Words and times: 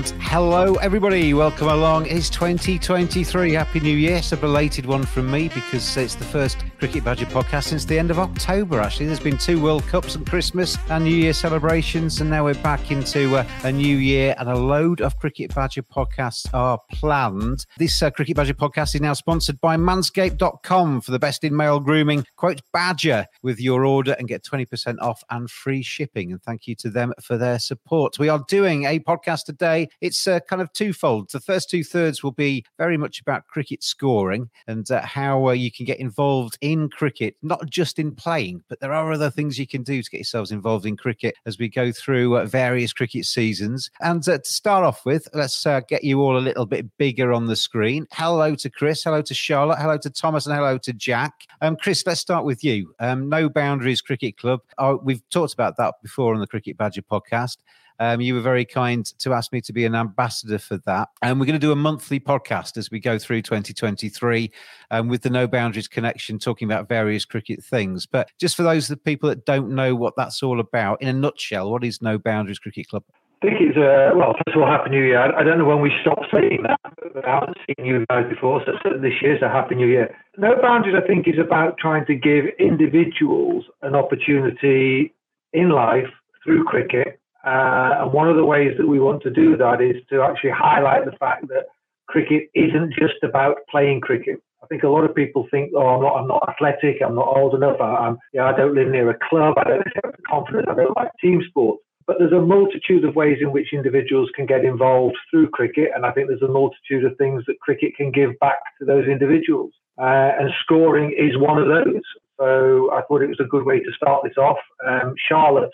And 0.00 0.14
hello, 0.22 0.76
everybody. 0.76 1.34
Welcome 1.34 1.68
along. 1.68 2.06
It's 2.06 2.30
2023. 2.30 3.52
Happy 3.52 3.80
New 3.80 3.94
Year. 3.94 4.16
It's 4.16 4.32
a 4.32 4.36
belated 4.38 4.86
one 4.86 5.04
from 5.04 5.30
me 5.30 5.48
because 5.48 5.94
it's 5.94 6.14
the 6.14 6.24
first 6.24 6.64
Cricket 6.78 7.04
Badger 7.04 7.26
podcast 7.26 7.64
since 7.64 7.84
the 7.84 7.98
end 7.98 8.10
of 8.10 8.18
October, 8.18 8.80
actually. 8.80 9.04
There's 9.04 9.20
been 9.20 9.36
two 9.36 9.60
World 9.60 9.86
Cups 9.88 10.14
and 10.14 10.26
Christmas 10.26 10.78
and 10.88 11.04
New 11.04 11.14
Year 11.14 11.34
celebrations, 11.34 12.22
and 12.22 12.30
now 12.30 12.44
we're 12.44 12.54
back 12.54 12.90
into 12.90 13.36
uh, 13.36 13.46
a 13.64 13.70
new 13.70 13.98
year, 13.98 14.34
and 14.38 14.48
a 14.48 14.56
load 14.56 15.02
of 15.02 15.18
Cricket 15.18 15.54
Badger 15.54 15.82
podcasts 15.82 16.48
are 16.54 16.80
planned. 16.90 17.66
This 17.76 18.02
uh, 18.02 18.10
Cricket 18.10 18.36
Badger 18.36 18.54
podcast 18.54 18.94
is 18.94 19.02
now 19.02 19.12
sponsored 19.12 19.60
by 19.60 19.76
manscaped.com 19.76 21.02
for 21.02 21.10
the 21.10 21.18
best 21.18 21.44
in 21.44 21.54
male 21.54 21.78
grooming. 21.78 22.24
Quote 22.36 22.62
Badger 22.72 23.26
with 23.42 23.60
your 23.60 23.84
order 23.84 24.16
and 24.18 24.28
get 24.28 24.44
20% 24.44 24.96
off 25.02 25.22
and 25.28 25.50
free 25.50 25.82
shipping. 25.82 26.32
And 26.32 26.42
thank 26.42 26.66
you 26.66 26.74
to 26.76 26.88
them 26.88 27.12
for 27.20 27.36
their 27.36 27.58
support. 27.58 28.18
We 28.18 28.30
are 28.30 28.42
doing 28.48 28.84
a 28.84 28.98
podcast 29.00 29.44
today. 29.44 29.89
It's 30.00 30.26
uh, 30.26 30.40
kind 30.40 30.62
of 30.62 30.72
twofold. 30.72 31.30
The 31.30 31.40
first 31.40 31.70
two 31.70 31.84
thirds 31.84 32.22
will 32.22 32.32
be 32.32 32.64
very 32.78 32.96
much 32.96 33.20
about 33.20 33.46
cricket 33.46 33.82
scoring 33.82 34.50
and 34.66 34.90
uh, 34.90 35.02
how 35.02 35.48
uh, 35.48 35.52
you 35.52 35.70
can 35.70 35.84
get 35.86 35.98
involved 35.98 36.58
in 36.60 36.88
cricket, 36.88 37.36
not 37.42 37.68
just 37.68 37.98
in 37.98 38.14
playing, 38.14 38.62
but 38.68 38.80
there 38.80 38.92
are 38.92 39.12
other 39.12 39.30
things 39.30 39.58
you 39.58 39.66
can 39.66 39.82
do 39.82 40.02
to 40.02 40.10
get 40.10 40.18
yourselves 40.18 40.52
involved 40.52 40.86
in 40.86 40.96
cricket 40.96 41.34
as 41.46 41.58
we 41.58 41.68
go 41.68 41.92
through 41.92 42.38
uh, 42.38 42.44
various 42.46 42.92
cricket 42.92 43.24
seasons. 43.24 43.90
And 44.00 44.26
uh, 44.28 44.38
to 44.38 44.50
start 44.50 44.84
off 44.84 45.04
with, 45.04 45.28
let's 45.34 45.66
uh, 45.66 45.80
get 45.80 46.04
you 46.04 46.20
all 46.20 46.36
a 46.36 46.40
little 46.40 46.66
bit 46.66 46.86
bigger 46.98 47.32
on 47.32 47.46
the 47.46 47.56
screen. 47.56 48.06
Hello 48.12 48.54
to 48.56 48.70
Chris, 48.70 49.04
hello 49.04 49.22
to 49.22 49.34
Charlotte, 49.34 49.78
hello 49.78 49.98
to 49.98 50.10
Thomas, 50.10 50.46
and 50.46 50.54
hello 50.54 50.78
to 50.78 50.92
Jack. 50.92 51.46
Um, 51.60 51.76
Chris, 51.76 52.04
let's 52.06 52.20
start 52.20 52.44
with 52.44 52.64
you. 52.64 52.94
Um, 52.98 53.28
no 53.28 53.48
Boundaries 53.48 54.00
Cricket 54.00 54.36
Club. 54.36 54.60
We've 55.02 55.26
talked 55.30 55.54
about 55.54 55.76
that 55.76 55.94
before 56.02 56.34
on 56.34 56.40
the 56.40 56.46
Cricket 56.46 56.76
Badger 56.76 57.02
podcast. 57.02 57.58
Um, 58.00 58.22
you 58.22 58.34
were 58.34 58.40
very 58.40 58.64
kind 58.64 59.04
to 59.18 59.34
ask 59.34 59.52
me 59.52 59.60
to 59.60 59.72
be 59.74 59.84
an 59.84 59.94
ambassador 59.94 60.58
for 60.58 60.78
that. 60.86 61.10
And 61.22 61.38
we're 61.38 61.46
going 61.46 61.60
to 61.60 61.64
do 61.64 61.70
a 61.70 61.76
monthly 61.76 62.18
podcast 62.18 62.78
as 62.78 62.90
we 62.90 62.98
go 62.98 63.18
through 63.18 63.42
2023 63.42 64.50
um, 64.90 65.08
with 65.08 65.20
the 65.20 65.28
No 65.28 65.46
Boundaries 65.46 65.86
connection, 65.86 66.38
talking 66.38 66.66
about 66.66 66.88
various 66.88 67.26
cricket 67.26 67.62
things. 67.62 68.06
But 68.06 68.30
just 68.38 68.56
for 68.56 68.62
those 68.62 68.90
of 68.90 68.96
the 68.96 69.02
people 69.02 69.28
that 69.28 69.44
don't 69.44 69.74
know 69.74 69.94
what 69.94 70.14
that's 70.16 70.42
all 70.42 70.60
about, 70.60 71.02
in 71.02 71.08
a 71.08 71.12
nutshell, 71.12 71.70
what 71.70 71.84
is 71.84 72.00
No 72.00 72.18
Boundaries 72.18 72.58
Cricket 72.58 72.88
Club? 72.88 73.04
I 73.42 73.46
think 73.46 73.60
it's 73.60 73.76
uh, 73.76 74.16
well. 74.16 74.34
First 74.34 74.56
of 74.56 74.62
all, 74.62 74.68
happy 74.68 74.90
New 74.90 75.02
Year. 75.02 75.18
I, 75.18 75.42
don't 75.42 75.58
know 75.58 75.64
when 75.64 75.80
we 75.80 75.90
stopped 76.02 76.26
saying 76.32 76.62
that. 76.64 76.78
I 77.24 77.40
haven't 77.40 77.56
seen 77.66 77.86
you 77.86 78.04
guys 78.10 78.28
before, 78.28 78.62
so 78.66 78.72
this 79.00 79.14
year's 79.22 79.40
a 79.40 79.48
happy 79.48 79.76
New 79.76 79.86
Year. 79.86 80.14
No 80.36 80.56
boundaries. 80.60 80.94
I 80.94 81.06
think 81.06 81.26
is 81.26 81.38
about 81.38 81.78
trying 81.78 82.04
to 82.06 82.14
give 82.14 82.44
individuals 82.58 83.64
an 83.80 83.94
opportunity 83.94 85.14
in 85.54 85.70
life 85.70 86.08
through 86.44 86.64
cricket. 86.64 87.18
Uh, 87.44 88.02
and 88.02 88.12
one 88.12 88.28
of 88.28 88.36
the 88.36 88.44
ways 88.44 88.74
that 88.78 88.86
we 88.86 89.00
want 89.00 89.22
to 89.22 89.30
do 89.30 89.56
that 89.56 89.80
is 89.80 89.96
to 90.10 90.22
actually 90.22 90.50
highlight 90.50 91.04
the 91.04 91.16
fact 91.16 91.48
that 91.48 91.66
cricket 92.06 92.50
isn't 92.54 92.92
just 92.94 93.22
about 93.22 93.56
playing 93.70 94.00
cricket. 94.00 94.42
I 94.62 94.66
think 94.66 94.82
a 94.82 94.88
lot 94.88 95.04
of 95.04 95.14
people 95.14 95.46
think, 95.50 95.72
oh, 95.74 95.86
I'm 95.86 96.02
not, 96.02 96.16
I'm 96.16 96.28
not 96.28 96.48
athletic, 96.48 97.00
I'm 97.04 97.14
not 97.14 97.26
old 97.26 97.54
enough, 97.54 97.80
I, 97.80 97.94
I'm, 97.96 98.18
yeah, 98.32 98.44
I 98.44 98.56
don't 98.56 98.74
live 98.74 98.88
near 98.88 99.08
a 99.08 99.18
club, 99.28 99.54
I 99.58 99.64
don't 99.64 99.86
have 100.04 100.12
the 100.12 100.22
confidence, 100.28 100.66
I 100.70 100.74
don't 100.74 100.96
like 100.96 101.10
team 101.20 101.42
sports. 101.48 101.82
But 102.06 102.16
there's 102.18 102.32
a 102.32 102.40
multitude 102.40 103.04
of 103.04 103.14
ways 103.14 103.38
in 103.40 103.52
which 103.52 103.72
individuals 103.72 104.28
can 104.34 104.44
get 104.44 104.64
involved 104.64 105.16
through 105.30 105.50
cricket, 105.50 105.90
and 105.94 106.04
I 106.04 106.12
think 106.12 106.28
there's 106.28 106.42
a 106.42 106.48
multitude 106.48 107.04
of 107.04 107.16
things 107.16 107.44
that 107.46 107.60
cricket 107.60 107.96
can 107.96 108.10
give 108.10 108.38
back 108.40 108.58
to 108.80 108.84
those 108.84 109.06
individuals. 109.06 109.72
Uh, 109.98 110.32
and 110.38 110.50
scoring 110.62 111.14
is 111.16 111.38
one 111.38 111.58
of 111.58 111.68
those. 111.68 112.02
So 112.38 112.90
I 112.92 113.02
thought 113.02 113.22
it 113.22 113.28
was 113.28 113.40
a 113.40 113.48
good 113.48 113.64
way 113.64 113.80
to 113.80 113.92
start 113.94 114.24
this 114.24 114.36
off. 114.38 114.56
Um, 114.86 115.14
Charlotte, 115.28 115.70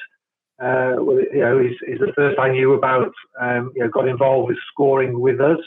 uh, 0.59 0.97
well, 0.99 1.21
you 1.33 1.41
know, 1.41 1.59
is, 1.59 1.77
is 1.87 1.99
the 1.99 2.13
first 2.15 2.39
I 2.39 2.51
knew 2.51 2.75
about. 2.75 3.13
Um, 3.41 3.73
you 3.75 3.83
know, 3.83 3.91
got 3.91 4.09
involved 4.09 4.49
with 4.49 4.59
scoring 4.73 5.21
with 5.21 5.41
us. 5.41 5.59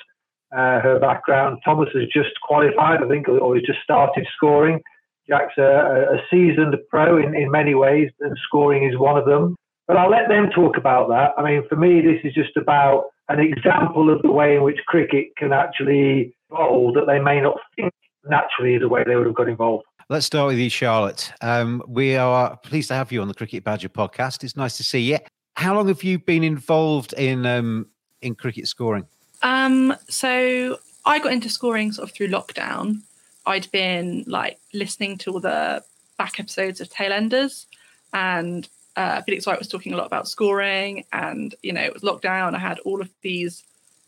Uh, 0.51 0.81
her 0.81 0.97
background. 0.99 1.59
Thomas 1.63 1.89
has 1.93 2.05
just 2.11 2.29
qualified, 2.41 3.03
I 3.03 3.07
think, 3.07 3.29
or, 3.29 3.55
he's 3.55 3.67
just 3.67 3.83
started 3.83 4.25
scoring. 4.35 4.81
Jack's 5.27 5.53
a, 5.59 6.15
a 6.15 6.17
seasoned 6.31 6.75
pro 6.89 7.17
in, 7.17 7.35
in 7.35 7.51
many 7.51 7.75
ways, 7.75 8.09
and 8.19 8.35
scoring 8.47 8.89
is 8.89 8.97
one 8.97 9.15
of 9.15 9.25
them. 9.25 9.55
But 9.87 9.97
I'll 9.97 10.09
let 10.09 10.27
them 10.27 10.49
talk 10.49 10.75
about 10.75 11.07
that. 11.09 11.33
I 11.37 11.43
mean, 11.43 11.67
for 11.69 11.75
me, 11.75 12.01
this 12.01 12.19
is 12.23 12.33
just 12.33 12.57
about 12.57 13.09
an 13.27 13.39
example 13.39 14.11
of 14.11 14.23
the 14.23 14.31
way 14.31 14.55
in 14.55 14.63
which 14.63 14.79
cricket 14.87 15.27
can 15.37 15.53
actually 15.53 16.35
evolve 16.49 16.95
that 16.95 17.05
they 17.05 17.19
may 17.19 17.39
not 17.39 17.57
think 17.75 17.93
naturally 18.27 18.79
the 18.79 18.89
way 18.89 19.03
they 19.05 19.15
would 19.15 19.27
have 19.27 19.35
got 19.35 19.49
involved. 19.49 19.85
Let's 20.11 20.25
start 20.25 20.47
with 20.47 20.57
you, 20.57 20.71
Charlotte. 20.71 21.31
Um, 21.39 21.83
we 21.87 22.15
are 22.15 22.57
pleased 22.57 22.87
to 22.87 22.95
have 22.95 23.11
you 23.11 23.21
on 23.21 23.27
the 23.27 23.33
Cricket 23.35 23.63
Badger 23.63 23.89
podcast. 23.89 24.43
It's 24.43 24.57
nice 24.57 24.75
to 24.77 24.83
see 24.83 25.01
you. 25.01 25.19
How 25.53 25.75
long 25.75 25.87
have 25.87 26.03
you 26.03 26.17
been 26.17 26.43
involved 26.43 27.13
in 27.13 27.45
um, 27.45 27.85
in 28.23 28.33
cricket 28.33 28.67
scoring? 28.67 29.05
Um, 29.43 29.95
so 30.07 30.79
I 31.05 31.19
got 31.19 31.31
into 31.31 31.47
scoring 31.47 31.91
sort 31.91 32.09
of 32.09 32.15
through 32.15 32.29
lockdown. 32.29 33.01
I'd 33.45 33.69
been 33.69 34.23
like 34.25 34.57
listening 34.73 35.19
to 35.19 35.33
all 35.33 35.39
the 35.39 35.83
back 36.17 36.39
episodes 36.39 36.81
of 36.81 36.89
Tailenders, 36.89 37.67
and 38.11 38.67
uh, 38.95 39.21
Felix 39.21 39.45
White 39.45 39.59
was 39.59 39.67
talking 39.67 39.93
a 39.93 39.97
lot 39.97 40.07
about 40.07 40.27
scoring. 40.27 41.05
And 41.13 41.53
you 41.61 41.71
know, 41.71 41.83
it 41.83 41.93
was 41.93 42.01
lockdown. 42.01 42.55
I 42.55 42.59
had 42.59 42.79
all 42.79 42.99
of 42.99 43.11
these 43.21 43.63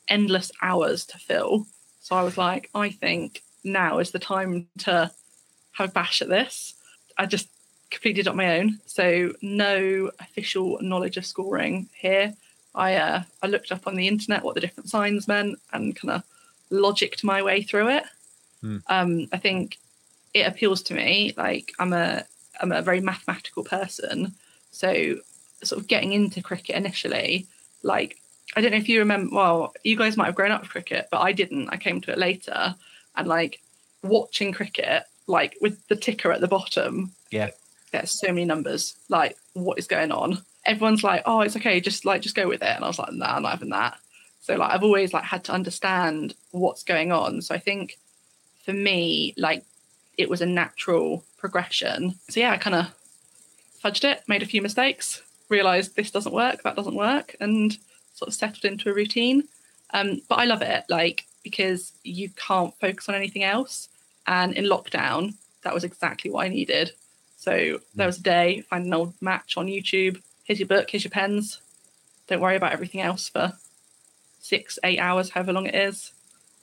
endless 0.08 0.52
hours 0.64 1.06
to 1.06 1.20
fill. 1.20 1.68
So 2.00 2.16
I 2.16 2.24
was 2.24 2.40
like, 2.40 2.72
I 2.74 2.90
think 2.90 3.44
now 3.64 4.00
is 4.00 4.10
the 4.10 4.18
time 4.18 4.68
to 4.80 5.12
have 5.74 5.90
a 5.90 5.92
bash 5.92 6.22
at 6.22 6.30
this. 6.30 6.74
I 7.18 7.26
just 7.26 7.48
completed 7.90 8.28
it 8.28 8.30
on 8.30 8.38
my 8.38 8.60
own. 8.60 8.80
So 8.86 9.34
no 9.42 10.12
official 10.20 10.80
knowledge 10.82 11.18
of 11.18 11.26
scoring 11.26 11.90
here. 11.94 12.34
I 12.74 12.96
uh, 12.96 13.24
I 13.42 13.48
looked 13.48 13.72
up 13.72 13.88
on 13.88 13.96
the 13.96 14.08
internet 14.08 14.44
what 14.44 14.56
the 14.56 14.62
different 14.62 14.90
signs 14.90 15.28
meant 15.28 15.60
and 15.74 15.96
kind 15.96 16.12
of 16.12 16.24
logicked 16.72 17.24
my 17.24 17.42
way 17.42 17.62
through 17.64 17.90
it. 17.90 18.04
Hmm. 18.62 18.78
Um, 18.88 19.28
I 19.34 19.38
think 19.38 19.78
it 20.34 20.48
appeals 20.48 20.82
to 20.84 20.94
me. 20.94 21.34
Like 21.36 21.74
I'm 21.80 21.94
a 21.94 22.24
I'm 22.62 22.72
a 22.72 22.82
very 22.82 23.02
mathematical 23.02 23.64
person, 23.64 24.34
so 24.72 25.16
sort 25.64 25.82
of 25.82 25.88
getting 25.88 26.14
into 26.14 26.42
cricket 26.42 26.76
initially, 26.76 27.48
like 27.84 28.18
I 28.56 28.62
don't 28.62 28.72
know 28.72 28.78
if 28.78 28.90
you 28.90 29.00
remember. 29.00 29.36
Well, 29.36 29.74
you 29.84 29.98
guys 29.98 30.18
might 30.18 30.26
have 30.26 30.36
grown 30.36 30.52
up 30.52 30.62
with 30.62 30.70
cricket, 30.70 31.08
but 31.12 31.20
I 31.20 31.32
didn't. 31.32 31.70
I 31.70 31.78
came 31.78 32.02
to 32.02 32.12
it 32.12 32.18
later, 32.18 32.76
and 33.16 33.28
like 33.28 33.62
watching 34.04 34.52
cricket, 34.52 35.04
like 35.32 35.56
with 35.62 35.88
the 35.88 35.96
ticker 35.96 36.32
at 36.32 36.42
the 36.42 36.48
bottom. 36.48 37.12
Yeah. 37.32 37.52
There's 37.92 38.12
so 38.12 38.28
many 38.28 38.46
numbers. 38.46 38.96
Like, 39.10 39.36
what 39.54 39.80
is 39.80 39.88
going 39.88 40.12
on? 40.12 40.40
Everyone's 40.66 41.04
like, 41.04 41.24
"Oh, 41.26 41.42
it's 41.42 41.56
okay. 41.56 41.80
Just 41.80 42.06
like, 42.06 42.22
just 42.22 42.36
go 42.36 42.48
with 42.48 42.62
it." 42.62 42.76
And 42.76 42.84
I 42.84 42.88
was 42.88 43.00
like, 43.00 43.12
"Nah, 43.14 43.36
I'm 43.36 43.44
not 43.44 43.52
having 43.52 43.70
that." 43.70 43.98
So 44.42 44.56
like, 44.56 44.72
I've 44.72 44.84
always 44.84 45.14
like 45.14 45.24
had 45.24 45.44
to 45.46 45.54
understand 45.54 46.34
what's 46.52 46.84
going 46.84 47.12
on. 47.12 47.42
So 47.42 47.56
I 47.56 47.60
think 47.60 47.98
for 48.66 48.74
me, 48.74 49.34
like, 49.38 49.64
it 50.18 50.30
was 50.30 50.42
a 50.42 50.46
natural 50.46 51.24
progression. 51.38 52.16
So 52.30 52.40
yeah, 52.40 52.52
I 52.52 52.58
kind 52.58 52.76
of 52.76 52.94
fudged 53.84 54.04
it, 54.04 54.22
made 54.28 54.44
a 54.44 54.48
few 54.48 54.62
mistakes, 54.62 55.22
realized 55.50 55.96
this 55.96 56.12
doesn't 56.12 56.34
work, 56.34 56.64
that 56.64 56.76
doesn't 56.76 56.96
work, 56.96 57.36
and 57.40 57.78
sort 58.14 58.28
of 58.28 58.34
settled 58.34 58.66
into 58.66 58.90
a 58.90 58.94
routine. 58.94 59.48
Um, 59.94 60.22
but 60.30 60.40
I 60.40 60.46
love 60.46 60.62
it, 60.62 60.86
like 60.90 61.26
because 61.44 61.92
you 62.04 62.30
can't 62.30 62.74
focus 62.80 63.10
on 63.10 63.16
anything 63.16 63.44
else. 63.44 63.90
And 64.32 64.54
in 64.54 64.64
lockdown, 64.64 65.34
that 65.64 65.74
was 65.74 65.84
exactly 65.84 66.32
what 66.32 66.46
I 66.46 66.48
needed. 66.48 66.94
So 67.36 67.80
there 67.96 68.08
was 68.08 68.18
a 68.18 68.24
day, 68.24 68.62
find 68.62 68.86
an 68.86 68.94
old 68.94 69.14
match 69.20 69.58
on 69.58 69.68
YouTube. 69.68 70.22
Here's 70.46 70.58
your 70.58 70.70
book, 70.70 70.90
here's 70.90 71.04
your 71.04 71.12
pens. 71.12 71.60
Don't 72.28 72.40
worry 72.40 72.56
about 72.56 72.72
everything 72.72 73.02
else 73.02 73.28
for 73.28 73.52
six, 74.40 74.80
eight 74.86 75.00
hours, 75.00 75.32
however 75.32 75.52
long 75.52 75.66
it 75.66 75.76
is. 75.76 76.14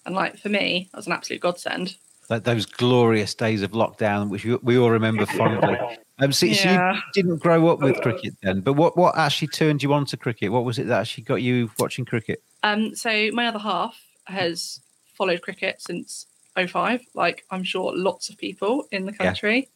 And 0.07 0.15
like 0.15 0.39
for 0.39 0.49
me, 0.49 0.89
that 0.91 0.97
was 0.97 1.07
an 1.07 1.13
absolute 1.13 1.43
godsend. 1.43 1.97
Like 2.31 2.45
those 2.45 2.65
glorious 2.65 3.35
days 3.35 3.61
of 3.61 3.73
lockdown, 3.73 4.31
which 4.31 4.47
we, 4.47 4.57
we 4.63 4.79
all 4.79 4.91
remember 4.91 5.27
fondly. 5.27 5.79
Um, 6.21 6.33
so, 6.33 6.53
so 6.53 6.73
you 6.73 7.01
didn't 7.15 7.37
grow 7.37 7.69
up 7.69 7.79
with 7.79 8.01
cricket 8.01 8.35
then, 8.43 8.61
but 8.61 8.73
what, 8.73 8.97
what 8.97 9.17
actually 9.17 9.47
turned 9.47 9.85
you 9.85 9.93
on 9.93 10.05
to 10.07 10.17
cricket? 10.17 10.51
What 10.51 10.65
was 10.65 10.81
it 10.81 10.89
that 10.89 11.03
actually 11.03 11.23
got 11.23 11.43
you 11.43 11.71
watching 11.79 12.05
cricket? 12.05 12.43
Um, 12.65 12.97
so 12.97 13.31
my 13.33 13.47
other 13.47 13.61
half 13.61 13.97
has 14.25 14.81
followed 15.15 15.43
cricket 15.43 15.81
since 15.81 16.27
05, 16.57 17.01
like 17.15 17.45
I'm 17.51 17.65
sure 17.65 17.93
lots 17.95 18.29
of 18.31 18.37
people 18.39 18.87
in 18.91 19.07
the 19.07 19.13
Yeah. 19.13 19.17
country. 19.19 19.69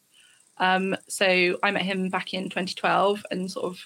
Um, 0.59 0.97
so 1.09 1.59
I 1.63 1.71
met 1.71 1.83
him 1.83 2.09
back 2.09 2.35
in 2.35 2.45
2012 2.49 3.25
and 3.31 3.51
sort 3.51 3.65
of, 3.67 3.79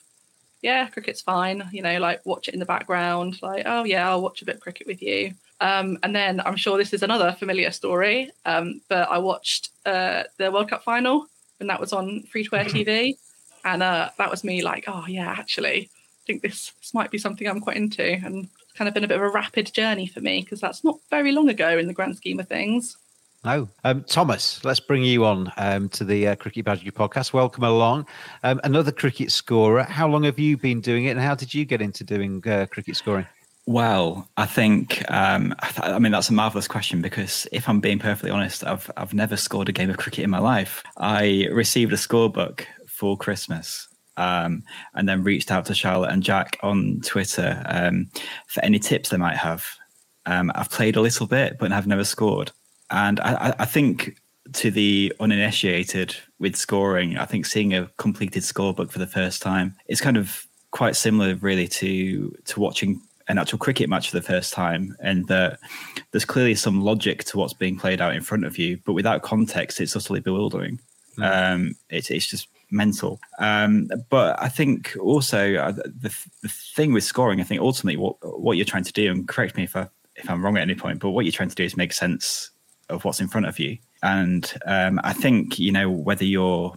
yeah, 0.63 0.89
cricket's 0.89 1.21
fine, 1.21 1.69
you 1.73 1.83
know, 1.83 1.99
like 1.99 2.25
watch 2.27 2.49
it 2.49 2.55
in 2.55 2.61
the 2.61 2.67
background, 2.67 3.41
like, 3.43 3.63
oh 3.67 3.85
yeah, 3.85 4.09
I'll 4.09 4.23
watch 4.23 4.43
a 4.43 4.45
bit 4.45 4.57
of 4.57 4.61
cricket 4.61 4.87
with 4.87 5.01
you. 5.03 5.33
Um, 5.61 5.99
and 6.03 6.15
then 6.15 6.41
I'm 6.45 6.57
sure 6.57 6.77
this 6.77 6.93
is 6.93 7.03
another 7.03 7.33
familiar 7.39 7.71
story, 7.71 8.31
um, 8.45 8.81
but 8.89 9.09
I 9.11 9.19
watched 9.19 9.71
uh, 9.87 10.25
the 10.39 10.51
World 10.51 10.69
Cup 10.69 10.83
final 10.85 11.27
and 11.61 11.71
that 11.71 11.81
was 11.81 11.93
on 11.93 12.23
free 12.25 12.45
to 12.45 12.57
air 12.57 12.65
TV. 12.65 13.17
And 13.65 13.83
uh, 13.83 14.11
that 14.19 14.31
was 14.31 14.45
me 14.45 14.63
like, 14.63 14.85
oh 14.87 15.07
yeah, 15.09 15.29
actually, 15.31 15.89
I 15.89 16.23
think 16.27 16.43
this, 16.43 16.73
this 16.81 16.93
might 16.95 17.11
be 17.11 17.19
something 17.19 17.49
I'm 17.49 17.61
quite 17.61 17.77
into. 17.77 18.05
And 18.05 18.49
kind 18.77 18.89
of 18.89 18.95
been 18.95 19.05
a 19.05 19.09
bit 19.09 19.17
of 19.17 19.23
a 19.23 19.29
rapid 19.29 19.73
journey 19.73 20.07
for 20.07 20.21
me 20.21 20.43
because 20.43 20.61
that's 20.61 20.85
not 20.85 20.99
very 21.11 21.33
long 21.33 21.49
ago 21.49 21.79
in 21.79 21.87
the 21.87 21.95
grand 21.95 22.17
scheme 22.17 22.39
of 22.39 22.49
things. 22.49 22.97
No. 23.45 23.69
Um, 23.85 24.03
Thomas, 24.05 24.65
let's 24.65 24.81
bring 24.81 25.05
you 25.05 25.25
on 25.25 25.53
um, 25.57 25.89
to 25.91 26.05
the 26.05 26.29
uh, 26.29 26.35
Cricket 26.35 26.65
Badger 26.65 26.91
podcast. 26.91 27.33
Welcome 27.33 27.63
along. 27.63 28.07
Um, 28.43 28.61
another 28.65 28.91
cricket 28.91 29.31
scorer. 29.31 29.85
How 29.85 30.09
long 30.09 30.25
have 30.25 30.39
you 30.39 30.57
been 30.57 30.81
doing 30.81 31.05
it 31.05 31.11
and 31.11 31.21
how 31.21 31.37
did 31.37 31.55
you 31.55 31.65
get 31.65 31.81
into 31.81 32.03
doing 32.03 32.43
uh, 32.47 32.67
cricket 32.71 32.97
scoring? 32.97 33.27
Well, 33.67 34.29
I 34.37 34.47
think 34.47 35.09
um, 35.11 35.55
I, 35.61 35.69
th- 35.69 35.83
I 35.83 35.99
mean 35.99 36.13
that's 36.13 36.29
a 36.29 36.33
marvelous 36.33 36.69
question 36.69 37.03
because 37.03 37.49
if 37.51 37.69
I'm 37.69 37.81
being 37.81 37.99
perfectly 37.99 38.31
honest, 38.31 38.65
I've 38.65 38.89
I've 38.97 39.13
never 39.13 39.37
scored 39.37 39.69
a 39.69 39.73
game 39.73 39.91
of 39.91 39.97
cricket 39.97 40.23
in 40.23 40.31
my 40.31 40.39
life. 40.39 40.85
I 40.97 41.49
received 41.51 41.93
a 41.93 41.97
scorebook 41.97 42.65
for 42.87 43.17
Christmas, 43.17 43.89
um, 44.17 44.63
and 44.95 45.09
then 45.09 45.23
reached 45.23 45.51
out 45.51 45.67
to 45.67 45.75
Charlotte 45.75 46.13
and 46.13 46.23
Jack 46.23 46.59
on 46.63 47.01
Twitter 47.05 47.63
um, 47.67 48.09
for 48.47 48.65
any 48.65 48.79
tips 48.79 49.11
they 49.11 49.17
might 49.17 49.37
have. 49.37 49.67
Um, 50.27 50.51
I've 50.55 50.71
played 50.71 50.97
a 50.97 51.01
little 51.01 51.27
bit, 51.27 51.59
but 51.59 51.73
I've 51.73 51.87
never 51.87 52.05
scored, 52.05 52.51
and 52.91 53.21
I, 53.21 53.55
I- 53.59 53.65
think 53.65 54.17
to 54.53 54.71
the 54.71 55.13
uninitiated 55.19 56.17
with 56.39 56.55
scoring, 56.57 57.19
I 57.19 57.25
think 57.25 57.47
seeing 57.47 57.75
a 57.75 57.91
completed 57.97 58.43
scorebook 58.45 58.91
for 58.91 59.01
the 59.01 59.07
first 59.07 59.43
time 59.43 59.75
is 59.89 60.01
kind 60.01 60.17
of 60.17 60.47
quite 60.71 60.97
similar, 60.97 61.35
really, 61.37 61.69
to 61.69 62.31
to 62.47 62.61
watching 62.61 63.01
an 63.29 63.39
actual 63.39 63.59
cricket 63.59 63.89
match 63.89 64.11
for 64.11 64.17
the 64.17 64.23
first 64.27 64.53
time, 64.53 64.97
and 65.01 65.27
that 65.29 65.59
there's 66.11 66.25
clearly 66.25 66.55
some 66.55 66.81
logic 66.81 67.25
to 67.25 67.39
what's 67.39 67.55
being 67.55 67.77
played 67.79 68.01
out 68.01 68.15
in 68.15 68.23
front 68.23 68.45
of 68.45 68.57
you, 68.59 68.79
but 68.85 68.93
without 68.93 69.23
context, 69.23 69.81
it's 69.81 69.97
utterly 69.97 70.21
bewildering. 70.21 70.81
Um, 71.21 71.75
it's 71.91 72.11
it's 72.11 72.27
just 72.27 72.49
mental. 72.71 73.21
Um, 73.39 73.89
but 74.09 74.41
I 74.43 74.49
think 74.49 74.97
also 75.01 75.55
uh, 75.55 75.73
the 75.73 76.15
the 76.43 76.49
thing 76.49 76.93
with 76.93 77.05
scoring, 77.05 77.41
I 77.41 77.45
think 77.45 77.61
ultimately 77.61 77.97
what 77.97 78.17
what 78.41 78.57
you're 78.57 78.67
trying 78.67 78.85
to 78.85 78.93
do, 78.93 79.11
and 79.11 79.27
correct 79.29 79.57
me 79.57 79.65
if 79.65 79.77
I 79.77 79.89
if 80.17 80.29
I'm 80.31 80.45
wrong 80.45 80.57
at 80.57 80.63
any 80.63 80.75
point, 80.75 81.01
but 81.01 81.11
what 81.11 81.25
you're 81.25 81.33
trying 81.33 81.51
to 81.51 81.55
do 81.55 81.65
is 81.65 81.77
make 81.77 81.93
sense 81.93 82.51
of 82.89 83.05
what's 83.05 83.21
in 83.21 83.29
front 83.29 83.47
of 83.47 83.59
you. 83.59 83.79
And 84.03 84.53
um, 84.67 85.01
I 85.05 85.13
think 85.13 85.59
you 85.59 85.73
know 85.73 85.91
whether 85.91 86.25
you're 86.25 86.75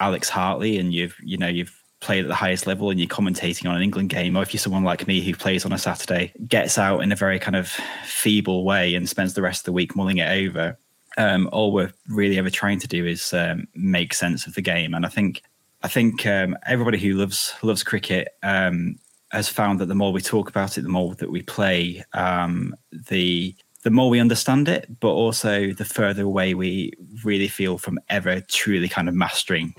Alex 0.00 0.28
Hartley 0.28 0.78
and 0.78 0.92
you've 0.92 1.16
you 1.22 1.36
know 1.36 1.48
you've 1.48 1.74
played 2.00 2.24
at 2.24 2.28
the 2.28 2.34
highest 2.34 2.66
level 2.66 2.90
and 2.90 3.00
you're 3.00 3.08
commentating 3.08 3.68
on 3.68 3.76
an 3.76 3.82
England 3.82 4.10
game, 4.10 4.36
or 4.36 4.42
if 4.42 4.54
you're 4.54 4.60
someone 4.60 4.84
like 4.84 5.06
me 5.06 5.20
who 5.20 5.34
plays 5.34 5.64
on 5.64 5.72
a 5.72 5.78
Saturday, 5.78 6.32
gets 6.46 6.78
out 6.78 7.00
in 7.00 7.10
a 7.10 7.16
very 7.16 7.38
kind 7.38 7.56
of 7.56 7.68
feeble 8.04 8.64
way 8.64 8.94
and 8.94 9.08
spends 9.08 9.34
the 9.34 9.42
rest 9.42 9.62
of 9.62 9.64
the 9.64 9.72
week 9.72 9.96
mulling 9.96 10.18
it 10.18 10.30
over. 10.30 10.78
Um, 11.18 11.48
all 11.52 11.72
we're 11.72 11.92
really 12.08 12.38
ever 12.38 12.48
trying 12.48 12.78
to 12.80 12.88
do 12.88 13.04
is 13.04 13.34
um, 13.34 13.68
make 13.74 14.14
sense 14.14 14.46
of 14.46 14.54
the 14.54 14.62
game, 14.62 14.94
and 14.94 15.04
I 15.04 15.08
think 15.08 15.42
I 15.82 15.88
think 15.88 16.26
um, 16.26 16.56
everybody 16.66 16.98
who 16.98 17.14
loves 17.14 17.54
loves 17.62 17.82
cricket 17.82 18.28
um, 18.42 18.96
has 19.30 19.48
found 19.48 19.80
that 19.80 19.86
the 19.86 19.94
more 19.94 20.12
we 20.12 20.20
talk 20.20 20.48
about 20.48 20.78
it, 20.78 20.82
the 20.82 20.88
more 20.88 21.14
that 21.16 21.30
we 21.30 21.42
play, 21.42 22.04
um, 22.14 22.74
the 23.10 23.54
the 23.82 23.90
more 23.90 24.10
we 24.10 24.20
understand 24.20 24.68
it, 24.68 25.00
but 25.00 25.12
also 25.12 25.72
the 25.72 25.84
further 25.84 26.22
away 26.22 26.54
we 26.54 26.92
really 27.24 27.48
feel 27.48 27.78
from 27.78 27.98
ever 28.08 28.40
truly 28.40 28.88
kind 28.88 29.08
of 29.08 29.14
mastering 29.14 29.74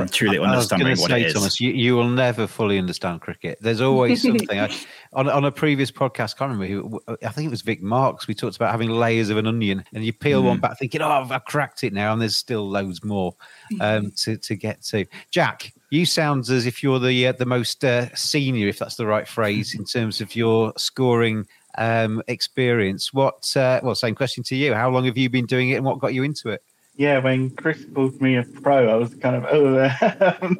and 0.00 0.12
truly 0.12 0.38
I 0.38 0.40
was 0.40 0.50
understanding 0.50 0.88
gonna 0.88 1.00
what 1.00 1.10
say, 1.10 1.20
it 1.22 1.26
is. 1.28 1.34
Thomas, 1.34 1.60
you, 1.60 1.70
you 1.72 1.94
will 1.96 2.08
never 2.08 2.46
fully 2.46 2.78
understand 2.78 3.20
cricket. 3.20 3.58
There's 3.60 3.80
always 3.80 4.22
something. 4.26 4.58
I, 4.58 4.70
on, 5.12 5.28
on 5.28 5.44
a 5.44 5.52
previous 5.52 5.90
podcast, 5.90 6.34
I 6.34 6.38
can't 6.38 6.52
remember 6.52 6.66
who, 6.66 7.00
I 7.22 7.28
think 7.28 7.46
it 7.46 7.50
was 7.50 7.62
Vic 7.62 7.82
Marks, 7.82 8.26
we 8.26 8.34
talked 8.34 8.56
about 8.56 8.70
having 8.70 8.90
layers 8.90 9.28
of 9.30 9.36
an 9.36 9.46
onion 9.46 9.84
and 9.92 10.04
you 10.04 10.12
peel 10.12 10.42
one 10.42 10.58
Mm. 10.58 10.60
back 10.62 10.78
thinking, 10.78 11.02
oh, 11.02 11.08
I've, 11.08 11.30
I've 11.32 11.44
cracked 11.44 11.84
it 11.84 11.92
now. 11.92 12.12
And 12.12 12.20
there's 12.20 12.36
still 12.36 12.68
loads 12.68 13.04
more 13.04 13.34
um, 13.80 14.10
to, 14.16 14.36
to 14.36 14.54
get 14.54 14.82
to. 14.84 15.04
Jack, 15.30 15.72
you 15.90 16.06
sound 16.06 16.48
as 16.48 16.66
if 16.66 16.82
you're 16.82 16.98
the, 16.98 17.26
uh, 17.26 17.32
the 17.32 17.46
most 17.46 17.84
uh, 17.84 18.14
senior, 18.14 18.68
if 18.68 18.78
that's 18.78 18.96
the 18.96 19.06
right 19.06 19.28
phrase, 19.28 19.74
in 19.74 19.84
terms 19.84 20.20
of 20.20 20.34
your 20.34 20.72
scoring 20.76 21.46
um, 21.78 22.22
experience. 22.28 23.12
What, 23.12 23.54
uh, 23.56 23.80
well, 23.82 23.94
same 23.94 24.14
question 24.14 24.42
to 24.44 24.56
you. 24.56 24.74
How 24.74 24.90
long 24.90 25.04
have 25.04 25.16
you 25.18 25.28
been 25.30 25.46
doing 25.46 25.70
it 25.70 25.76
and 25.76 25.84
what 25.84 25.98
got 25.98 26.14
you 26.14 26.22
into 26.22 26.48
it? 26.50 26.62
Yeah, 26.96 27.18
when 27.18 27.50
Chris 27.50 27.84
called 27.94 28.20
me 28.20 28.36
a 28.36 28.42
pro, 28.42 28.88
I 28.88 28.96
was 28.96 29.14
kind 29.14 29.36
of 29.36 29.46
oh, 29.50 30.36
um, 30.42 30.58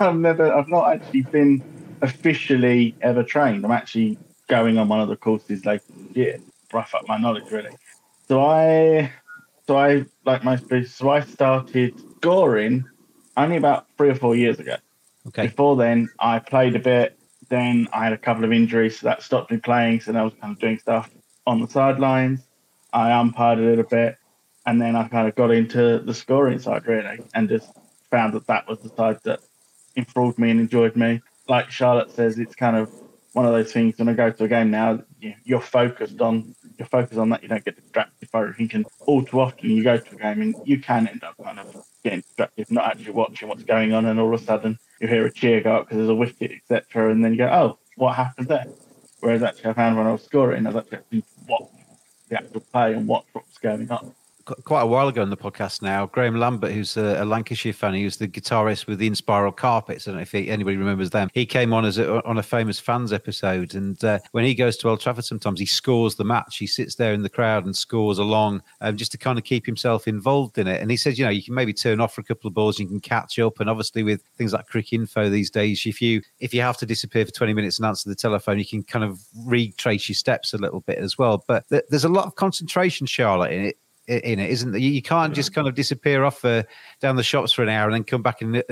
I've 0.00 0.16
never, 0.16 0.52
I've 0.52 0.68
not 0.68 0.92
actually 0.92 1.22
been 1.22 1.62
officially 2.02 2.94
ever 3.00 3.22
trained. 3.22 3.64
I'm 3.64 3.70
actually 3.70 4.18
going 4.48 4.78
on 4.78 4.88
one 4.88 5.00
of 5.00 5.08
the 5.08 5.16
courses 5.16 5.64
like 5.64 5.82
yeah, 6.12 6.36
rough 6.72 6.94
up 6.94 7.06
my 7.06 7.18
knowledge 7.18 7.50
really. 7.50 7.70
So 8.26 8.44
I, 8.44 9.12
so 9.66 9.78
I 9.78 10.04
like 10.24 10.44
my. 10.44 10.56
So 10.86 11.10
I 11.10 11.20
started 11.20 11.94
scoring 12.16 12.84
only 13.36 13.56
about 13.56 13.86
three 13.96 14.10
or 14.10 14.14
four 14.14 14.34
years 14.34 14.58
ago. 14.58 14.76
Okay. 15.28 15.46
Before 15.46 15.76
then, 15.76 16.08
I 16.18 16.38
played 16.38 16.74
a 16.74 16.80
bit. 16.80 17.18
Then 17.48 17.88
I 17.92 18.04
had 18.04 18.12
a 18.12 18.18
couple 18.18 18.44
of 18.44 18.52
injuries, 18.52 18.98
so 18.98 19.06
that 19.06 19.22
stopped 19.22 19.50
me 19.50 19.58
playing. 19.58 20.00
So 20.00 20.14
I 20.14 20.22
was 20.22 20.34
kind 20.40 20.52
of 20.52 20.58
doing 20.58 20.78
stuff 20.78 21.10
on 21.46 21.60
the 21.60 21.68
sidelines. 21.68 22.40
I 22.92 23.12
umpired 23.12 23.58
a 23.58 23.62
little 23.62 23.84
bit, 23.84 24.16
and 24.68 24.82
then 24.82 24.94
I 24.94 25.08
kind 25.08 25.26
of 25.26 25.34
got 25.34 25.50
into 25.50 25.98
the 26.00 26.12
scoring 26.12 26.58
side 26.58 26.86
really, 26.86 27.24
and 27.32 27.48
just 27.48 27.70
found 28.10 28.34
that 28.34 28.46
that 28.48 28.68
was 28.68 28.78
the 28.80 28.90
side 28.90 29.18
that 29.24 29.40
enthralled 29.96 30.38
me 30.38 30.50
and 30.50 30.60
enjoyed 30.60 30.94
me. 30.94 31.22
Like 31.48 31.70
Charlotte 31.70 32.10
says, 32.10 32.38
it's 32.38 32.54
kind 32.54 32.76
of 32.76 32.92
one 33.32 33.46
of 33.46 33.52
those 33.52 33.72
things. 33.72 33.96
When 33.96 34.10
I 34.10 34.12
go 34.12 34.30
to 34.30 34.44
a 34.44 34.48
game 34.48 34.70
now, 34.70 35.00
you- 35.20 35.34
you're 35.44 35.62
focused 35.62 36.20
on 36.20 36.54
you're 36.78 36.86
focused 36.86 37.18
on 37.18 37.30
that. 37.30 37.42
You 37.42 37.48
don't 37.48 37.64
get 37.64 37.76
distracted 37.76 38.30
by. 38.30 38.42
And 38.42 38.86
all 39.06 39.24
too 39.24 39.40
often, 39.40 39.70
you 39.70 39.82
go 39.82 39.96
to 39.96 40.14
a 40.14 40.18
game 40.18 40.42
and 40.42 40.54
you 40.64 40.78
can 40.78 41.08
end 41.08 41.24
up 41.24 41.34
kind 41.42 41.58
of 41.58 41.74
getting 42.04 42.20
distracted, 42.20 42.70
not 42.70 42.90
actually 42.90 43.12
watching 43.12 43.48
what's 43.48 43.64
going 43.64 43.94
on, 43.94 44.04
and 44.04 44.20
all 44.20 44.32
of 44.32 44.40
a 44.40 44.44
sudden 44.44 44.78
you 45.00 45.08
hear 45.08 45.24
a 45.26 45.32
cheer 45.32 45.62
go 45.62 45.76
up 45.76 45.86
because 45.86 45.96
there's 45.96 46.10
a 46.10 46.14
wicket, 46.14 46.52
etc. 46.52 47.10
And 47.10 47.24
then 47.24 47.32
you 47.32 47.38
go, 47.38 47.48
"Oh, 47.48 47.78
what 47.96 48.16
happened 48.16 48.48
there?" 48.48 48.66
Whereas 49.20 49.42
actually, 49.42 49.70
I 49.70 49.72
found 49.72 49.96
when 49.96 50.06
I 50.06 50.12
was 50.12 50.22
scoring, 50.22 50.66
I 50.66 50.70
was 50.70 50.84
actually 50.92 51.24
watch 51.48 51.70
the 52.28 52.36
actual 52.36 52.60
play 52.60 52.92
and 52.92 53.08
watch 53.08 53.24
what 53.32 53.44
was 53.46 53.58
going 53.58 53.90
on. 53.90 54.14
Qu- 54.48 54.62
quite 54.62 54.80
a 54.80 54.86
while 54.86 55.08
ago 55.08 55.20
on 55.20 55.28
the 55.28 55.36
podcast 55.36 55.82
now. 55.82 56.06
Graham 56.06 56.38
Lambert, 56.38 56.72
who's 56.72 56.96
a, 56.96 57.22
a 57.22 57.24
Lancashire 57.24 57.74
fan, 57.74 57.92
he 57.92 58.04
was 58.04 58.16
the 58.16 58.26
guitarist 58.26 58.86
with 58.86 58.98
the 58.98 59.08
Inspiral 59.08 59.54
Carpets. 59.54 60.08
I 60.08 60.10
don't 60.10 60.16
know 60.16 60.22
if 60.22 60.32
he, 60.32 60.48
anybody 60.48 60.78
remembers 60.78 61.10
them. 61.10 61.28
He 61.34 61.44
came 61.44 61.74
on 61.74 61.84
as 61.84 61.98
a, 61.98 62.24
on 62.24 62.38
a 62.38 62.42
famous 62.42 62.80
fans 62.80 63.12
episode, 63.12 63.74
and 63.74 64.02
uh, 64.02 64.20
when 64.32 64.44
he 64.44 64.54
goes 64.54 64.78
to 64.78 64.88
Old 64.88 65.00
Trafford, 65.00 65.26
sometimes 65.26 65.60
he 65.60 65.66
scores 65.66 66.14
the 66.14 66.24
match. 66.24 66.56
He 66.56 66.66
sits 66.66 66.94
there 66.94 67.12
in 67.12 67.22
the 67.22 67.28
crowd 67.28 67.66
and 67.66 67.76
scores 67.76 68.18
along, 68.18 68.62
um, 68.80 68.96
just 68.96 69.12
to 69.12 69.18
kind 69.18 69.38
of 69.38 69.44
keep 69.44 69.66
himself 69.66 70.08
involved 70.08 70.56
in 70.56 70.66
it. 70.66 70.80
And 70.80 70.90
he 70.90 70.96
says, 70.96 71.18
you 71.18 71.26
know, 71.26 71.30
you 71.30 71.42
can 71.42 71.54
maybe 71.54 71.74
turn 71.74 72.00
off 72.00 72.14
for 72.14 72.22
a 72.22 72.24
couple 72.24 72.48
of 72.48 72.54
balls, 72.54 72.78
you 72.78 72.86
can 72.86 73.00
catch 73.00 73.38
up, 73.38 73.60
and 73.60 73.68
obviously 73.68 74.02
with 74.02 74.22
things 74.38 74.54
like 74.54 74.66
Cricinfo 74.66 75.30
these 75.30 75.50
days, 75.50 75.84
if 75.84 76.00
you 76.00 76.22
if 76.40 76.54
you 76.54 76.62
have 76.62 76.78
to 76.78 76.86
disappear 76.86 77.26
for 77.26 77.32
twenty 77.32 77.52
minutes 77.52 77.78
and 77.78 77.86
answer 77.86 78.08
the 78.08 78.16
telephone, 78.16 78.58
you 78.58 78.66
can 78.66 78.82
kind 78.82 79.04
of 79.04 79.20
retrace 79.44 80.08
your 80.08 80.16
steps 80.16 80.54
a 80.54 80.58
little 80.58 80.80
bit 80.80 80.96
as 80.96 81.18
well. 81.18 81.44
But 81.46 81.68
th- 81.68 81.84
there's 81.90 82.04
a 82.04 82.08
lot 82.08 82.24
of 82.24 82.36
concentration, 82.36 83.06
Charlotte, 83.06 83.52
in 83.52 83.64
it 83.66 83.78
in 84.08 84.38
it, 84.38 84.50
isn't 84.50 84.72
there? 84.72 84.80
You 84.80 85.02
can't 85.02 85.34
just 85.34 85.54
kind 85.54 85.68
of 85.68 85.74
disappear 85.74 86.24
off 86.24 86.44
uh, 86.44 86.62
down 87.00 87.16
the 87.16 87.22
shops 87.22 87.52
for 87.52 87.62
an 87.62 87.68
hour 87.68 87.86
and 87.86 87.94
then 87.94 88.04
come 88.04 88.22
back 88.22 88.42
and 88.42 88.56
uh, 88.56 88.62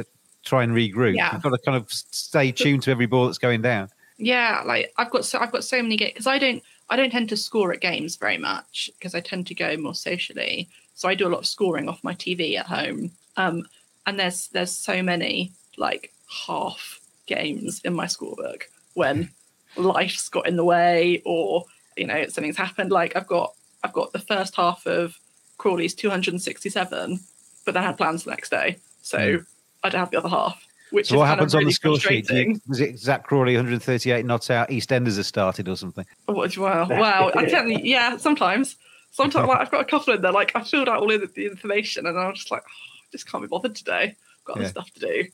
try 0.44 0.62
and 0.62 0.72
regroup. 0.72 1.14
Yeah. 1.14 1.32
You've 1.32 1.42
got 1.42 1.50
to 1.50 1.58
kind 1.58 1.76
of 1.76 1.92
stay 1.92 2.52
tuned 2.52 2.82
to 2.84 2.90
every 2.90 3.06
ball 3.06 3.26
that's 3.26 3.38
going 3.38 3.62
down. 3.62 3.90
Yeah, 4.18 4.62
like 4.64 4.92
I've 4.96 5.10
got 5.10 5.26
so 5.26 5.38
I've 5.38 5.52
got 5.52 5.64
so 5.64 5.82
many 5.82 5.96
games 5.96 6.12
because 6.14 6.26
I 6.26 6.38
don't 6.38 6.62
I 6.88 6.96
don't 6.96 7.10
tend 7.10 7.28
to 7.28 7.36
score 7.36 7.72
at 7.72 7.80
games 7.80 8.16
very 8.16 8.38
much 8.38 8.90
because 8.98 9.14
I 9.14 9.20
tend 9.20 9.46
to 9.48 9.54
go 9.54 9.76
more 9.76 9.94
socially. 9.94 10.68
So 10.94 11.08
I 11.08 11.14
do 11.14 11.26
a 11.26 11.28
lot 11.28 11.40
of 11.40 11.46
scoring 11.46 11.88
off 11.88 12.02
my 12.02 12.14
TV 12.14 12.58
at 12.58 12.66
home. 12.66 13.10
Um, 13.36 13.66
and 14.06 14.18
there's 14.18 14.48
there's 14.48 14.72
so 14.72 15.02
many 15.02 15.52
like 15.76 16.12
half 16.46 17.00
games 17.26 17.82
in 17.84 17.92
my 17.92 18.06
scorebook 18.06 18.62
when 18.94 19.28
life's 19.76 20.28
got 20.28 20.48
in 20.48 20.56
the 20.56 20.64
way 20.64 21.20
or 21.26 21.64
you 21.96 22.06
know 22.06 22.26
something's 22.28 22.56
happened. 22.56 22.90
Like 22.90 23.16
I've 23.16 23.26
got 23.26 23.52
I've 23.84 23.92
got 23.92 24.12
the 24.12 24.18
first 24.18 24.56
half 24.56 24.86
of 24.86 25.18
Crawley's 25.58 25.94
267, 25.94 27.20
but 27.64 27.74
then 27.74 27.82
had 27.82 27.96
plans 27.96 28.24
the 28.24 28.30
next 28.30 28.50
day, 28.50 28.76
so 29.02 29.38
hmm. 29.38 29.42
I 29.82 29.88
don't 29.88 30.00
have 30.00 30.10
the 30.10 30.18
other 30.18 30.28
half. 30.28 30.62
Which 30.90 31.08
So 31.08 31.14
is 31.16 31.18
what 31.18 31.26
happens 31.28 31.54
on 31.54 31.60
really 31.60 31.70
the 31.70 31.74
score 31.74 31.98
sheet? 31.98 32.30
Was 32.68 32.80
it 32.80 32.98
Zak 32.98 33.24
Crawley 33.24 33.54
138 33.56 34.24
not 34.24 34.50
out? 34.50 34.68
EastEnders 34.68 35.16
has 35.16 35.26
started 35.26 35.68
or 35.68 35.76
something? 35.76 36.06
Oh, 36.28 36.48
wow, 36.56 36.86
wow. 36.88 37.32
I 37.34 37.44
tell 37.48 37.66
you, 37.68 37.80
yeah, 37.82 38.16
sometimes. 38.16 38.76
Sometimes 39.10 39.48
like, 39.48 39.58
I've 39.60 39.70
got 39.70 39.80
a 39.80 39.84
couple 39.84 40.14
in 40.14 40.22
there, 40.22 40.30
like 40.32 40.54
I 40.54 40.62
filled 40.62 40.88
out 40.88 40.98
all 41.00 41.10
of 41.10 41.20
the, 41.20 41.26
the 41.26 41.46
information 41.46 42.06
and 42.06 42.18
I'm 42.18 42.34
just 42.34 42.50
like, 42.50 42.62
oh, 42.62 43.02
I 43.02 43.06
just 43.10 43.30
can't 43.30 43.42
be 43.42 43.48
bothered 43.48 43.74
today. 43.74 44.14
I've 44.14 44.44
got 44.44 44.56
other 44.56 44.64
Yeah. 44.64 44.70
stuff 44.70 44.90
to 44.92 45.00
do. 45.00 45.24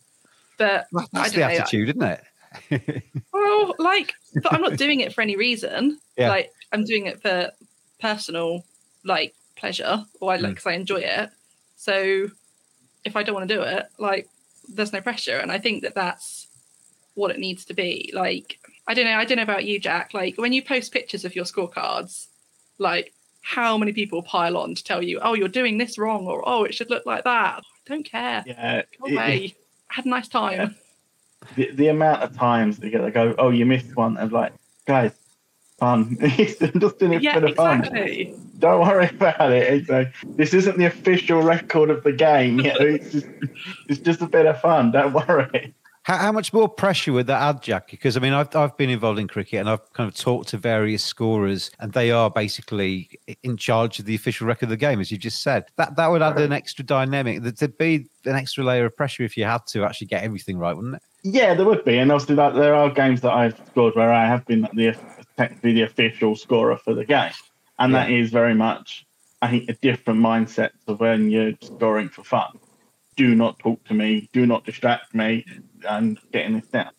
But 0.57 0.87
I 0.97 1.05
That's 1.13 1.33
the 1.33 1.41
know. 1.41 1.47
attitude, 1.49 1.89
isn't 1.91 2.03
it? 2.71 3.03
Well, 3.33 3.75
like, 3.79 4.13
but 4.43 4.53
I'm 4.53 4.61
not 4.61 4.77
doing 4.77 5.01
it 5.01 5.13
for 5.13 5.21
any 5.21 5.37
reason. 5.37 5.99
Yeah. 6.17 6.29
Like, 6.29 6.53
I'm 6.71 6.85
doing 6.85 7.07
it 7.07 7.21
for 7.21 7.51
personal, 8.01 8.65
like, 9.05 9.35
pleasure, 9.57 10.05
or 10.21 10.33
I 10.33 10.39
Mm. 10.39 10.43
like, 10.43 10.51
because 10.55 10.67
I 10.67 10.73
enjoy 10.75 11.01
it. 11.01 11.31
So, 11.77 12.31
if 13.05 13.17
I 13.17 13.23
don't 13.23 13.35
want 13.35 13.49
to 13.49 13.55
do 13.55 13.63
it, 13.63 13.87
like, 13.99 14.29
there's 14.69 14.93
no 14.93 15.01
pressure, 15.01 15.39
and 15.39 15.51
I 15.51 15.59
think 15.59 15.83
that 15.83 15.95
that's 15.95 16.47
what 17.15 17.31
it 17.31 17.39
needs 17.39 17.65
to 17.67 17.75
be. 17.75 18.11
Like, 18.15 18.59
I 18.87 18.95
don't 18.95 19.05
know. 19.05 19.17
I 19.19 19.25
don't 19.25 19.37
know 19.37 19.43
about 19.43 19.65
you, 19.65 19.79
Jack. 19.79 20.15
Like, 20.15 20.39
when 20.39 20.53
you 20.53 20.63
post 20.63 20.93
pictures 20.93 21.25
of 21.25 21.35
your 21.37 21.45
scorecards, 21.45 22.27
like, 22.79 23.13
how 23.43 23.77
many 23.77 23.93
people 23.93 24.23
pile 24.23 24.57
on 24.57 24.75
to 24.75 24.85
tell 24.85 25.03
you, 25.03 25.19
"Oh, 25.21 25.35
you're 25.35 25.49
doing 25.49 25.79
this 25.79 25.99
wrong," 25.99 26.27
or 26.29 26.43
"Oh, 26.49 26.65
it 26.65 26.75
should 26.75 26.91
look 26.91 27.05
like 27.07 27.25
that." 27.25 27.59
I 27.59 27.63
don't 27.87 28.05
care. 28.05 28.45
Yeah, 28.47 28.83
Go 29.01 29.07
it- 29.07 29.13
away. 29.15 29.55
Had 29.89 30.07
a 30.07 30.09
nice 30.09 30.29
time. 30.29 30.77
the, 31.57 31.71
the 31.73 31.89
amount 31.89 32.23
of 32.23 32.35
times 32.37 32.79
they 32.79 32.89
get 32.89 33.03
they 33.03 33.11
go, 33.11 33.35
oh, 33.37 33.51
you 33.51 33.67
missed 33.67 33.95
one, 33.97 34.17
and 34.17 34.31
like, 34.33 34.53
guys, 34.87 35.13
fun. 35.83 36.17
I'm 36.21 36.81
just 36.81 36.99
doing 36.99 37.15
it 37.15 37.23
Yeah, 37.23 37.35
for 37.35 37.41
the 37.41 37.55
fun. 37.55 37.83
Don't 38.59 38.81
worry 38.87 39.09
about 39.09 39.51
it. 39.53 39.73
It's 39.73 39.89
like, 39.89 40.15
this 40.37 40.55
isn't 40.55 40.79
the 40.79 40.85
official 40.87 41.43
record 41.43 41.91
of 41.91 42.05
the 42.05 42.13
game. 42.13 42.59
You 42.61 42.65
know, 42.69 42.77
it's 42.81 43.11
just 43.13 43.27
it's 43.89 44.01
just 44.01 44.23
a 44.23 44.27
bit 44.27 44.47
of 44.47 44.61
fun. 44.61 44.93
Don't 44.93 45.13
worry. 45.13 45.75
How, 46.05 46.17
how 46.17 46.33
much 46.33 46.53
more 46.53 46.69
pressure 46.69 47.13
would 47.13 47.29
that 47.29 47.41
add, 47.41 47.63
Jack? 47.63 47.91
Because 47.91 48.17
I 48.17 48.21
mean, 48.21 48.33
I've 48.33 48.55
I've 48.57 48.77
been 48.77 48.91
involved 48.91 49.19
in 49.21 49.27
cricket 49.29 49.61
and 49.61 49.69
I've 49.71 49.93
kind 49.93 50.09
of 50.09 50.17
talked 50.17 50.49
to 50.51 50.59
various 50.59 51.03
scorers, 51.05 51.71
and 51.81 51.93
they 51.93 52.11
are 52.13 52.31
basically 52.31 53.11
in 53.43 53.57
charge 53.57 53.99
of 53.99 54.05
the 54.05 54.15
official 54.15 54.47
record 54.47 54.65
of 54.65 54.71
the 54.71 54.77
game, 54.77 55.01
as 55.01 55.11
you 55.13 55.19
just 55.19 55.43
said. 55.43 55.65
That 55.77 55.97
that 55.97 56.09
would 56.09 56.23
add 56.23 56.39
an 56.41 56.53
extra 56.53 56.85
dynamic. 56.85 57.43
There- 57.43 57.53
There'd 57.53 57.79
be 57.79 58.07
an 58.27 58.35
extra 58.37 58.63
layer 58.65 58.85
of 58.87 58.97
pressure 58.97 59.23
if 59.25 59.37
you 59.37 59.45
had 59.45 59.65
to 59.69 59.85
actually 59.85 60.09
get 60.09 60.23
everything 60.25 60.59
right, 60.59 60.75
wouldn't 60.77 60.97
it? 60.97 61.03
Yeah, 61.25 61.55
there 61.55 61.67
would 61.67 61.85
be, 61.85 61.99
and 61.99 62.11
obviously, 62.11 62.35
like, 62.35 62.55
there 62.55 62.75
are 62.75 62.91
games 62.91 63.21
that 63.21 63.31
I've 63.33 63.57
scored 63.71 63.95
where 63.95 64.13
I 64.13 64.27
have 64.27 64.45
been 64.47 64.63
the 64.75 64.97
technically 65.37 65.73
the 65.73 65.83
official 65.83 66.37
scorer 66.37 66.77
for 66.77 66.95
the 66.95 67.05
game, 67.05 67.33
and 67.79 67.95
that 67.95 68.11
is 68.11 68.31
very 68.31 68.55
much, 68.55 69.07
I 69.41 69.51
think, 69.51 69.69
a 69.69 69.75
different 69.75 70.21
mindset 70.21 70.71
to 70.87 70.95
when 70.95 71.31
you're 71.31 71.53
scoring 71.63 72.09
for 72.09 72.25
fun. 72.25 72.59
Do 73.17 73.35
not 73.35 73.59
talk 73.59 73.85
to 73.85 73.95
me. 73.95 74.29
Do 74.33 74.47
not 74.47 74.65
distract 74.65 75.15
me. 75.15 75.45
And 75.89 76.19
getting 76.33 76.55
this 76.55 76.69
down. 76.69 76.91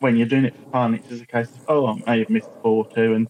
When 0.00 0.16
you're 0.16 0.28
doing 0.28 0.44
it 0.44 0.54
for 0.54 0.70
fun, 0.70 0.94
it's 0.94 1.08
just 1.08 1.22
a 1.22 1.26
case 1.26 1.48
of, 1.48 1.60
oh, 1.68 1.86
I 1.86 1.94
may 2.06 2.18
have 2.20 2.30
missed 2.30 2.48
a 2.48 2.62
ball 2.62 2.86
or 2.86 2.94
two, 2.94 3.14
and 3.14 3.28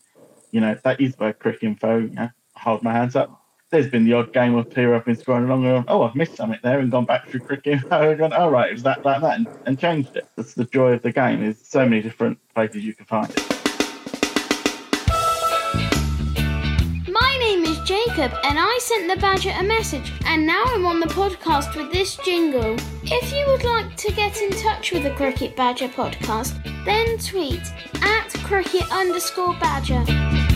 you 0.51 0.61
know 0.61 0.77
that 0.85 1.01
is 1.01 1.15
where 1.19 1.33
Cricinfo, 1.33 2.09
you 2.09 2.15
know, 2.15 2.31
I 2.57 2.61
hold 2.61 2.83
my 2.83 2.93
hands 2.93 3.15
up. 3.15 3.43
There's 3.71 3.89
been 3.89 4.05
the 4.05 4.15
odd 4.15 4.33
game 4.33 4.55
or 4.55 4.65
two 4.65 4.89
where 4.89 4.97
I've 4.97 5.05
been 5.05 5.17
scoring 5.17 5.45
along 5.45 5.67
and 5.67 5.85
oh, 5.89 6.03
I've 6.03 6.15
missed 6.15 6.37
something 6.37 6.59
there 6.63 6.79
and 6.79 6.91
gone 6.91 7.05
back 7.05 7.29
through 7.29 7.41
Cricinfo 7.41 7.91
and 8.11 8.19
gone, 8.19 8.33
oh, 8.33 8.49
right, 8.49 8.71
it 8.71 8.75
was 8.75 8.85
that, 8.85 9.03
that, 9.03 9.21
that, 9.23 9.39
and, 9.39 9.49
and 9.67 9.79
changed 9.79 10.17
it. 10.17 10.27
That's 10.37 10.55
the 10.55 10.65
joy 10.65 10.93
of 10.93 11.03
the 11.03 11.13
game. 11.13 11.41
There's 11.41 11.67
so 11.67 11.85
many 11.85 12.01
different 12.01 12.39
places 12.55 12.85
you 12.85 12.95
can 12.95 13.07
find 13.07 13.29
it. 13.29 13.66
Jacob, 18.17 18.39
and 18.45 18.59
I 18.59 18.79
sent 18.81 19.09
the 19.09 19.21
Badger 19.21 19.53
a 19.59 19.63
message, 19.63 20.11
and 20.25 20.47
now 20.47 20.65
I'm 20.69 20.87
on 20.87 21.01
the 21.01 21.07
podcast 21.07 21.77
with 21.77 21.93
this 21.93 22.17
jingle. 22.25 22.75
If 23.03 23.31
you 23.31 23.45
would 23.47 23.63
like 23.63 23.95
to 23.95 24.13
get 24.13 24.41
in 24.41 24.53
touch 24.53 24.93
with 24.93 25.03
the 25.03 25.11
Cricket 25.11 25.55
Badger 25.55 25.89
podcast, 25.89 26.55
then 26.87 27.19
tweet 27.19 27.61
at 28.03 28.29
cricket 28.43 28.91
underscore 28.91 29.55
badger. 29.61 30.56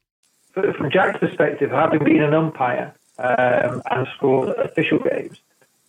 From 0.53 0.91
Jack's 0.91 1.19
perspective, 1.19 1.71
having 1.71 2.03
been 2.03 2.21
an 2.21 2.33
umpire 2.33 2.93
um, 3.17 3.81
and 3.89 4.07
scored 4.15 4.49
official 4.57 4.99
games, 4.99 5.39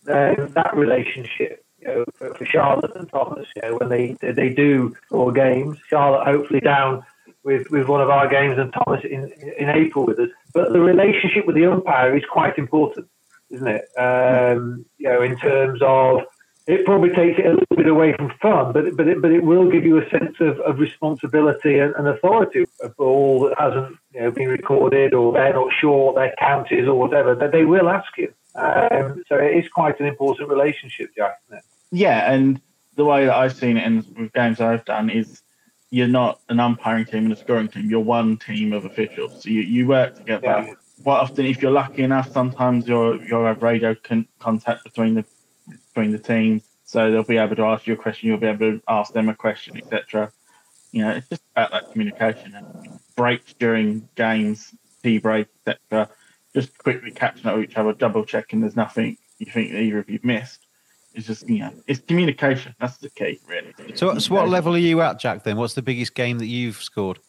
um, 0.07 0.51
that 0.53 0.71
relationship, 0.75 1.65
you 1.81 1.87
know, 1.87 2.05
for, 2.15 2.33
for 2.33 2.45
Charlotte 2.45 2.95
and 2.95 3.09
Thomas, 3.09 3.47
you 3.55 3.61
know, 3.61 3.77
when 3.77 3.89
they 3.89 4.15
they 4.21 4.49
do 4.49 4.95
score 5.05 5.31
games, 5.31 5.77
Charlotte 5.89 6.25
hopefully 6.25 6.61
down 6.61 7.03
with, 7.43 7.69
with 7.71 7.87
one 7.87 8.01
of 8.01 8.09
our 8.09 8.27
games 8.27 8.57
and 8.57 8.71
Thomas 8.71 9.03
in 9.03 9.31
in 9.57 9.69
April 9.69 10.05
with 10.05 10.19
us. 10.19 10.29
But 10.53 10.71
the 10.71 10.79
relationship 10.79 11.45
with 11.45 11.55
the 11.55 11.65
umpire 11.65 12.15
is 12.15 12.23
quite 12.31 12.57
important, 12.57 13.07
isn't 13.49 13.67
it? 13.67 13.85
Um, 13.97 14.85
you 14.97 15.09
know, 15.09 15.21
in 15.21 15.37
terms 15.37 15.81
of 15.81 16.21
it 16.65 16.85
probably 16.85 17.09
takes 17.09 17.39
it 17.39 17.45
a 17.45 17.49
little 17.49 17.75
bit 17.75 17.87
away 17.87 18.13
from 18.13 18.31
fun, 18.41 18.71
but 18.71 18.95
but 18.95 19.07
it, 19.07 19.21
but 19.21 19.31
it 19.31 19.43
will 19.43 19.69
give 19.69 19.83
you 19.83 19.97
a 19.97 20.09
sense 20.09 20.35
of, 20.39 20.59
of 20.61 20.79
responsibility 20.79 21.79
and, 21.79 21.93
and 21.95 22.07
authority. 22.07 22.65
A 22.81 22.89
all 22.97 23.41
that 23.41 23.59
hasn't 23.59 23.97
you 24.13 24.21
know 24.21 24.31
been 24.31 24.47
recorded, 24.47 25.13
or 25.13 25.33
they're 25.33 25.53
not 25.53 25.73
sure 25.73 26.07
what 26.07 26.15
their 26.15 26.33
count 26.39 26.71
is, 26.71 26.87
or 26.87 26.97
whatever, 26.97 27.35
that 27.35 27.51
they 27.51 27.65
will 27.65 27.89
ask 27.89 28.17
you. 28.17 28.33
Um, 28.55 29.23
so 29.27 29.35
it 29.35 29.57
is 29.57 29.69
quite 29.69 29.99
an 29.99 30.05
important 30.05 30.49
relationship, 30.49 31.13
Jack. 31.15 31.41
Isn't 31.47 31.57
it? 31.59 31.65
Yeah, 31.91 32.31
and 32.31 32.61
the 32.95 33.05
way 33.05 33.25
that 33.25 33.35
I've 33.35 33.55
seen 33.55 33.77
it 33.77 33.85
in 33.85 34.05
with 34.17 34.31
games 34.33 34.61
I've 34.61 34.85
done 34.85 35.09
is 35.09 35.41
you're 35.89 36.07
not 36.07 36.39
an 36.49 36.59
umpiring 36.59 37.05
team 37.05 37.25
and 37.25 37.33
a 37.33 37.35
scoring 37.35 37.67
team. 37.67 37.89
You're 37.89 37.99
one 37.99 38.37
team 38.37 38.71
of 38.71 38.85
officials. 38.85 39.43
So 39.43 39.49
you, 39.49 39.61
you 39.61 39.87
work 39.87 40.15
together. 40.15 40.45
Yeah. 40.45 40.73
Quite 41.03 41.19
often, 41.19 41.45
if 41.45 41.61
you're 41.61 41.71
lucky 41.71 42.03
enough, 42.03 42.31
sometimes 42.31 42.87
you'll 42.87 43.21
you'll 43.21 43.45
have 43.45 43.61
radio 43.61 43.95
con- 43.95 44.27
contact 44.39 44.83
between 44.85 45.15
the 45.15 45.25
between 45.93 46.11
the 46.11 46.19
teams, 46.19 46.63
so 46.83 47.11
they'll 47.11 47.23
be 47.23 47.37
able 47.37 47.55
to 47.55 47.63
ask 47.63 47.87
you 47.87 47.93
a 47.93 47.97
question. 47.97 48.29
You'll 48.29 48.37
be 48.37 48.47
able 48.47 48.71
to 48.71 48.81
ask 48.87 49.13
them 49.13 49.29
a 49.29 49.35
question, 49.35 49.77
etc. 49.77 50.31
You 50.91 51.03
know, 51.03 51.11
it's 51.11 51.29
just 51.29 51.43
about 51.55 51.71
that 51.71 51.91
communication 51.91 52.55
and 52.55 52.99
breaks 53.15 53.53
during 53.53 54.07
games, 54.15 54.73
tea 55.01 55.17
break, 55.17 55.47
etc. 55.65 56.09
Just 56.53 56.77
quickly 56.77 57.11
catching 57.11 57.47
up 57.47 57.55
with 57.55 57.69
each 57.69 57.77
other, 57.77 57.93
double 57.93 58.25
checking 58.25 58.61
there's 58.61 58.75
nothing 58.75 59.17
you 59.39 59.51
think 59.51 59.71
either 59.71 59.99
of 59.99 60.09
you've 60.09 60.23
missed. 60.23 60.65
It's 61.13 61.27
just 61.27 61.47
you 61.47 61.59
know, 61.59 61.73
it's 61.87 61.99
communication. 61.99 62.73
That's 62.79 62.97
the 62.97 63.09
key, 63.09 63.39
really. 63.47 63.73
So, 63.95 64.17
so 64.17 64.33
what 64.33 64.49
level 64.49 64.73
are 64.73 64.79
you 64.79 65.01
at, 65.01 65.19
Jack? 65.19 65.43
Then, 65.43 65.57
what's 65.57 65.75
the 65.75 65.81
biggest 65.81 66.15
game 66.15 66.39
that 66.39 66.47
you've 66.47 66.77
scored? 66.77 67.19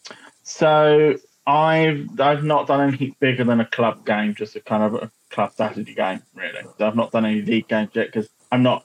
So 0.42 1.16
I've 1.46 2.08
I've 2.18 2.44
not 2.44 2.66
done 2.66 2.80
anything 2.80 3.14
bigger 3.20 3.44
than 3.44 3.60
a 3.60 3.66
club 3.66 4.06
game, 4.06 4.34
just 4.34 4.56
a 4.56 4.60
kind 4.60 4.82
of 4.82 4.94
a 4.94 5.10
club 5.30 5.52
strategy 5.52 5.94
game, 5.94 6.22
really. 6.34 6.62
So 6.78 6.86
I've 6.86 6.96
not 6.96 7.12
done 7.12 7.26
any 7.26 7.42
league 7.42 7.68
games 7.68 7.90
yet 7.92 8.06
because 8.06 8.28
I'm 8.54 8.62
not 8.62 8.84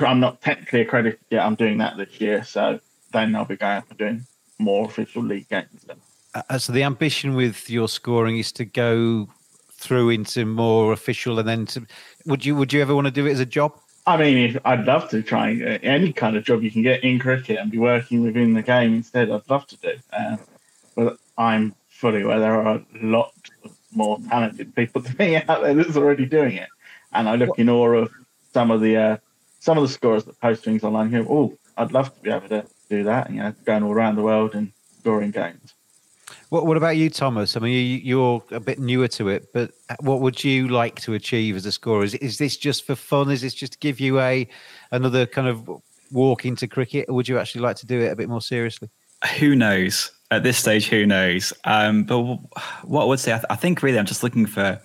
I'm 0.00 0.20
not 0.20 0.40
technically 0.40 0.80
accredited 0.80 1.20
yet. 1.30 1.44
I'm 1.44 1.54
doing 1.54 1.78
that 1.78 1.98
this 1.98 2.18
year, 2.18 2.44
so 2.44 2.80
then 3.12 3.36
I'll 3.36 3.44
be 3.44 3.56
going 3.56 3.78
up 3.78 3.90
and 3.90 3.98
doing 3.98 4.26
more 4.58 4.86
official 4.86 5.22
league 5.22 5.48
games 5.48 5.84
and. 5.88 6.00
Uh, 6.34 6.58
so 6.58 6.72
the 6.72 6.82
ambition 6.82 7.34
with 7.34 7.70
your 7.70 7.88
scoring 7.88 8.38
is 8.38 8.50
to 8.50 8.64
go 8.64 9.28
through 9.70 10.10
into 10.10 10.44
more 10.44 10.92
official, 10.92 11.38
and 11.38 11.46
then 11.46 11.66
to 11.66 11.86
would 12.26 12.44
you 12.44 12.56
would 12.56 12.72
you 12.72 12.80
ever 12.80 12.94
want 12.94 13.06
to 13.06 13.10
do 13.10 13.26
it 13.26 13.32
as 13.32 13.40
a 13.40 13.46
job? 13.46 13.72
I 14.06 14.16
mean, 14.16 14.58
I'd 14.64 14.84
love 14.84 15.08
to 15.10 15.22
try 15.22 15.52
any 15.82 16.12
kind 16.12 16.36
of 16.36 16.44
job 16.44 16.62
you 16.62 16.70
can 16.70 16.82
get 16.82 17.04
in 17.04 17.18
cricket 17.18 17.58
and 17.58 17.70
be 17.70 17.78
working 17.78 18.22
within 18.22 18.54
the 18.54 18.62
game 18.62 18.94
instead. 18.94 19.30
I'd 19.30 19.48
love 19.48 19.66
to 19.68 19.76
do, 19.76 19.92
uh, 20.12 20.36
but 20.96 21.18
I'm 21.38 21.74
fully 21.88 22.22
aware 22.22 22.40
there 22.40 22.60
are 22.60 22.76
a 22.76 22.84
lot 22.94 23.32
of 23.64 23.76
more 23.92 24.18
talented 24.28 24.74
people 24.74 25.02
than 25.02 25.16
me 25.18 25.36
out 25.36 25.62
there 25.62 25.74
that's 25.74 25.96
already 25.96 26.26
doing 26.26 26.56
it, 26.56 26.68
and 27.12 27.28
I 27.28 27.36
look 27.36 27.58
in 27.60 27.68
awe 27.68 27.92
of 27.92 28.12
some 28.54 28.70
of 28.70 28.80
the 28.80 28.96
uh, 28.96 29.16
some 29.60 29.76
of 29.76 29.82
the 29.82 29.88
scorers 29.88 30.24
that 30.24 30.40
post 30.40 30.64
things 30.64 30.84
online 30.84 31.10
here. 31.10 31.26
Oh, 31.28 31.58
I'd 31.76 31.92
love 31.92 32.14
to 32.14 32.20
be 32.20 32.30
able 32.30 32.48
to 32.48 32.64
do 32.88 33.04
that. 33.04 33.30
You 33.30 33.40
know, 33.40 33.54
going 33.64 33.82
all 33.82 33.92
around 33.92 34.16
the 34.16 34.22
world 34.22 34.54
and 34.54 34.72
scoring 35.00 35.32
games. 35.32 35.74
What 36.48 36.66
What 36.66 36.76
about 36.76 36.96
you, 36.96 37.10
Thomas? 37.10 37.56
I 37.56 37.60
mean, 37.60 38.00
you're 38.04 38.42
a 38.52 38.60
bit 38.60 38.78
newer 38.78 39.08
to 39.08 39.28
it, 39.28 39.52
but 39.52 39.72
what 40.00 40.20
would 40.20 40.42
you 40.44 40.68
like 40.68 41.00
to 41.00 41.14
achieve 41.14 41.56
as 41.56 41.66
a 41.66 41.72
scorer? 41.72 42.04
Is, 42.04 42.14
is 42.14 42.38
this 42.38 42.56
just 42.56 42.86
for 42.86 42.94
fun? 42.94 43.30
Is 43.30 43.42
this 43.42 43.54
just 43.54 43.72
to 43.72 43.78
give 43.78 44.00
you 44.00 44.20
a 44.20 44.48
another 44.92 45.26
kind 45.26 45.48
of 45.48 45.68
walk 46.12 46.46
into 46.46 46.68
cricket, 46.68 47.06
or 47.08 47.14
would 47.16 47.28
you 47.28 47.38
actually 47.38 47.62
like 47.62 47.76
to 47.76 47.86
do 47.86 48.00
it 48.00 48.12
a 48.12 48.16
bit 48.16 48.28
more 48.28 48.40
seriously? 48.40 48.88
Who 49.38 49.56
knows? 49.56 50.12
At 50.30 50.42
this 50.42 50.58
stage, 50.58 50.88
who 50.88 51.06
knows? 51.06 51.52
Um, 51.64 52.04
but 52.04 52.20
what 52.84 53.02
I 53.02 53.04
would 53.04 53.20
say, 53.20 53.32
I, 53.32 53.36
th- 53.36 53.46
I 53.50 53.56
think 53.56 53.82
really, 53.82 53.98
I'm 53.98 54.06
just 54.06 54.22
looking 54.22 54.46
for 54.46 54.80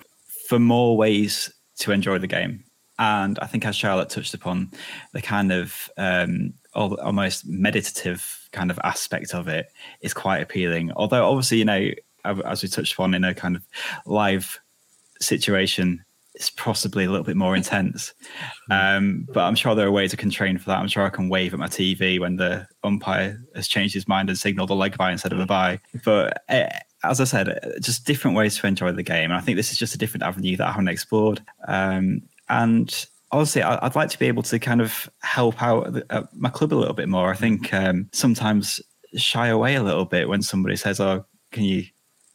for 0.48 0.60
more 0.60 0.98
ways 0.98 1.52
to 1.80 1.92
enjoy 1.92 2.18
the 2.18 2.28
game. 2.28 2.64
And 3.00 3.40
I 3.40 3.48
think 3.48 3.66
as 3.66 3.76
Charlotte 3.76 4.10
touched 4.10 4.34
upon, 4.34 4.72
the 5.14 5.22
kind 5.22 5.52
of 5.52 5.90
um, 5.98 6.54
almost 6.76 7.48
meditative 7.48 8.48
kind 8.52 8.70
of 8.70 8.80
aspect 8.84 9.34
of 9.34 9.48
it 9.48 9.72
is 10.02 10.14
quite 10.14 10.42
appealing. 10.42 10.92
Although 10.92 11.28
obviously, 11.28 11.60
you 11.60 11.66
know, 11.66 11.90
as 12.26 12.62
we 12.62 12.70
touched 12.70 12.94
upon 12.94 13.14
in 13.14 13.24
a 13.24 13.34
kind 13.34 13.56
of 13.56 13.66
live 14.06 14.60
situation, 15.22 16.04
it's 16.36 16.50
possibly 16.52 17.06
a 17.06 17.10
little 17.10 17.26
bit 17.26 17.36
more 17.36 17.56
intense. 17.56 18.14
Um, 18.70 19.28
but 19.34 19.42
I'm 19.42 19.56
sure 19.56 19.76
there 19.76 19.88
are 19.88 19.92
ways 19.92 20.14
I 20.14 20.18
can 20.18 20.30
train 20.30 20.58
for 20.58 20.66
that. 20.66 20.80
I'm 20.80 20.88
sure 20.88 21.06
I 21.06 21.10
can 21.10 21.28
wave 21.28 21.54
at 21.54 21.60
my 21.60 21.68
TV 21.68 22.20
when 22.20 22.36
the 22.36 22.68
umpire 22.84 23.42
has 23.56 23.68
changed 23.68 23.94
his 23.94 24.08
mind 24.08 24.30
and 24.30 24.38
signaled 24.38 24.70
a 24.70 24.74
leg 24.74 24.98
by 24.98 25.12
instead 25.12 25.34
of 25.34 25.40
a 25.40 25.46
bye. 25.46 25.80
But 26.06 26.44
uh, 26.48 26.70
as 27.04 27.20
I 27.20 27.24
said, 27.24 27.60
just 27.82 28.06
different 28.06 28.38
ways 28.38 28.58
to 28.58 28.68
enjoy 28.68 28.92
the 28.92 29.04
game. 29.04 29.32
And 29.32 29.34
I 29.34 29.42
think 29.42 29.56
this 29.56 29.72
is 29.72 29.78
just 29.78 29.96
a 29.96 29.98
different 29.98 30.24
avenue 30.24 30.56
that 30.58 30.68
I 30.68 30.72
haven't 30.72 30.90
explored. 30.90 31.42
Um, 31.68 32.22
and 32.50 33.06
honestly, 33.32 33.62
I'd 33.62 33.96
like 33.96 34.10
to 34.10 34.20
be 34.20 34.28
able 34.28 34.44
to 34.44 34.60
kind 34.60 34.82
of 34.82 35.10
help 35.22 35.62
out 35.62 35.96
my 36.34 36.50
club 36.50 36.74
a 36.74 36.76
little 36.76 36.94
bit 36.94 37.10
more. 37.10 37.32
I 37.32 37.36
think 37.36 37.74
um, 37.74 38.10
sometimes 38.12 38.82
shy 39.16 39.48
away 39.48 39.76
a 39.76 39.84
little 39.84 40.06
bit 40.06 40.30
when 40.30 40.42
somebody 40.42 40.76
says, 40.76 41.00
"Oh, 41.00 41.26
can 41.52 41.64
you 41.64 41.86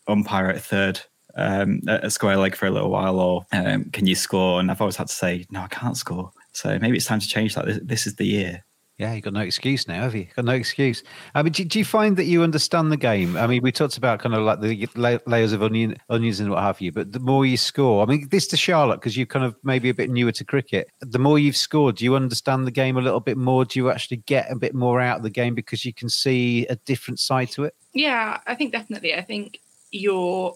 umpire 0.09 0.49
at 0.49 0.63
third 0.63 1.01
um, 1.37 1.81
a 1.89 2.11
square 2.11 2.37
leg 2.37 2.55
for 2.55 2.67
a 2.67 2.71
little 2.71 2.91
while, 2.91 3.19
or 3.19 3.47
um, 3.53 3.91
can 3.91 4.07
you 4.07 4.15
score?" 4.15 4.61
And 4.61 4.71
I've 4.71 4.81
always 4.81 4.97
had 4.97 5.09
to 5.09 5.15
say, 5.15 5.47
"No, 5.51 5.61
I 5.63 5.69
can't 5.69 5.97
score." 5.97 6.33
So 6.53 6.79
maybe 6.79 6.97
it's 6.97 7.07
time 7.07 7.21
to 7.21 7.29
change 7.29 7.55
that. 7.55 7.87
This 7.87 8.07
is 8.07 8.17
the 8.17 8.27
year. 8.27 8.65
Yeah, 8.97 9.13
you've 9.13 9.25
got 9.25 9.33
no 9.33 9.41
excuse 9.41 9.89
now, 9.89 10.03
have 10.03 10.15
you? 10.15 10.29
Got 10.37 10.45
no 10.45 10.53
excuse. 10.53 11.03
I 11.35 11.43
mean, 11.43 11.53
do, 11.53 11.65
do, 11.65 11.81
you 11.81 11.85
find 11.85 12.17
that 12.17 12.27
you 12.27 12.45
understand 12.45 12.93
the 12.93 12.97
game? 12.97 13.37
I 13.37 13.49
mean, 13.49 13.61
we 13.61 13.73
talked 13.73 13.97
about 13.97 14.21
kind 14.21 14.37
of 14.37 14.43
like 14.43 14.61
the 14.61 15.21
layers 15.27 15.53
of 15.53 15.65
onion, 15.65 15.97
onions 16.11 16.39
and 16.39 16.49
what 16.49 16.63
have 16.63 16.81
you, 16.81 16.93
but 16.93 17.13
the 17.13 17.19
more 17.19 17.45
you 17.45 17.57
score, 17.57 18.05
I 18.05 18.07
mean, 18.07 18.29
this 18.29 18.47
to 18.49 18.57
Charlotte, 18.57 19.01
because 19.01 19.17
you're 19.17 19.27
kind 19.27 19.45
of 19.45 19.57
maybe 19.65 19.89
a 19.89 19.95
bit 19.95 20.11
newer 20.11 20.31
to 20.31 20.45
cricket, 20.45 20.89
the 21.01 21.19
more 21.19 21.41
you've 21.41 21.57
scored, 21.57 21.97
do 21.97 22.05
you 22.05 22.15
understand 22.15 22.69
the 22.69 22.71
game 22.71 22.97
a 22.97 23.01
little 23.01 23.19
bit 23.19 23.37
more? 23.37 23.65
Do 23.65 23.81
you 23.81 23.91
actually 23.91 24.19
get 24.19 24.51
a 24.53 24.57
bit 24.57 24.75
more 24.77 25.01
out 25.01 25.17
of 25.17 25.23
the 25.25 25.31
game 25.31 25.57
because 25.57 25.85
you 25.85 25.93
can 25.93 26.09
see 26.09 26.65
a 26.69 26.77
different 26.77 27.19
side 27.19 27.51
to 27.51 27.65
it? 27.65 27.75
Yeah, 27.95 28.39
I 28.47 28.55
think 28.55 28.71
definitely. 28.71 29.15
I 29.15 29.23
think 29.23 29.59
you're 29.91 30.55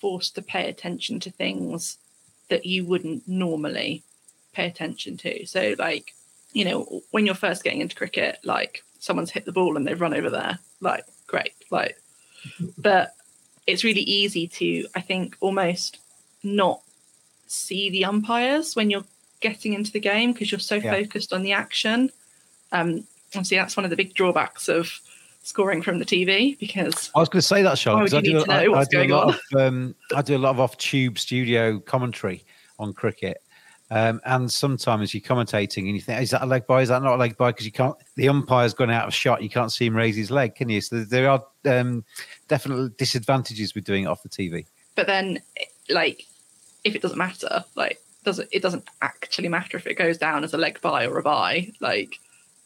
forced 0.00 0.36
to 0.36 0.42
pay 0.42 0.70
attention 0.70 1.20
to 1.20 1.30
things 1.30 1.98
that 2.48 2.64
you 2.64 2.86
wouldn't 2.86 3.28
normally 3.28 4.02
pay 4.54 4.66
attention 4.66 5.18
to. 5.18 5.46
So, 5.46 5.74
like, 5.78 6.14
you 6.54 6.64
know, 6.64 7.02
when 7.10 7.26
you're 7.26 7.34
first 7.34 7.62
getting 7.62 7.82
into 7.82 7.96
cricket, 7.96 8.38
like 8.44 8.82
someone's 9.00 9.30
hit 9.30 9.44
the 9.44 9.52
ball 9.52 9.76
and 9.76 9.86
they've 9.86 10.00
run 10.00 10.14
over 10.14 10.30
there, 10.30 10.58
like 10.80 11.04
great, 11.26 11.52
like, 11.70 12.00
but 12.78 13.14
it's 13.66 13.84
really 13.84 14.02
easy 14.02 14.46
to, 14.46 14.86
I 14.94 15.00
think, 15.00 15.36
almost 15.40 15.98
not 16.42 16.80
see 17.46 17.90
the 17.90 18.04
umpires 18.04 18.76
when 18.76 18.88
you're 18.88 19.04
getting 19.40 19.74
into 19.74 19.92
the 19.92 20.00
game 20.00 20.32
because 20.32 20.50
you're 20.50 20.58
so 20.58 20.76
yeah. 20.76 20.92
focused 20.92 21.32
on 21.32 21.42
the 21.42 21.52
action. 21.52 22.10
Um, 22.72 23.04
obviously, 23.34 23.56
that's 23.56 23.76
one 23.76 23.84
of 23.84 23.90
the 23.90 23.96
big 23.96 24.14
drawbacks 24.14 24.68
of 24.68 25.00
scoring 25.42 25.82
from 25.82 25.98
the 25.98 26.04
TV 26.04 26.58
because 26.58 27.10
I 27.14 27.20
was 27.20 27.28
going 27.28 27.40
to 27.40 27.46
say 27.46 27.62
that, 27.62 27.78
Sean. 27.78 28.02
I 28.02 28.20
do, 28.20 28.44
I, 28.48 28.72
I 28.72 28.84
do 28.84 29.02
a 29.02 29.08
lot 29.08 29.28
on. 29.28 29.34
of 29.34 29.60
um, 29.60 29.94
I 30.14 30.22
do 30.22 30.36
a 30.36 30.38
lot 30.38 30.50
of 30.50 30.60
off 30.60 30.78
tube 30.78 31.18
studio 31.18 31.80
commentary 31.80 32.44
on 32.78 32.92
cricket, 32.92 33.42
um, 33.94 34.20
and 34.24 34.50
sometimes 34.50 35.14
you're 35.14 35.20
commentating 35.20 35.86
and 35.86 35.94
you 35.94 36.00
think, 36.00 36.20
is 36.20 36.30
that 36.30 36.42
a 36.42 36.46
leg 36.46 36.66
by? 36.66 36.82
Is 36.82 36.88
that 36.88 37.00
not 37.00 37.14
a 37.14 37.16
leg 37.16 37.36
by? 37.36 37.52
Because 37.52 37.64
you 37.64 37.70
can't, 37.70 37.94
the 38.16 38.28
umpire's 38.28 38.74
gone 38.74 38.90
out 38.90 39.06
of 39.06 39.14
shot. 39.14 39.40
You 39.40 39.48
can't 39.48 39.70
see 39.70 39.86
him 39.86 39.94
raise 39.96 40.16
his 40.16 40.32
leg, 40.32 40.56
can 40.56 40.68
you? 40.68 40.80
So 40.80 41.04
there 41.04 41.30
are 41.30 41.44
um, 41.64 42.04
disadvantages 42.48 43.72
with 43.72 43.84
doing 43.84 44.02
it 44.02 44.06
off 44.08 44.24
the 44.24 44.28
TV. 44.28 44.66
But 44.96 45.06
then, 45.06 45.40
like, 45.88 46.24
if 46.82 46.96
it 46.96 47.02
doesn't 47.02 47.16
matter, 47.16 47.64
like, 47.76 48.00
doesn't 48.24 48.48
it 48.50 48.62
doesn't 48.62 48.82
actually 49.00 49.48
matter 49.48 49.76
if 49.76 49.86
it 49.86 49.94
goes 49.94 50.18
down 50.18 50.42
as 50.42 50.54
a 50.54 50.58
leg 50.58 50.80
by 50.80 51.06
or 51.06 51.18
a 51.18 51.22
by? 51.22 51.70
Like, 51.78 52.18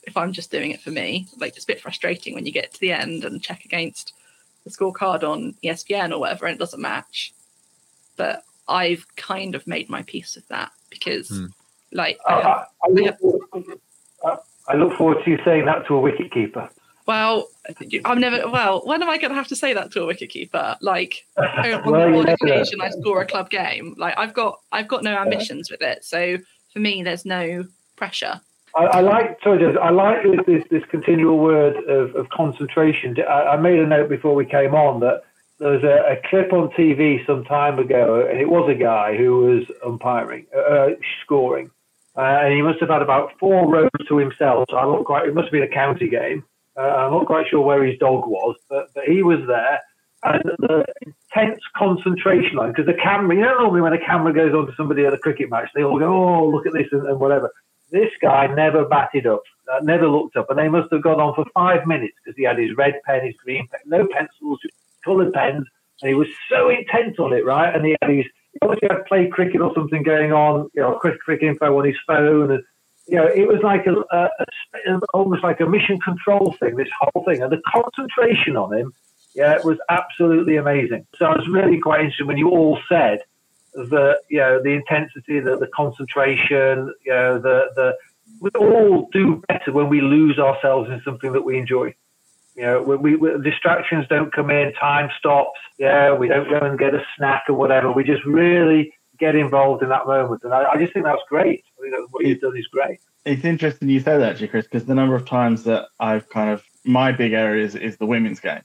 if 0.05 0.17
I'm 0.17 0.33
just 0.33 0.51
doing 0.51 0.71
it 0.71 0.81
for 0.81 0.93
me, 0.93 1.27
like, 1.37 1.55
it's 1.55 1.64
a 1.64 1.67
bit 1.67 1.83
frustrating 1.83 2.33
when 2.33 2.47
you 2.47 2.53
get 2.53 2.73
to 2.73 2.81
the 2.81 2.93
end 2.93 3.25
and 3.25 3.43
check 3.43 3.67
against 3.67 4.14
the 4.64 4.71
scorecard 4.71 5.29
on 5.29 5.57
ESPN 5.62 6.11
or 6.11 6.21
whatever 6.21 6.47
and 6.47 6.55
it 6.55 6.59
doesn't 6.59 6.81
match. 6.81 7.35
But 8.17 8.45
I've 8.67 9.05
kind 9.17 9.55
of 9.55 9.67
made 9.67 9.91
my 9.91 10.03
peace 10.05 10.35
with 10.35 10.49
that 10.49 10.73
because, 10.90 11.29
mm. 11.31 11.53
like, 11.92 12.18
I, 12.27 12.33
I, 12.33 12.64
I, 12.85 12.88
look 12.88 13.18
forward, 13.18 13.81
I, 14.68 14.74
look 14.77 14.96
forward 14.96 15.24
to 15.24 15.31
you 15.31 15.38
saying 15.44 15.66
that 15.66 15.87
to 15.87 15.94
a 15.94 16.01
wicket 16.01 16.31
keeper. 16.33 16.68
Well, 17.07 17.48
I'm 18.05 18.20
never. 18.20 18.51
Well, 18.51 18.83
when 18.85 19.03
am 19.03 19.09
I 19.09 19.16
going 19.16 19.31
to 19.31 19.35
have 19.35 19.48
to 19.48 19.57
say 19.57 19.72
that 19.72 19.90
to 19.92 20.03
a 20.03 20.07
wicket 20.07 20.29
keeper? 20.29 20.77
Like 20.83 21.27
on 21.38 21.83
well, 21.90 22.12
one 22.12 22.29
occasion, 22.29 22.83
I 22.83 22.90
score 22.90 23.22
a 23.22 23.27
club 23.27 23.48
game. 23.48 23.94
Like 23.96 24.18
I've 24.18 24.35
got, 24.35 24.61
I've 24.72 24.88
got 24.88 25.03
no 25.03 25.16
ambitions 25.16 25.70
with 25.70 25.81
it. 25.81 26.05
So 26.05 26.37
for 26.72 26.81
me, 26.81 27.03
there's 27.03 27.24
no 27.24 27.64
pressure. 27.96 28.42
I, 28.77 28.85
I 28.85 29.01
like, 29.01 29.38
sorry, 29.42 29.79
I 29.79 29.90
like 29.90 30.22
this, 30.22 30.40
this, 30.46 30.64
this 30.70 30.83
continual 30.90 31.38
word 31.38 31.77
of, 31.88 32.14
of 32.14 32.29
concentration. 32.29 33.16
I, 33.29 33.55
I, 33.55 33.57
made 33.57 33.79
a 33.79 33.87
note 33.87 34.09
before 34.09 34.35
we 34.35 34.44
came 34.44 34.74
on 34.74 35.01
that 35.01 35.22
there 35.59 35.73
was 35.73 35.83
a, 35.83 36.12
a, 36.12 36.29
clip 36.29 36.53
on 36.53 36.71
TV 36.71 37.25
some 37.27 37.44
time 37.44 37.79
ago, 37.79 38.27
and 38.29 38.38
it 38.38 38.49
was 38.49 38.71
a 38.71 38.75
guy 38.75 39.16
who 39.16 39.38
was 39.38 39.64
umpiring, 39.85 40.47
uh, 40.57 40.90
scoring, 41.25 41.71
uh, 42.16 42.21
and 42.21 42.55
he 42.55 42.62
must 42.62 42.81
have 42.81 42.88
had 42.88 43.03
about 43.03 43.33
four 43.38 43.68
rows 43.68 43.90
to 44.09 44.16
himself. 44.18 44.66
So 44.71 44.77
I'm 44.77 44.92
not 44.92 45.05
quite. 45.05 45.29
It 45.29 45.35
must 45.35 45.47
have 45.47 45.53
been 45.53 45.64
a 45.64 45.68
county 45.68 46.09
game. 46.09 46.44
Uh, 46.77 46.83
I'm 46.83 47.12
not 47.12 47.27
quite 47.27 47.47
sure 47.49 47.61
where 47.61 47.85
his 47.85 47.99
dog 47.99 48.27
was, 48.27 48.57
but, 48.68 48.88
but 48.94 49.05
he 49.05 49.23
was 49.23 49.40
there, 49.49 49.81
and 50.23 50.42
the 50.59 50.85
intense 51.05 51.61
concentration 51.77 52.57
line 52.57 52.71
because 52.71 52.87
the 52.87 52.94
camera. 52.94 53.35
You 53.35 53.42
know, 53.42 53.59
normally 53.59 53.81
when 53.81 53.92
a 53.92 54.05
camera 54.05 54.33
goes 54.33 54.55
on 54.55 54.66
to 54.66 54.73
somebody 54.77 55.05
at 55.07 55.14
a 55.14 55.18
cricket 55.18 55.51
match, 55.51 55.71
they 55.75 55.83
all 55.83 55.99
go, 55.99 56.07
"Oh, 56.07 56.49
look 56.49 56.66
at 56.66 56.73
this," 56.73 56.87
and, 56.92 57.07
and 57.07 57.18
whatever. 57.18 57.51
This 57.90 58.11
guy 58.21 58.47
never 58.49 58.85
batted 58.85 59.27
up, 59.27 59.42
uh, 59.73 59.81
never 59.83 60.09
looked 60.09 60.37
up, 60.37 60.51
and 60.51 60.59
they 60.59 60.68
must 60.68 60.92
have 60.92 61.03
gone 61.03 61.21
on 61.21 61.35
for 61.35 61.47
five 61.55 61.87
minutes 61.87 62.14
because 62.23 62.37
he 62.37 62.44
had 62.44 62.59
his 62.59 62.77
red 62.77 63.01
pen, 63.07 63.25
his 63.25 63.35
green 63.42 63.66
pen, 63.68 63.81
no 63.87 64.07
pencils, 64.07 64.61
coloured 65.09 65.33
pens, 65.33 65.66
and 66.01 66.09
he 66.09 66.14
was 66.14 66.29
so 66.51 66.68
intent 66.68 67.18
on 67.18 67.33
it, 67.33 67.44
right? 67.44 67.75
And 67.75 67.85
he 67.85 67.97
had 68.01 68.11
these, 68.11 68.27
obviously 68.62 68.88
had 68.90 69.07
play 69.07 69.29
cricket 69.29 69.61
or 69.61 69.73
something 69.75 70.03
going 70.03 70.33
on, 70.33 70.71
you 70.75 70.83
know, 70.83 70.94
cricket, 70.97 71.21
cricket 71.21 71.49
info 71.49 71.79
on 71.79 71.87
his 71.87 71.97
phone, 72.07 72.51
and 72.51 72.62
you 73.07 73.16
know, 73.16 73.27
it 73.27 73.49
was 73.49 73.61
like 73.62 73.87
a, 73.87 73.94
a, 74.14 74.29
a, 74.87 75.01
almost 75.14 75.42
like 75.42 75.61
a 75.61 75.66
mission 75.66 75.99
control 76.01 76.55
thing. 76.61 76.77
This 76.77 76.88
whole 77.01 77.25
thing, 77.25 77.42
and 77.42 77.51
the 77.51 77.62
concentration 77.66 78.57
on 78.57 78.77
him, 78.79 78.92
yeah, 79.35 79.55
it 79.55 79.64
was 79.64 79.79
absolutely 79.88 80.57
amazing. 80.57 81.07
So 81.16 81.25
I 81.25 81.37
was 81.37 81.49
really 81.49 81.79
quite 81.79 82.01
interested 82.01 82.27
when 82.27 82.37
you 82.37 82.51
all 82.51 82.79
said 82.88 83.21
that, 83.75 84.21
you 84.29 84.38
know, 84.38 84.62
the 84.62 84.71
intensity, 84.71 85.40
the, 85.40 85.57
the 85.57 85.68
concentration, 85.75 86.92
you 87.05 87.12
know, 87.12 87.38
the 87.38 87.71
the 87.75 87.97
we 88.40 88.51
all 88.59 89.09
do 89.12 89.42
better 89.49 89.73
when 89.73 89.88
we 89.88 90.01
lose 90.03 90.38
ourselves 90.38 90.90
in 90.90 91.01
something 91.03 91.33
that 91.33 91.42
we 91.42 91.57
enjoy. 91.57 91.94
You 92.59 92.64
know, 92.64 92.83
we, 92.83 93.14
we, 93.14 93.31
distractions 93.40 94.07
don't 94.11 94.33
come 94.33 94.51
in, 94.51 94.73
time 94.73 95.11
stops. 95.16 95.61
Yeah, 95.79 96.12
we 96.12 96.27
don't 96.27 96.51
go 96.51 96.59
and 96.59 96.77
get 96.77 96.92
a 96.92 97.01
snack 97.16 97.44
or 97.49 97.55
whatever. 97.55 97.92
We 97.92 98.03
just 98.03 98.25
really 98.25 98.92
get 99.16 99.37
involved 99.37 99.85
in 99.85 99.90
that 99.90 100.09
moment, 100.09 100.42
and 100.42 100.53
I, 100.53 100.73
I 100.73 100.77
just 100.77 100.92
think 100.92 101.05
that's 101.05 101.23
great. 101.29 101.64
I 101.81 102.07
what 102.11 102.27
you've 102.27 102.40
done 102.40 102.57
is 102.57 102.66
great. 102.66 102.99
It's 103.25 103.44
interesting 103.44 103.88
you 103.88 104.01
say 104.01 104.18
that, 104.18 104.33
actually, 104.33 104.49
Chris, 104.49 104.64
because 104.64 104.87
the 104.87 104.94
number 104.97 105.14
of 105.14 105.25
times 105.25 105.62
that 105.64 105.87
I've 106.01 106.29
kind 106.31 106.51
of 106.51 106.64
my 106.85 107.12
big 107.12 107.33
area 107.33 107.64
is, 107.64 107.77
is 107.77 107.97
the 107.99 108.07
women's 108.07 108.40
game. 108.40 108.62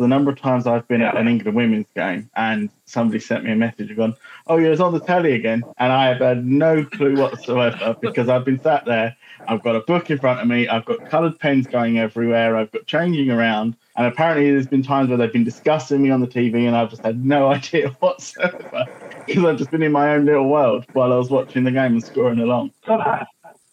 The 0.00 0.08
number 0.08 0.30
of 0.30 0.40
times 0.40 0.66
I've 0.66 0.86
been 0.88 1.02
at 1.02 1.16
an 1.16 1.28
England 1.28 1.56
women's 1.56 1.86
game 1.94 2.28
and 2.36 2.70
somebody 2.86 3.20
sent 3.20 3.44
me 3.44 3.52
a 3.52 3.56
message 3.56 3.88
and 3.88 3.96
gone, 3.96 4.16
"Oh, 4.46 4.56
you're 4.56 4.80
on 4.82 4.92
the 4.92 5.00
telly 5.00 5.32
again," 5.32 5.64
and 5.78 5.92
I 5.92 6.08
have 6.08 6.18
had 6.18 6.46
no 6.46 6.84
clue 6.84 7.16
whatsoever 7.16 7.96
because 8.02 8.28
I've 8.28 8.44
been 8.44 8.60
sat 8.60 8.84
there. 8.84 9.16
I've 9.46 9.62
got 9.62 9.76
a 9.76 9.80
book 9.80 10.10
in 10.10 10.18
front 10.18 10.40
of 10.40 10.46
me. 10.48 10.68
I've 10.68 10.84
got 10.84 11.04
coloured 11.04 11.38
pens 11.38 11.66
going 11.66 11.98
everywhere. 11.98 12.56
I've 12.56 12.70
got 12.72 12.86
changing 12.86 13.30
around, 13.30 13.76
and 13.96 14.06
apparently 14.06 14.50
there's 14.50 14.66
been 14.66 14.82
times 14.82 15.08
where 15.08 15.18
they've 15.18 15.32
been 15.32 15.44
discussing 15.44 16.02
me 16.02 16.10
on 16.10 16.20
the 16.20 16.26
TV, 16.26 16.66
and 16.66 16.76
I've 16.76 16.90
just 16.90 17.04
had 17.04 17.24
no 17.24 17.48
idea 17.52 17.90
whatsoever 18.00 18.86
because 19.26 19.44
I've 19.44 19.58
just 19.58 19.70
been 19.70 19.82
in 19.82 19.92
my 19.92 20.14
own 20.14 20.24
little 20.24 20.48
world 20.48 20.86
while 20.92 21.12
I 21.12 21.16
was 21.16 21.30
watching 21.30 21.64
the 21.64 21.70
game 21.70 21.92
and 21.92 22.04
scoring 22.04 22.40
along. 22.40 22.72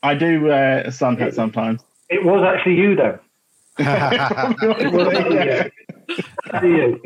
I 0.04 0.16
do 0.16 0.42
wear 0.42 0.82
a 0.82 0.92
sun 0.92 1.18
hat 1.18 1.34
sometimes. 1.34 1.84
It 2.10 2.24
was 2.24 2.44
actually 2.44 2.76
you, 2.76 2.96
though. 2.96 3.20
See 6.62 6.67
you. 6.67 7.02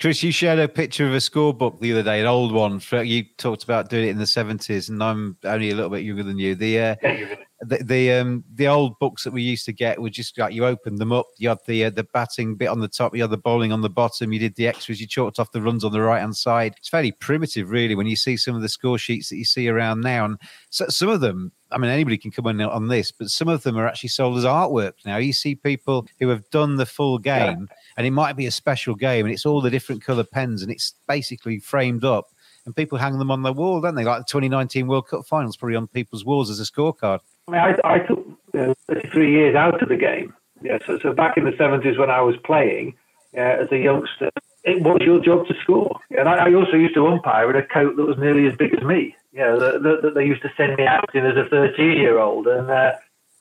Chris, 0.00 0.22
you 0.22 0.32
shared 0.32 0.58
a 0.58 0.68
picture 0.68 1.06
of 1.06 1.14
a 1.14 1.18
scorebook 1.18 1.80
the 1.80 1.92
other 1.92 2.02
day, 2.02 2.20
an 2.20 2.26
old 2.26 2.52
one. 2.52 2.80
You 2.92 3.24
talked 3.36 3.64
about 3.64 3.90
doing 3.90 4.06
it 4.06 4.10
in 4.10 4.18
the 4.18 4.26
seventies, 4.26 4.88
and 4.88 5.02
I'm 5.02 5.36
only 5.44 5.70
a 5.70 5.74
little 5.74 5.90
bit 5.90 6.04
younger 6.04 6.22
than 6.22 6.38
you. 6.38 6.54
The 6.54 6.80
uh, 6.80 6.94
the 7.60 7.82
the, 7.82 8.12
um, 8.12 8.44
the 8.54 8.68
old 8.68 8.98
books 8.98 9.24
that 9.24 9.32
we 9.32 9.42
used 9.42 9.64
to 9.66 9.72
get 9.72 10.00
were 10.00 10.10
just 10.10 10.38
like 10.38 10.54
you 10.54 10.64
opened 10.64 10.98
them 10.98 11.12
up. 11.12 11.26
You 11.38 11.50
had 11.50 11.58
the 11.66 11.86
uh, 11.86 11.90
the 11.90 12.04
batting 12.04 12.54
bit 12.54 12.68
on 12.68 12.80
the 12.80 12.88
top, 12.88 13.14
you 13.14 13.22
had 13.22 13.30
the 13.30 13.36
bowling 13.36 13.72
on 13.72 13.80
the 13.80 13.90
bottom. 13.90 14.32
You 14.32 14.38
did 14.38 14.54
the 14.54 14.68
extras. 14.68 15.00
You 15.00 15.06
chalked 15.06 15.38
off 15.38 15.52
the 15.52 15.62
runs 15.62 15.84
on 15.84 15.92
the 15.92 16.00
right 16.00 16.20
hand 16.20 16.36
side. 16.36 16.74
It's 16.78 16.88
fairly 16.88 17.12
primitive, 17.12 17.70
really, 17.70 17.94
when 17.94 18.06
you 18.06 18.16
see 18.16 18.36
some 18.36 18.54
of 18.54 18.62
the 18.62 18.68
score 18.68 18.98
sheets 18.98 19.28
that 19.30 19.36
you 19.36 19.44
see 19.44 19.68
around 19.68 20.00
now. 20.02 20.24
And 20.24 20.38
so, 20.70 20.86
some 20.88 21.08
of 21.08 21.20
them, 21.20 21.50
I 21.72 21.78
mean, 21.78 21.90
anybody 21.90 22.16
can 22.16 22.30
come 22.30 22.46
in 22.46 22.60
on 22.60 22.88
this, 22.88 23.10
but 23.10 23.28
some 23.28 23.48
of 23.48 23.62
them 23.62 23.76
are 23.76 23.88
actually 23.88 24.10
sold 24.10 24.38
as 24.38 24.44
artwork 24.44 24.92
now. 25.04 25.16
You 25.16 25.32
see 25.32 25.56
people 25.56 26.06
who 26.20 26.28
have 26.28 26.48
done 26.50 26.76
the 26.76 26.86
full 26.86 27.18
game, 27.18 27.66
yeah. 27.68 27.76
and 27.96 28.06
it 28.06 28.12
might 28.12 28.36
be 28.36 28.46
a 28.46 28.52
special 28.52 28.94
game, 28.94 29.26
and 29.26 29.34
it's 29.34 29.46
all 29.46 29.57
the 29.60 29.70
different 29.70 30.02
color 30.02 30.24
pens, 30.24 30.62
and 30.62 30.70
it's 30.70 30.94
basically 31.06 31.58
framed 31.58 32.04
up. 32.04 32.26
And 32.66 32.76
people 32.76 32.98
hang 32.98 33.18
them 33.18 33.30
on 33.30 33.42
their 33.42 33.52
wall, 33.52 33.80
don't 33.80 33.94
they? 33.94 34.04
Like 34.04 34.20
the 34.20 34.30
2019 34.30 34.88
World 34.88 35.08
Cup 35.08 35.26
finals, 35.26 35.56
probably 35.56 35.76
on 35.76 35.86
people's 35.86 36.24
walls 36.24 36.50
as 36.50 36.60
a 36.60 36.64
scorecard. 36.64 37.20
I 37.48 37.50
mean, 37.50 37.60
I, 37.60 37.94
I 37.94 37.98
took 38.00 38.26
uh, 38.58 38.74
three 39.10 39.32
years 39.32 39.54
out 39.54 39.82
of 39.82 39.88
the 39.88 39.96
game. 39.96 40.34
Yeah, 40.62 40.78
so, 40.86 40.98
so 40.98 41.12
back 41.12 41.36
in 41.36 41.44
the 41.44 41.52
70s 41.52 41.98
when 41.98 42.10
I 42.10 42.20
was 42.20 42.34
playing 42.44 42.94
uh, 43.36 43.40
as 43.40 43.72
a 43.72 43.78
youngster, 43.78 44.30
it 44.64 44.82
was 44.82 44.98
your 45.00 45.20
job 45.20 45.46
to 45.46 45.54
score. 45.62 45.98
And 46.10 46.28
I, 46.28 46.48
I, 46.48 46.54
also 46.54 46.76
used 46.76 46.94
to 46.94 47.06
umpire 47.06 47.48
in 47.50 47.56
a 47.56 47.66
coat 47.66 47.96
that 47.96 48.04
was 48.04 48.18
nearly 48.18 48.46
as 48.46 48.56
big 48.56 48.74
as 48.74 48.82
me. 48.82 49.14
Yeah, 49.32 49.56
that 49.56 49.82
the, 49.82 49.98
the, 50.02 50.10
they 50.10 50.24
used 50.24 50.42
to 50.42 50.50
send 50.56 50.76
me 50.76 50.84
out 50.84 51.14
in 51.14 51.24
as 51.24 51.36
a 51.36 51.48
13 51.48 51.96
year 51.96 52.18
old, 52.18 52.46
and 52.46 52.68
uh, 52.70 52.92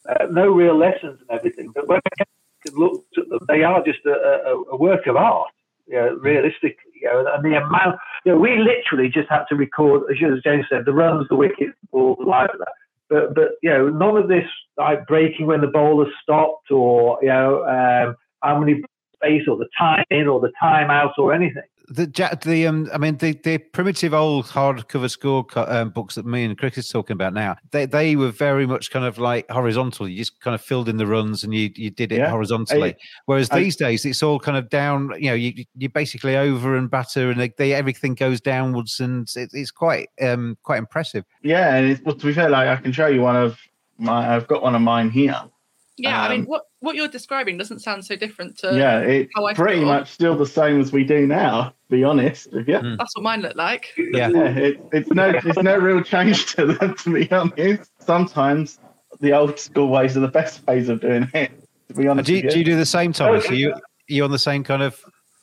uh, 0.08 0.28
no 0.30 0.48
real 0.50 0.78
lessons 0.78 1.20
and 1.22 1.38
everything. 1.38 1.72
But 1.74 1.88
when 1.88 2.00
I 2.06 2.24
look 2.74 3.04
at 3.18 3.30
them, 3.30 3.40
they 3.48 3.64
are 3.64 3.84
just 3.84 4.06
a, 4.06 4.12
a, 4.12 4.64
a 4.74 4.78
work 4.78 5.08
of 5.08 5.16
art. 5.16 5.50
Yeah, 5.88 6.10
realistically, 6.20 6.76
you 7.02 7.08
know, 7.08 7.26
and 7.34 7.46
the 7.46 7.58
amount, 7.58 7.98
you 8.26 8.34
know, 8.34 8.38
we 8.38 8.58
literally 8.58 9.10
just 9.10 9.30
had 9.30 9.46
to 9.50 9.56
record, 9.56 10.04
as 10.12 10.18
James 10.44 10.66
said, 10.70 10.84
the 10.86 10.92
runs, 10.94 11.28
the 11.30 11.36
wickets, 11.36 11.74
the 11.82 11.88
balls, 11.92 12.18
the 12.20 12.26
live, 12.26 12.50
but 13.10 13.34
but 13.34 13.52
you 13.64 13.70
know, 13.70 13.90
none 13.90 14.18
of 14.18 14.28
this 14.28 14.46
like 14.78 15.08
breaking 15.08 15.48
when 15.48 15.62
the 15.62 15.68
bowler 15.68 16.08
stopped, 16.22 16.72
or 16.72 17.20
you 17.22 17.30
know, 17.30 17.64
um, 17.64 18.16
how 18.44 18.60
many 18.60 18.84
space, 19.16 19.44
or 19.48 19.56
the 19.56 19.70
time 19.78 20.04
in, 20.10 20.28
or 20.28 20.42
the 20.42 20.52
time 20.60 20.90
out, 20.92 21.14
or 21.18 21.34
anything 21.34 21.64
the 21.90 22.38
the 22.44 22.68
um 22.68 22.90
I 22.94 22.98
mean 22.98 23.18
the 23.18 23.34
the 23.44 23.58
primitive 23.58 24.14
old 24.14 24.46
hardcover 24.46 25.10
score 25.10 25.46
um, 25.56 25.90
books 25.90 26.16
that 26.16 26.26
me 26.26 26.44
and 26.44 26.58
Chris 26.58 26.78
is 26.78 26.90
talking 26.90 27.14
about 27.14 27.34
now 27.34 27.56
they 27.72 27.86
they 27.86 28.16
were 28.18 28.30
very 28.30 28.68
much 28.68 28.92
kind 28.92 29.06
of 29.06 29.18
like 29.18 29.50
horizontal. 29.50 30.08
You 30.08 30.18
just 30.18 30.40
kind 30.42 30.54
of 30.54 30.62
filled 30.62 30.90
in 30.90 30.98
the 30.98 31.08
runs 31.08 31.44
and 31.44 31.54
you 31.54 31.72
you 31.76 31.90
did 31.90 32.12
it 32.12 32.18
yeah. 32.18 32.30
horizontally. 32.30 32.90
I, 32.90 32.98
whereas 33.26 33.50
I, 33.52 33.60
these 33.60 33.78
days 33.78 34.04
it's 34.06 34.22
all 34.22 34.40
kind 34.40 34.58
of 34.58 34.70
down 34.70 35.14
you 35.18 35.30
know 35.30 35.36
you 35.36 35.66
you 35.76 35.88
basically 35.88 36.36
over 36.36 36.76
and 36.76 36.90
batter 36.90 37.32
and 37.32 37.40
they, 37.40 37.54
they 37.58 37.74
everything 37.74 38.16
goes 38.16 38.42
downwards 38.42 39.00
and 39.00 39.30
it, 39.36 39.52
it's 39.54 39.72
quite 39.72 40.10
um 40.22 40.58
quite 40.64 40.80
impressive. 40.80 41.24
Yeah 41.42 41.76
and 41.76 41.92
it's, 41.92 42.02
well, 42.02 42.16
to 42.16 42.26
be 42.26 42.34
fair 42.34 42.50
like 42.50 42.68
I 42.68 42.76
can 42.82 42.92
show 42.92 43.08
you 43.08 43.22
one 43.22 43.38
of 43.38 43.58
my 43.98 44.36
I've 44.36 44.48
got 44.48 44.62
one 44.62 44.76
of 44.76 44.82
mine 44.82 45.10
here 45.10 45.42
yeah, 45.98 46.24
um, 46.24 46.26
I 46.26 46.30
mean, 46.30 46.42
um, 46.42 46.46
what 46.48 46.64
what 46.80 46.96
you're 46.96 47.08
describing 47.08 47.58
doesn't 47.58 47.80
sound 47.80 48.06
so 48.06 48.16
different 48.16 48.58
to 48.60 48.78
yeah, 48.78 49.00
it's 49.00 49.32
pretty 49.56 49.84
much 49.84 50.12
still 50.12 50.38
the 50.38 50.46
same 50.46 50.80
as 50.80 50.92
we 50.92 51.04
do 51.04 51.26
now. 51.26 51.74
be 51.90 52.04
honest 52.04 52.54
with 52.54 52.68
you, 52.68 52.96
that's 52.98 53.16
what 53.16 53.24
mine 53.24 53.42
looked 53.42 53.56
like. 53.56 53.94
Yeah, 53.98 54.30
yeah 54.30 54.50
it, 54.50 54.80
it's 54.94 55.10
no 55.10 55.30
it's 55.30 55.58
no 55.58 55.78
real 55.78 56.04
change 56.04 56.54
to 56.56 56.74
them. 56.74 56.96
To 57.08 57.14
be 57.14 57.32
honest, 57.32 57.92
sometimes 58.00 58.80
the 59.20 59.34
old 59.34 59.60
school 59.60 59.90
ways 59.90 60.16
are 60.16 60.22
the 60.22 60.28
best 60.28 60.66
ways 60.68 60.90
of 60.90 61.02
doing 61.02 61.30
it. 61.34 61.52
To 61.90 61.94
be 61.96 62.08
honest, 62.08 62.28
do 62.28 62.36
you, 62.36 62.50
do 62.50 62.60
you 62.60 62.66
do 62.66 62.76
the 62.76 62.86
same, 62.86 63.14
Thomas? 63.14 63.50
Are 63.50 63.56
you 63.56 63.74
are 63.74 63.82
you 64.08 64.24
on 64.24 64.32
the 64.32 64.40
same 64.40 64.64
kind 64.64 64.84
of 64.84 65.00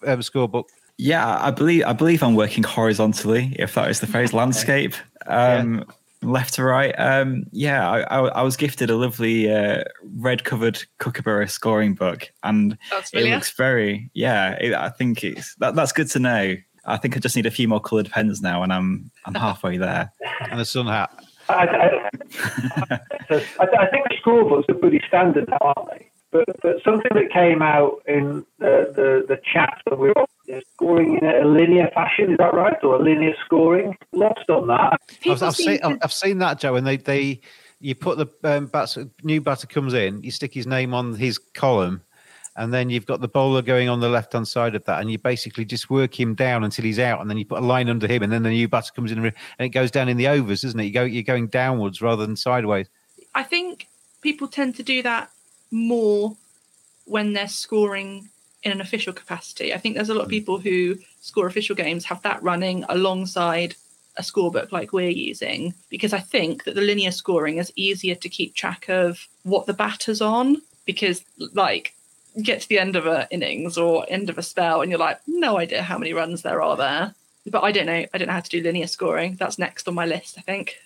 um, 0.06 0.22
score 0.22 0.48
book? 0.48 0.68
Yeah, 0.98 1.38
I 1.40 1.50
believe 1.50 1.84
I 1.84 1.92
believe 1.92 2.22
I'm 2.22 2.36
working 2.36 2.62
horizontally, 2.62 3.56
if 3.58 3.74
that 3.74 3.90
is 3.90 3.98
the 3.98 4.06
phrase, 4.06 4.32
landscape. 4.32 4.94
Um, 5.26 5.78
yeah 5.78 5.84
left 6.24 6.54
to 6.54 6.64
right. 6.64 6.94
Um, 6.98 7.44
yeah, 7.52 7.88
I, 7.88 8.00
I, 8.02 8.18
I, 8.28 8.42
was 8.42 8.56
gifted 8.56 8.90
a 8.90 8.96
lovely 8.96 9.52
uh, 9.52 9.84
red 10.16 10.44
covered 10.44 10.82
Kookaburra 10.98 11.48
scoring 11.48 11.94
book, 11.94 12.30
and 12.42 12.78
it 13.12 13.30
looks 13.30 13.52
very 13.52 14.10
yeah. 14.14 14.52
It, 14.60 14.74
I 14.74 14.88
think 14.88 15.22
it's 15.24 15.54
that, 15.56 15.74
that's 15.74 15.92
good 15.92 16.10
to 16.10 16.18
know. 16.18 16.56
I 16.86 16.96
think 16.96 17.16
I 17.16 17.20
just 17.20 17.36
need 17.36 17.46
a 17.46 17.50
few 17.50 17.68
more 17.68 17.80
coloured 17.80 18.10
pens 18.10 18.42
now, 18.42 18.62
and 18.62 18.72
I'm 18.72 19.10
I'm 19.24 19.34
halfway 19.34 19.76
there. 19.76 20.12
and 20.50 20.60
a 20.60 20.64
sun 20.64 20.86
hat. 20.86 21.10
I, 21.48 21.66
I, 21.66 22.10
I, 23.30 23.86
think 23.90 24.08
the 24.08 24.16
scorebooks 24.24 24.68
are 24.70 24.74
pretty 24.74 25.00
standard 25.06 25.48
now, 25.48 25.58
aren't 25.60 25.90
they? 25.90 26.10
But, 26.34 26.46
but 26.62 26.82
something 26.82 27.12
that 27.14 27.30
came 27.32 27.62
out 27.62 28.02
in 28.08 28.44
the, 28.58 28.92
the, 28.96 29.24
the 29.28 29.40
chat 29.52 29.80
when 29.84 30.00
we 30.00 30.08
were 30.08 30.60
scoring 30.72 31.16
in 31.16 31.24
a 31.24 31.46
linear 31.46 31.88
fashion, 31.94 32.32
is 32.32 32.38
that 32.38 32.52
right? 32.52 32.74
Or 32.82 32.96
a 32.96 32.98
linear 33.00 33.34
scoring? 33.44 33.96
Lost 34.10 34.50
on 34.50 34.66
that. 34.66 35.00
I've, 35.30 35.42
I've 35.44 35.54
seen, 35.54 35.78
to... 35.78 35.96
I've 36.02 36.12
seen 36.12 36.38
that, 36.38 36.58
Joe, 36.58 36.74
and 36.74 36.84
they, 36.84 36.96
they 36.96 37.40
you 37.78 37.94
put 37.94 38.18
the 38.18 38.26
um, 38.42 38.66
batter, 38.66 39.08
new 39.22 39.40
batter 39.40 39.68
comes 39.68 39.94
in, 39.94 40.24
you 40.24 40.32
stick 40.32 40.52
his 40.52 40.66
name 40.66 40.92
on 40.92 41.14
his 41.14 41.38
column, 41.38 42.02
and 42.56 42.74
then 42.74 42.90
you've 42.90 43.06
got 43.06 43.20
the 43.20 43.28
bowler 43.28 43.62
going 43.62 43.88
on 43.88 44.00
the 44.00 44.08
left 44.08 44.32
hand 44.32 44.48
side 44.48 44.74
of 44.74 44.84
that, 44.86 45.00
and 45.00 45.12
you 45.12 45.18
basically 45.18 45.64
just 45.64 45.88
work 45.88 46.18
him 46.18 46.34
down 46.34 46.64
until 46.64 46.84
he's 46.84 46.98
out, 46.98 47.20
and 47.20 47.30
then 47.30 47.38
you 47.38 47.44
put 47.44 47.62
a 47.62 47.64
line 47.64 47.88
under 47.88 48.08
him, 48.08 48.24
and 48.24 48.32
then 48.32 48.42
the 48.42 48.50
new 48.50 48.66
batter 48.66 48.90
comes 48.92 49.12
in, 49.12 49.24
and 49.24 49.32
it 49.60 49.68
goes 49.68 49.92
down 49.92 50.08
in 50.08 50.16
the 50.16 50.26
overs, 50.26 50.64
isn't 50.64 50.80
it? 50.80 50.86
You 50.86 50.92
go, 50.92 51.04
you're 51.04 51.22
going 51.22 51.46
downwards 51.46 52.02
rather 52.02 52.26
than 52.26 52.34
sideways. 52.34 52.88
I 53.36 53.44
think 53.44 53.86
people 54.20 54.48
tend 54.48 54.74
to 54.76 54.82
do 54.82 55.00
that 55.02 55.30
more 55.70 56.36
when 57.04 57.32
they're 57.32 57.48
scoring 57.48 58.28
in 58.62 58.72
an 58.72 58.80
official 58.80 59.12
capacity. 59.12 59.74
I 59.74 59.78
think 59.78 59.94
there's 59.94 60.08
a 60.08 60.14
lot 60.14 60.22
of 60.22 60.26
hmm. 60.26 60.30
people 60.30 60.58
who 60.58 60.96
score 61.20 61.46
official 61.46 61.76
games 61.76 62.04
have 62.06 62.22
that 62.22 62.42
running 62.42 62.84
alongside 62.88 63.74
a 64.16 64.22
scorebook 64.22 64.70
like 64.70 64.92
we're 64.92 65.10
using 65.10 65.74
because 65.90 66.12
I 66.12 66.20
think 66.20 66.64
that 66.64 66.74
the 66.74 66.80
linear 66.80 67.10
scoring 67.10 67.58
is 67.58 67.72
easier 67.74 68.14
to 68.14 68.28
keep 68.28 68.54
track 68.54 68.88
of 68.88 69.26
what 69.42 69.66
the 69.66 69.72
batter's 69.74 70.20
on 70.20 70.62
because 70.86 71.24
like 71.52 71.94
you 72.34 72.44
get 72.44 72.60
to 72.60 72.68
the 72.68 72.78
end 72.78 72.94
of 72.94 73.06
an 73.06 73.26
innings 73.32 73.76
or 73.76 74.06
end 74.08 74.30
of 74.30 74.38
a 74.38 74.42
spell 74.42 74.82
and 74.82 74.90
you're 74.90 75.00
like 75.00 75.18
no 75.26 75.58
idea 75.58 75.82
how 75.82 75.98
many 75.98 76.12
runs 76.12 76.42
there 76.42 76.62
are 76.62 76.76
there 76.76 77.14
but 77.46 77.64
I 77.64 77.72
don't 77.72 77.86
know 77.86 78.04
I 78.14 78.18
don't 78.18 78.28
know 78.28 78.34
how 78.34 78.40
to 78.40 78.50
do 78.50 78.62
linear 78.62 78.86
scoring 78.86 79.34
that's 79.34 79.58
next 79.58 79.88
on 79.88 79.94
my 79.94 80.06
list 80.06 80.38
I 80.38 80.42
think 80.42 80.76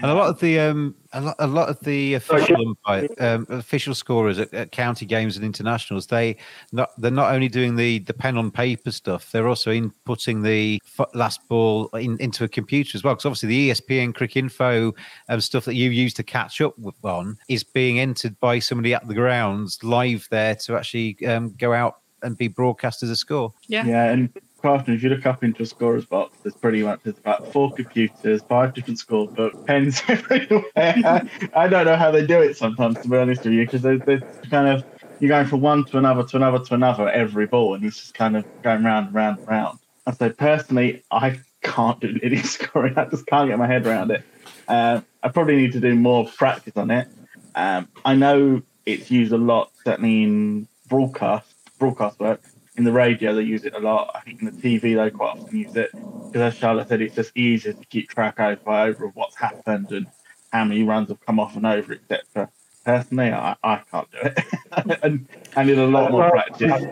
and 0.00 0.10
a 0.10 0.14
lot 0.14 0.28
of 0.28 0.40
the 0.40 0.58
um, 0.58 0.94
a 1.12 1.20
lot, 1.20 1.36
a 1.38 1.46
lot 1.46 1.68
of 1.68 1.80
the 1.80 2.14
official 2.14 2.74
um, 3.18 3.46
official 3.48 3.94
scorers 3.94 4.38
at, 4.38 4.52
at, 4.52 4.72
county 4.72 5.06
games 5.06 5.36
and 5.36 5.44
internationals, 5.44 6.06
they 6.06 6.36
not 6.72 6.90
they're 6.98 7.10
not 7.10 7.32
only 7.32 7.48
doing 7.48 7.76
the 7.76 8.00
the 8.00 8.14
pen 8.14 8.36
on 8.36 8.50
paper 8.50 8.90
stuff, 8.90 9.30
they're 9.32 9.48
also 9.48 9.70
inputting 9.70 10.42
the 10.42 10.80
last 11.14 11.46
ball 11.48 11.88
in, 11.94 12.18
into 12.18 12.44
a 12.44 12.48
computer 12.48 12.96
as 12.96 13.04
well. 13.04 13.14
Because 13.14 13.26
obviously 13.26 13.48
the 13.48 13.70
ESPN 13.70 14.12
Cricinfo 14.12 14.94
um, 15.28 15.40
stuff 15.40 15.64
that 15.64 15.74
you 15.74 15.90
use 15.90 16.14
to 16.14 16.22
catch 16.22 16.60
up 16.60 16.78
with, 16.78 16.94
on 17.04 17.38
is 17.48 17.64
being 17.64 18.00
entered 18.00 18.38
by 18.40 18.58
somebody 18.58 18.92
at 18.92 19.06
the 19.06 19.14
grounds 19.14 19.82
live 19.82 20.26
there 20.30 20.54
to 20.56 20.76
actually 20.76 21.16
um, 21.26 21.54
go 21.58 21.72
out 21.72 21.98
and 22.22 22.36
be 22.36 22.48
broadcast 22.48 23.02
as 23.02 23.10
a 23.10 23.16
score. 23.16 23.52
Yeah, 23.68 23.86
yeah, 23.86 24.04
and 24.10 24.30
If 24.64 25.02
you 25.02 25.08
look 25.10 25.24
up 25.24 25.44
into 25.44 25.62
a 25.62 25.66
scorer's 25.66 26.04
box, 26.04 26.36
there's 26.42 26.54
pretty 26.54 26.82
much 26.82 27.00
there's 27.04 27.18
about 27.18 27.52
four 27.52 27.72
computers, 27.72 28.42
five 28.48 28.74
different 28.74 28.98
score 28.98 29.28
books, 29.28 29.56
pens 29.66 30.02
everywhere. 30.08 31.28
I 31.54 31.68
don't 31.68 31.86
know 31.86 31.96
how 31.96 32.10
they 32.10 32.26
do 32.26 32.40
it 32.40 32.56
sometimes, 32.56 33.00
to 33.00 33.08
be 33.08 33.16
honest 33.16 33.44
with 33.44 33.54
you, 33.54 33.64
because 33.64 33.82
they're, 33.82 33.98
they're 33.98 34.22
kind 34.50 34.68
of 34.68 34.84
you're 35.20 35.28
going 35.28 35.46
from 35.46 35.60
one 35.60 35.84
to 35.86 35.98
another 35.98 36.24
to 36.24 36.36
another 36.36 36.58
to 36.58 36.74
another 36.74 37.08
every 37.08 37.46
ball, 37.46 37.74
and 37.74 37.84
it's 37.84 37.98
just 37.98 38.14
kind 38.14 38.36
of 38.36 38.44
going 38.62 38.82
round 38.82 39.06
and 39.06 39.14
round 39.14 39.38
and 39.38 39.48
round. 39.48 39.78
I 40.06 40.12
say 40.12 40.30
personally, 40.30 41.04
I 41.10 41.38
can't 41.62 42.00
do 42.00 42.08
linear 42.22 42.42
scoring. 42.42 42.98
I 42.98 43.04
just 43.04 43.26
can't 43.26 43.48
get 43.48 43.58
my 43.58 43.66
head 43.66 43.86
around 43.86 44.10
it. 44.10 44.24
Uh, 44.66 45.02
I 45.22 45.28
probably 45.28 45.56
need 45.56 45.72
to 45.72 45.80
do 45.80 45.94
more 45.94 46.26
practice 46.36 46.76
on 46.76 46.90
it. 46.90 47.08
Um, 47.54 47.88
I 48.04 48.14
know 48.14 48.62
it's 48.86 49.10
used 49.10 49.32
a 49.32 49.38
lot, 49.38 49.70
certainly 49.84 50.24
in 50.24 50.68
broadcast 50.88 51.54
broadcast 51.78 52.18
work 52.18 52.40
in 52.78 52.84
the 52.84 52.92
radio 52.92 53.34
they 53.34 53.42
use 53.42 53.64
it 53.64 53.74
a 53.74 53.78
lot. 53.78 54.12
I 54.14 54.20
think 54.20 54.40
in 54.40 54.46
the 54.46 54.52
TV 54.52 54.96
they 54.96 55.10
quite 55.10 55.36
often 55.36 55.58
use 55.58 55.76
it 55.76 55.90
because, 55.92 56.40
as 56.40 56.54
Charlotte 56.54 56.88
said, 56.88 57.02
it's 57.02 57.16
just 57.16 57.36
easier 57.36 57.72
to 57.72 57.84
keep 57.86 58.08
track 58.08 58.38
over 58.40 58.70
over 58.70 59.06
of 59.06 59.16
what's 59.16 59.36
happened 59.36 59.90
and 59.90 60.06
how 60.52 60.64
many 60.64 60.84
runs 60.84 61.08
have 61.08 61.20
come 61.26 61.40
off 61.40 61.56
and 61.56 61.66
over, 61.66 61.92
etc. 61.92 62.48
Personally, 62.84 63.32
I, 63.32 63.56
I 63.62 63.82
can't 63.90 64.10
do 64.10 64.18
it. 64.22 64.98
and 65.02 65.26
I 65.56 65.64
need 65.64 65.78
a 65.78 65.86
lot 65.86 66.10
more 66.10 66.30
practice. 66.30 66.84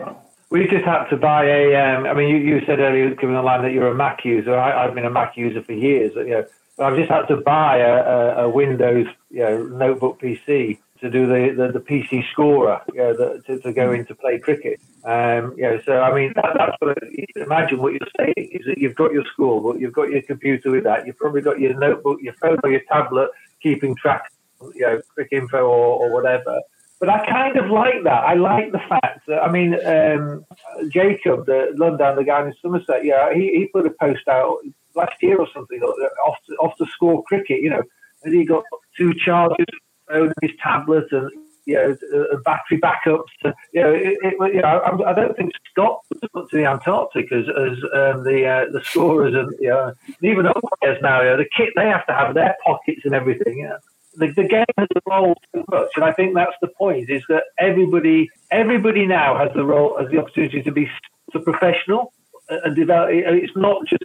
We 0.49 0.67
just 0.67 0.85
had 0.85 1.09
to 1.09 1.17
buy 1.17 1.45
a. 1.45 1.75
Um, 1.75 2.05
I 2.05 2.13
mean, 2.13 2.29
you, 2.29 2.37
you 2.37 2.65
said 2.65 2.79
earlier, 2.79 3.15
coming 3.15 3.35
online, 3.35 3.63
that 3.63 3.71
you're 3.71 3.87
a 3.87 3.95
Mac 3.95 4.23
user. 4.23 4.55
I, 4.57 4.85
I've 4.85 4.93
been 4.93 5.05
a 5.05 5.09
Mac 5.09 5.35
user 5.35 5.63
for 5.63 5.73
years. 5.73 6.13
You 6.15 6.29
know, 6.29 6.45
I've 6.79 6.95
just 6.95 7.09
had 7.09 7.23
to 7.27 7.37
buy 7.37 7.77
a, 7.77 7.95
a, 7.95 8.43
a 8.43 8.49
Windows 8.49 9.07
you 9.31 9.39
know, 9.39 9.63
notebook 9.63 10.21
PC 10.21 10.79
to 11.01 11.09
do 11.09 11.27
the, 11.27 11.53
the, 11.55 11.71
the 11.73 11.79
PC 11.79 12.23
scorer 12.31 12.81
you 12.93 12.99
know, 12.99 13.13
the, 13.13 13.41
to, 13.47 13.59
to 13.59 13.73
go 13.73 13.91
into 13.91 14.15
play 14.15 14.39
cricket. 14.39 14.79
Um, 15.03 15.53
you 15.57 15.63
know, 15.63 15.79
so 15.85 16.01
I 16.01 16.13
mean, 16.13 16.33
that, 16.35 16.53
that's 16.57 16.75
what 16.79 16.97
imagine. 17.35 17.79
What 17.79 17.93
you're 17.93 18.09
saying 18.17 18.49
is 18.51 18.65
that 18.65 18.77
you've 18.77 18.95
got 18.95 19.13
your 19.13 19.23
but 19.37 19.79
you've 19.79 19.93
got 19.93 20.09
your 20.09 20.21
computer 20.21 20.71
with 20.71 20.83
that. 20.83 21.05
You've 21.05 21.17
probably 21.17 21.41
got 21.41 21.59
your 21.59 21.73
notebook, 21.73 22.19
your 22.21 22.33
phone, 22.41 22.57
or 22.63 22.71
your 22.71 22.81
tablet, 22.91 23.29
keeping 23.61 23.95
track, 23.95 24.31
you 24.75 24.81
know, 24.81 25.01
Cricinfo 25.17 25.53
or, 25.53 25.67
or 25.69 26.13
whatever. 26.13 26.59
But 26.99 27.09
I 27.09 27.25
kind 27.27 27.57
of 27.57 27.69
like 27.69 28.03
that. 28.05 28.23
I 28.23 28.33
like 28.33 28.71
the 28.71 28.81
fact 28.89 29.27
that 29.27 29.43
I 29.43 29.51
mean, 29.51 29.75
um, 29.85 30.45
Jacob, 30.89 31.45
the 31.45 31.73
London, 31.75 32.15
the 32.15 32.23
guy 32.23 32.45
in 32.45 32.53
Somerset, 32.61 33.05
yeah, 33.05 33.33
he, 33.33 33.51
he 33.53 33.69
put 33.71 33.85
a 33.85 33.91
post 33.91 34.27
out 34.27 34.57
last 34.95 35.13
year 35.21 35.37
or 35.37 35.47
something 35.53 35.79
off 35.81 36.37
to, 36.47 36.55
off 36.55 36.75
to 36.77 36.85
score 36.87 37.23
cricket, 37.23 37.61
you 37.61 37.69
know, 37.69 37.83
and 38.23 38.33
he 38.33 38.45
got 38.45 38.63
two 38.97 39.13
charges, 39.13 39.67
phone, 40.09 40.33
his 40.41 40.51
tablet, 40.61 41.11
and 41.11 41.29
you 41.65 41.75
know, 41.75 41.97
uh, 42.33 42.37
battery 42.45 42.79
backups. 42.79 43.31
To, 43.43 43.53
you 43.73 43.81
know, 43.81 43.93
it, 43.93 44.17
it, 44.21 44.53
you 44.53 44.61
know, 44.61 44.67
I, 44.67 45.11
I, 45.11 45.13
don't 45.13 45.35
think 45.35 45.51
Scott 45.71 46.01
was 46.09 46.29
up 46.35 46.49
to 46.49 46.57
the 46.57 46.65
Antarctic 46.65 47.31
as, 47.31 47.45
as 47.49 47.77
um, 47.93 48.23
the 48.23 48.45
uh, 48.47 48.71
the 48.71 48.81
scorers 48.83 49.33
and 49.35 49.53
you 49.59 49.69
know, 49.69 49.93
even 50.21 50.49
players 50.79 51.01
now. 51.01 51.21
You 51.21 51.31
know, 51.31 51.37
the 51.37 51.49
kit 51.55 51.73
they 51.75 51.87
have 51.87 52.05
to 52.07 52.13
have 52.13 52.33
their 52.35 52.55
pockets 52.65 53.01
and 53.03 53.13
everything. 53.13 53.57
You 53.57 53.69
know 53.69 53.77
the, 54.17 54.31
the 54.31 54.43
game 54.43 54.65
has 54.77 54.87
evolved 54.95 55.45
so 55.53 55.63
much, 55.69 55.89
and 55.95 56.03
I 56.03 56.11
think 56.11 56.33
that's 56.33 56.55
the 56.61 56.67
point: 56.67 57.09
is 57.09 57.23
that 57.29 57.43
everybody 57.59 58.29
everybody 58.51 59.05
now 59.05 59.37
has 59.37 59.49
the 59.55 59.63
role, 59.63 59.97
has 59.99 60.09
the 60.11 60.17
opportunity 60.17 60.61
to 60.63 60.71
be 60.71 60.89
a 61.33 61.39
professional 61.39 62.13
and 62.49 62.75
develop. 62.75 63.09
It's 63.11 63.55
not 63.55 63.85
just 63.85 64.03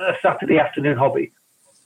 a 0.00 0.14
Saturday 0.20 0.58
afternoon 0.58 0.96
hobby, 0.96 1.32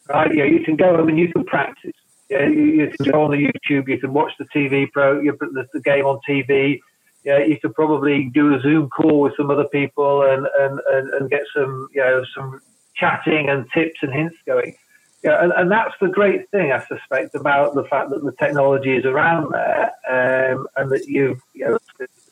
right? 0.08 0.34
Yeah, 0.34 0.44
you 0.44 0.60
can 0.60 0.76
go 0.76 0.96
home 0.96 1.08
and 1.08 1.18
you 1.18 1.30
can 1.32 1.44
practice. 1.44 1.92
Yeah, 2.30 2.46
you, 2.46 2.88
can 2.96 3.10
go 3.10 3.24
on 3.24 3.32
the 3.32 3.36
YouTube, 3.38 3.88
you 3.88 3.98
can 3.98 4.12
watch 4.12 4.32
the 4.38 4.44
TV 4.54 4.90
pro, 4.92 5.20
you 5.20 5.32
put 5.32 5.52
the, 5.52 5.66
the 5.72 5.80
game 5.80 6.06
on 6.06 6.20
TV. 6.28 6.80
Yeah, 7.24 7.38
you 7.38 7.58
could 7.58 7.74
probably 7.74 8.30
do 8.32 8.54
a 8.54 8.60
Zoom 8.60 8.88
call 8.88 9.20
with 9.20 9.36
some 9.36 9.50
other 9.50 9.66
people 9.66 10.22
and, 10.22 10.46
and, 10.58 10.80
and, 10.92 11.10
and 11.10 11.30
get 11.30 11.42
some 11.54 11.88
you 11.92 12.00
know 12.00 12.24
some 12.34 12.62
chatting 12.94 13.48
and 13.48 13.66
tips 13.74 13.98
and 14.02 14.12
hints 14.12 14.36
going. 14.46 14.76
Yeah, 15.22 15.42
and, 15.42 15.52
and 15.54 15.70
that's 15.70 15.94
the 16.00 16.08
great 16.08 16.48
thing, 16.50 16.72
I 16.72 16.82
suspect, 16.86 17.34
about 17.34 17.74
the 17.74 17.84
fact 17.84 18.10
that 18.10 18.24
the 18.24 18.32
technology 18.32 18.96
is 18.96 19.04
around 19.04 19.52
there 19.52 19.90
um, 20.08 20.66
and 20.76 20.90
that 20.90 21.06
you, 21.06 21.38
you 21.52 21.66
know, 21.66 21.78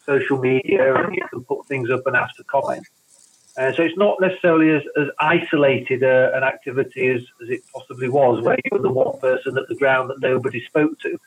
social 0.07 0.39
media 0.39 0.95
and 0.95 1.15
you 1.15 1.23
can 1.29 1.45
put 1.45 1.67
things 1.67 1.91
up 1.91 2.07
and 2.07 2.17
ask 2.17 2.35
for 2.37 2.45
comment. 2.45 2.87
Uh, 3.59 3.73
so 3.73 3.83
it's 3.83 3.99
not 3.99 4.21
necessarily 4.21 4.71
as, 4.71 4.83
as 4.97 5.09
isolated 5.19 6.05
uh, 6.05 6.31
an 6.33 6.45
activity 6.45 7.09
as, 7.09 7.23
as 7.43 7.51
it 7.51 7.61
possibly 7.75 8.09
was, 8.09 8.41
where 8.41 8.57
you 8.65 8.71
were 8.71 8.79
the 8.79 8.89
one 8.89 9.19
person 9.19 9.59
at 9.59 9.67
the 9.67 9.75
ground 9.75 10.09
that 10.09 10.21
nobody 10.21 10.65
spoke 10.65 10.97
to. 11.01 11.19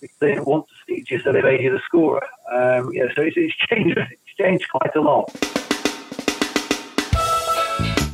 They 0.00 0.28
didn't 0.34 0.46
want 0.46 0.68
to 0.68 0.74
speak 0.82 1.08
to 1.08 1.16
you, 1.16 1.20
so 1.20 1.32
they 1.32 1.42
made 1.42 1.60
you 1.62 1.72
the 1.72 1.80
scorer. 1.84 2.24
Um, 2.50 2.92
yeah, 2.92 3.06
so 3.16 3.22
it's, 3.22 3.36
it's 3.36 3.54
changed. 3.68 3.98
It's 4.10 4.36
changed 4.38 4.66
quite 4.70 4.94
a 4.94 5.00
lot. 5.00 5.28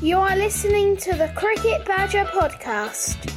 You 0.03 0.19
are 0.19 0.37
listening 0.37 0.97
to 0.97 1.15
the 1.15 1.31
Cricket 1.37 1.85
Badger 1.85 2.25
podcast. 2.25 3.33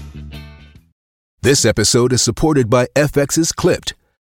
This 1.41 1.65
episode 1.65 2.13
is 2.13 2.21
supported 2.21 2.69
by 2.69 2.87
FX's 2.95 3.51
Clipped, 3.51 3.93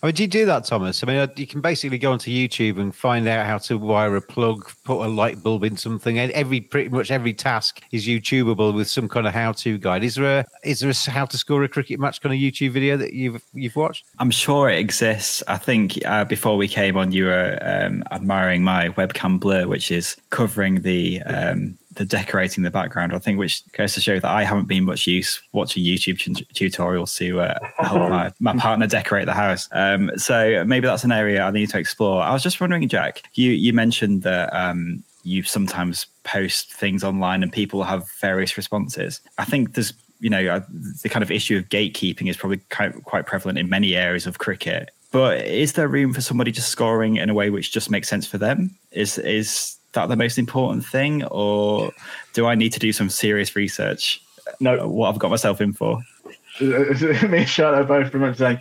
I 0.00 0.06
mean, 0.06 0.14
do 0.14 0.22
you 0.22 0.28
do 0.28 0.46
that, 0.46 0.64
Thomas? 0.64 1.02
I 1.02 1.06
mean, 1.08 1.16
uh, 1.16 1.26
you 1.34 1.46
can 1.46 1.60
basically 1.60 1.98
go 1.98 2.12
onto 2.12 2.30
YouTube 2.30 2.78
and 2.78 2.94
find 2.94 3.26
out 3.26 3.46
how 3.46 3.58
to 3.58 3.76
wire 3.76 4.14
a 4.14 4.22
plug, 4.22 4.70
put 4.84 5.04
a 5.04 5.08
light 5.08 5.42
bulb 5.42 5.64
in 5.64 5.76
something. 5.76 6.20
And 6.20 6.30
every 6.32 6.60
pretty 6.60 6.88
much 6.88 7.10
every 7.10 7.34
task 7.34 7.82
is 7.90 8.06
YouTubeable 8.06 8.74
with 8.74 8.88
some 8.88 9.08
kind 9.08 9.26
of 9.26 9.34
how-to 9.34 9.76
guide. 9.76 10.04
Is 10.04 10.14
there 10.14 10.40
a 10.40 10.44
is 10.62 10.80
there 10.80 10.90
a 10.90 11.10
how 11.10 11.24
to 11.24 11.36
score 11.36 11.64
a 11.64 11.68
cricket 11.68 11.98
match 11.98 12.20
kind 12.20 12.34
of 12.34 12.38
YouTube 12.38 12.70
video 12.72 12.96
that 12.96 13.12
you've 13.12 13.42
you've 13.54 13.74
watched? 13.74 14.04
I'm 14.20 14.30
sure 14.30 14.68
it 14.68 14.78
exists. 14.78 15.42
I 15.48 15.58
think 15.58 15.98
uh, 16.04 16.24
before 16.24 16.56
we 16.56 16.68
came 16.68 16.96
on, 16.96 17.10
you 17.10 17.24
were 17.24 17.58
um, 17.62 18.04
admiring 18.12 18.62
my 18.62 18.90
webcam 18.90 19.40
blur, 19.40 19.66
which 19.66 19.90
is 19.90 20.16
covering 20.30 20.82
the 20.82 21.22
um, 21.22 21.77
the 21.98 22.04
decorating 22.04 22.62
the 22.62 22.70
background, 22.70 23.12
I 23.12 23.18
think, 23.18 23.38
which 23.38 23.62
goes 23.72 23.92
to 23.94 24.00
show 24.00 24.20
that 24.20 24.30
I 24.30 24.44
haven't 24.44 24.68
been 24.68 24.84
much 24.84 25.06
use 25.06 25.42
watching 25.52 25.82
YouTube 25.82 26.18
t- 26.18 26.46
tutorials 26.54 27.16
to 27.18 27.40
uh, 27.40 27.58
help 27.76 28.08
my, 28.08 28.32
my 28.40 28.56
partner 28.56 28.86
decorate 28.86 29.26
the 29.26 29.34
house. 29.34 29.68
Um, 29.72 30.12
so 30.16 30.64
maybe 30.64 30.86
that's 30.86 31.04
an 31.04 31.12
area 31.12 31.42
I 31.42 31.50
need 31.50 31.70
to 31.70 31.78
explore. 31.78 32.22
I 32.22 32.32
was 32.32 32.42
just 32.42 32.60
wondering, 32.60 32.88
Jack, 32.88 33.22
you 33.34 33.50
you 33.50 33.72
mentioned 33.72 34.22
that 34.22 34.54
um, 34.54 35.02
you 35.24 35.42
sometimes 35.42 36.06
post 36.22 36.72
things 36.72 37.02
online 37.02 37.42
and 37.42 37.52
people 37.52 37.82
have 37.82 38.08
various 38.20 38.56
responses. 38.56 39.20
I 39.36 39.44
think 39.44 39.74
there's 39.74 39.92
you 40.20 40.30
know 40.30 40.46
uh, 40.46 40.60
the 41.02 41.08
kind 41.08 41.24
of 41.24 41.30
issue 41.30 41.58
of 41.58 41.68
gatekeeping 41.68 42.30
is 42.30 42.36
probably 42.36 42.60
quite, 42.70 43.04
quite 43.04 43.26
prevalent 43.26 43.58
in 43.58 43.68
many 43.68 43.96
areas 43.96 44.26
of 44.26 44.38
cricket. 44.38 44.90
But 45.10 45.44
is 45.46 45.72
there 45.72 45.88
room 45.88 46.12
for 46.12 46.20
somebody 46.20 46.52
just 46.52 46.68
scoring 46.68 47.16
in 47.16 47.30
a 47.30 47.34
way 47.34 47.50
which 47.50 47.72
just 47.72 47.90
makes 47.90 48.08
sense 48.08 48.26
for 48.26 48.38
them? 48.38 48.76
Is 48.92 49.18
is 49.18 49.77
that 49.98 50.08
the 50.08 50.16
most 50.16 50.38
important 50.38 50.84
thing, 50.84 51.24
or 51.24 51.92
do 52.32 52.46
I 52.46 52.54
need 52.54 52.72
to 52.72 52.78
do 52.78 52.92
some 52.92 53.10
serious 53.10 53.56
research? 53.56 54.22
No, 54.60 54.80
uh, 54.80 54.86
what 54.86 55.08
I've 55.08 55.18
got 55.18 55.30
myself 55.30 55.60
in 55.60 55.72
for. 55.72 56.02
me 56.60 57.38
and 57.38 57.48
Charlotte 57.48 57.88
both 57.88 58.10
pretty 58.10 58.26
much 58.26 58.36
saying. 58.38 58.60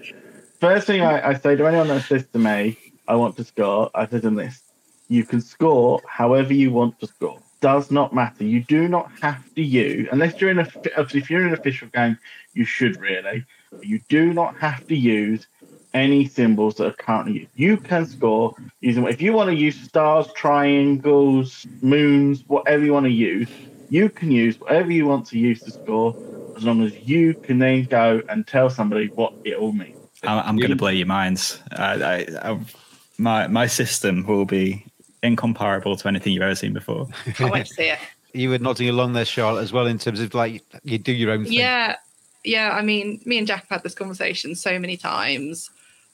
First 0.59 0.87
thing 0.87 1.01
I, 1.01 1.29
I 1.29 1.33
say 1.35 1.55
to 1.55 1.67
anyone 1.67 1.87
that 1.89 2.03
says 2.03 2.25
to 2.33 2.39
me, 2.39 2.77
"I 3.07 3.15
want 3.15 3.37
to 3.37 3.43
score," 3.43 3.91
I 3.93 4.07
said 4.07 4.23
them 4.23 4.35
this: 4.35 4.61
you 5.07 5.23
can 5.23 5.41
score 5.41 6.01
however 6.07 6.53
you 6.53 6.71
want 6.71 6.99
to 6.99 7.07
score. 7.07 7.39
Does 7.59 7.89
not 7.89 8.13
matter. 8.13 8.43
You 8.43 8.63
do 8.63 8.87
not 8.87 9.11
have 9.21 9.43
to 9.55 9.63
use, 9.63 10.07
unless 10.11 10.39
you're 10.39 10.51
in 10.51 10.59
a 10.59 10.67
if 10.95 11.29
you're 11.29 11.41
in 11.41 11.47
an 11.47 11.53
official 11.53 11.87
game, 11.87 12.17
you 12.53 12.65
should 12.65 12.99
really. 12.99 13.45
You 13.81 13.99
do 14.09 14.33
not 14.33 14.57
have 14.57 14.85
to 14.87 14.95
use 14.95 15.47
any 15.97 16.27
symbols 16.27 16.75
that 16.75 16.87
are 16.87 16.93
currently 16.93 17.33
used. 17.33 17.51
You 17.55 17.77
can 17.77 18.05
score 18.05 18.55
using 18.81 19.05
if 19.07 19.21
you 19.21 19.33
want 19.33 19.49
to 19.49 19.55
use 19.55 19.79
stars, 19.79 20.27
triangles, 20.33 21.65
moons, 21.81 22.43
whatever 22.47 22.85
you 22.85 22.93
want 22.93 23.05
to 23.05 23.11
use, 23.11 23.49
you 23.89 24.09
can 24.09 24.31
use 24.31 24.59
whatever 24.59 24.91
you 24.91 25.05
want 25.05 25.27
to 25.27 25.37
use 25.37 25.63
to 25.63 25.71
score, 25.71 26.15
as 26.55 26.63
long 26.63 26.83
as 26.83 26.93
you 27.07 27.35
can 27.35 27.59
then 27.59 27.85
go 27.85 28.21
and 28.29 28.47
tell 28.47 28.69
somebody 28.69 29.11
what 29.15 29.33
it 29.43 29.57
all 29.57 29.71
means. 29.71 29.95
I'm, 30.23 30.49
I'm 30.49 30.57
going 30.57 30.71
to 30.71 30.75
blow 30.75 30.89
your 30.89 31.07
minds. 31.07 31.61
Uh, 31.71 31.99
I, 32.01 32.49
I, 32.51 32.59
my 33.17 33.47
my 33.47 33.67
system 33.67 34.25
will 34.25 34.45
be 34.45 34.85
incomparable 35.23 35.95
to 35.97 36.07
anything 36.07 36.33
you've 36.33 36.43
ever 36.43 36.55
seen 36.55 36.73
before. 36.73 37.07
Can't 37.33 37.53
to 37.53 37.65
see 37.65 37.89
it. 37.89 37.99
You 38.33 38.49
were 38.49 38.59
nodding 38.59 38.89
along 38.89 39.13
there, 39.13 39.25
Charlotte, 39.25 39.61
as 39.61 39.73
well, 39.73 39.87
in 39.87 39.97
terms 39.97 40.19
of 40.19 40.33
like 40.33 40.63
you 40.83 40.97
do 40.97 41.11
your 41.11 41.31
own 41.31 41.43
thing. 41.43 41.53
Yeah, 41.53 41.95
yeah. 42.43 42.71
I 42.71 42.81
mean, 42.81 43.21
me 43.25 43.37
and 43.37 43.47
Jack 43.47 43.61
have 43.61 43.69
had 43.69 43.83
this 43.83 43.95
conversation 43.95 44.53
so 44.55 44.77
many 44.79 44.97
times 44.97 45.69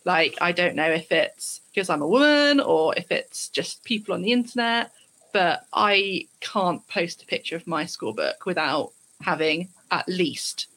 like, 0.06 0.36
I 0.42 0.52
don't 0.52 0.76
know 0.76 0.89
if 0.89 1.12
it's 1.12 1.62
because 1.74 1.89
I'm 1.89 2.02
a 2.02 2.08
woman 2.08 2.60
or 2.60 2.94
if 2.96 3.12
it's 3.12 3.50
just 3.50 3.84
people 3.84 4.13
on 4.13 4.22
the 4.22 4.32
internet, 4.32 4.92
but 5.32 5.66
I 5.74 6.28
can't 6.39 6.88
post 6.88 7.24
a 7.24 7.26
picture 7.26 7.56
of 7.56 7.68
my 7.68 7.86
scorebook 7.86 8.46
without 8.46 8.92
having 9.22 9.70
at 9.92 10.08
least 10.08 10.68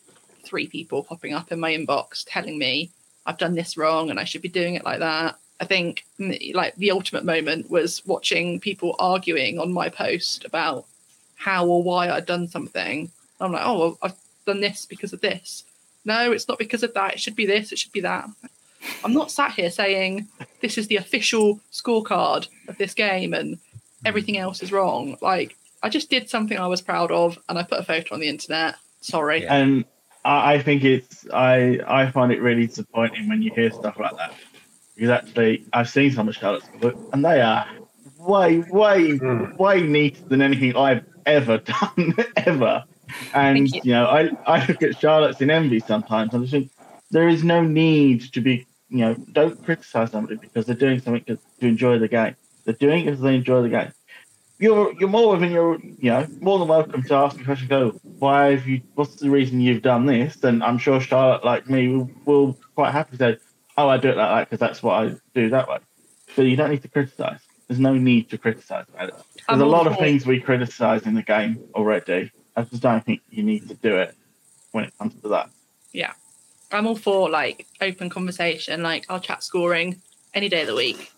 three 0.45 0.67
people 0.67 1.03
popping 1.03 1.35
up 1.35 1.51
in 1.51 1.61
my 1.61 1.73
inbox 1.73 2.25
telling 2.27 2.59
me 2.59 2.91
I've 3.27 3.39
done 3.39 3.55
this 3.55 3.77
wrong 3.77 4.11
and 4.11 4.21
I 4.21 4.25
should 4.25 4.43
be 4.43 4.49
doing 4.49 4.75
it 4.75 4.85
like 4.85 5.01
that. 5.01 5.37
I 5.61 5.65
think 5.65 6.05
mm, 6.19 6.55
like 6.55 6.77
the 6.77 6.93
ultimate 6.93 7.25
moment 7.25 7.71
was 7.71 8.05
watching 8.07 8.61
people 8.61 8.95
arguing 8.99 9.59
on 9.59 9.73
my 9.73 9.89
post 9.89 10.45
about 10.45 10.85
how 11.35 11.67
or 11.67 11.83
why 11.83 12.11
I'd 12.11 12.27
done 12.27 12.49
something. 12.49 13.11
I'm 13.41 13.53
like, 13.53 13.63
oh, 13.65 13.79
well, 13.79 13.99
I've 14.03 14.15
done 14.47 14.61
this 14.61 14.87
because 14.87 15.13
of 15.13 15.21
this. 15.21 15.65
No, 16.05 16.33
it's 16.33 16.49
not 16.49 16.59
because 16.59 16.83
of 16.83 16.95
that. 16.95 17.15
It 17.15 17.21
should 17.21 17.37
be 17.37 17.47
this. 17.47 17.73
It 17.73 17.79
should 17.79 17.93
be 17.93 18.01
that. 18.01 18.29
I'm 19.05 19.13
not 19.13 19.31
sat 19.31 19.53
here 19.53 19.71
saying 19.71 20.29
this 20.61 20.79
is 20.79 20.89
the 20.89 20.97
official 20.97 21.61
scorecard 21.73 22.49
of 22.69 22.79
this 22.79 22.95
game 22.95 23.35
and 23.35 23.59
everything 24.05 24.37
else 24.37 24.63
is 24.63 24.73
wrong. 24.73 25.17
Like 25.21 25.57
I 25.83 25.89
just 25.89 26.11
did 26.11 26.29
something 26.29 26.59
I 26.59 26.67
was 26.67 26.83
proud 26.83 27.11
of 27.11 27.39
and 27.49 27.59
I 27.59 27.63
put 27.63 27.81
a 27.81 27.85
photo 27.85 28.15
on 28.15 28.21
the 28.21 28.29
internet. 28.29 28.77
Sorry. 29.01 29.47
And 29.47 29.85
I 30.25 30.61
think 30.61 30.85
it's 30.85 31.27
I 31.33 31.81
I 31.87 32.11
find 32.11 32.33
it 32.33 32.41
really 32.41 32.67
disappointing 32.67 33.29
when 33.29 33.43
you 33.43 33.53
hear 33.53 33.71
stuff 33.71 33.99
like 33.99 34.17
that. 34.17 34.35
Because 34.95 35.11
actually 35.11 35.65
I've 35.73 35.89
seen 35.89 36.11
some 36.11 36.29
of 36.29 36.35
Charlotte's 36.35 36.69
book 36.81 36.97
and 37.13 37.25
they 37.25 37.41
are 37.41 37.67
way, 38.19 38.59
way, 38.59 39.19
mm. 39.19 39.57
way 39.59 39.83
neater 39.83 40.25
than 40.29 40.43
anything 40.43 40.77
I've 40.77 41.05
ever 41.25 41.59
done 41.59 42.15
ever. 42.37 42.85
And 43.35 43.69
you. 43.69 43.81
you. 43.85 43.93
know, 43.93 44.07
I, 44.07 44.31
I 44.47 44.67
look 44.67 44.83
at 44.83 44.99
Charlotte's 44.99 45.41
in 45.41 45.51
envy 45.51 45.81
sometimes, 45.81 46.35
and 46.35 46.45
I 46.45 46.49
think 46.49 46.71
there 47.11 47.29
is 47.29 47.45
no 47.45 47.63
need 47.63 48.33
to 48.33 48.41
be, 48.41 48.67
you 48.89 48.99
know, 48.99 49.15
don't 49.33 49.63
criticize 49.65 50.11
somebody 50.11 50.37
because 50.37 50.67
they're 50.67 50.75
doing 50.75 51.01
something 51.01 51.25
to, 51.25 51.39
enjoy 51.61 51.99
the 51.99 52.09
game. 52.09 52.37
They're 52.65 52.75
doing 52.75 53.03
it 53.03 53.05
because 53.07 53.21
they 53.21 53.35
enjoy 53.35 53.63
the 53.63 53.69
game. 53.69 53.93
You're 54.59 54.95
you're 54.99 55.09
more 55.09 55.33
within 55.33 55.53
your, 55.53 55.79
you 55.79 56.11
know, 56.11 56.27
more 56.41 56.59
than 56.59 56.69
welcome 56.69 57.03
to 57.03 57.15
ask 57.15 57.39
a 57.39 57.45
question. 57.45 57.69
Go, 57.69 57.91
why 58.19 58.53
have 58.53 58.67
you? 58.67 58.81
What's 58.95 59.17
the 59.17 59.29
reason 59.29 59.61
you've 59.61 59.83
done 59.83 60.07
this? 60.07 60.43
And 60.45 60.63
I'm 60.65 60.79
sure 60.79 60.99
Charlotte, 61.01 61.45
like 61.45 61.69
me, 61.69 61.89
will, 61.89 62.11
will 62.25 62.59
quite 62.75 62.93
happily 62.93 63.19
say, 63.19 63.37
oh, 63.77 63.89
I 63.89 63.99
do 63.99 64.09
it 64.09 64.17
like 64.17 64.31
that 64.31 64.51
because 64.51 64.61
that's 64.61 64.83
what 64.83 64.95
I 64.95 65.17
do 65.35 65.51
that 65.51 65.69
way. 65.69 65.79
But 66.35 66.47
you 66.47 66.57
don't 66.57 66.71
need 66.71 66.83
to 66.83 66.89
criticize. 66.89 67.41
There's 67.69 67.81
no 67.81 67.95
need 67.95 68.31
to 68.31 68.39
criticize 68.39 68.87
about 68.89 69.09
it. 69.09 69.15
There's 69.15 69.25
I'm 69.49 69.61
a 69.61 69.67
lot 69.67 69.87
of 69.87 69.99
things 69.99 70.25
we 70.25 70.41
criticize 70.41 71.03
in 71.03 71.15
the 71.15 71.23
game 71.23 71.59
already. 71.75 72.31
I 72.57 72.63
just 72.63 72.83
don't 72.83 73.05
think 73.05 73.21
you 73.29 73.43
need 73.43 73.69
to 73.69 73.75
do 73.75 73.97
it 73.97 74.15
when 74.73 74.85
it 74.85 74.93
comes 74.99 75.15
to 75.23 75.29
that. 75.29 75.51
Yeah. 75.93 76.13
I'm 76.77 76.87
all 76.87 76.97
for 76.97 77.31
like 77.31 77.67
open 77.81 78.11
conversation. 78.11 78.83
Like 78.83 79.07
I'll 79.09 79.21
chat 79.21 79.43
scoring 79.43 80.01
any 80.35 80.49
day 80.49 80.63
of 80.63 80.67
the 80.67 80.75
week. 80.75 81.11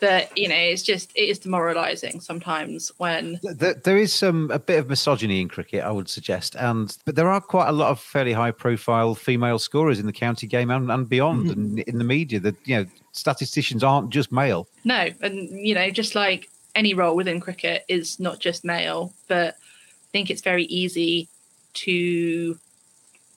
But 0.00 0.36
you 0.36 0.48
know, 0.48 0.56
it's 0.56 0.82
just 0.82 1.12
it 1.14 1.28
is 1.28 1.38
demoralising 1.38 2.20
sometimes 2.20 2.90
when 2.98 3.38
there, 3.42 3.74
there 3.74 3.96
is 3.96 4.12
some 4.12 4.50
a 4.50 4.58
bit 4.58 4.80
of 4.80 4.88
misogyny 4.88 5.40
in 5.40 5.48
cricket, 5.48 5.84
I 5.84 5.92
would 5.92 6.08
suggest, 6.08 6.56
and 6.56 6.96
but 7.04 7.14
there 7.14 7.30
are 7.30 7.40
quite 7.40 7.68
a 7.68 7.72
lot 7.72 7.90
of 7.90 8.00
fairly 8.00 8.32
high-profile 8.32 9.14
female 9.14 9.60
scorers 9.60 10.00
in 10.00 10.06
the 10.06 10.12
county 10.12 10.48
game 10.48 10.70
and, 10.70 10.90
and 10.90 11.08
beyond, 11.08 11.50
mm-hmm. 11.50 11.60
and 11.60 11.78
in 11.80 11.98
the 11.98 12.04
media. 12.04 12.40
That 12.40 12.56
you 12.64 12.78
know, 12.78 12.86
statisticians 13.12 13.84
aren't 13.84 14.10
just 14.10 14.32
male. 14.32 14.66
No, 14.82 15.08
and 15.20 15.48
you 15.50 15.72
know, 15.72 15.88
just 15.90 16.16
like 16.16 16.50
any 16.74 16.94
role 16.94 17.14
within 17.14 17.38
cricket 17.38 17.84
is 17.86 18.18
not 18.18 18.40
just 18.40 18.64
male, 18.64 19.12
but 19.28 19.54
I 19.54 20.08
think 20.10 20.30
it's 20.30 20.42
very 20.42 20.64
easy 20.64 21.28
to 21.74 22.58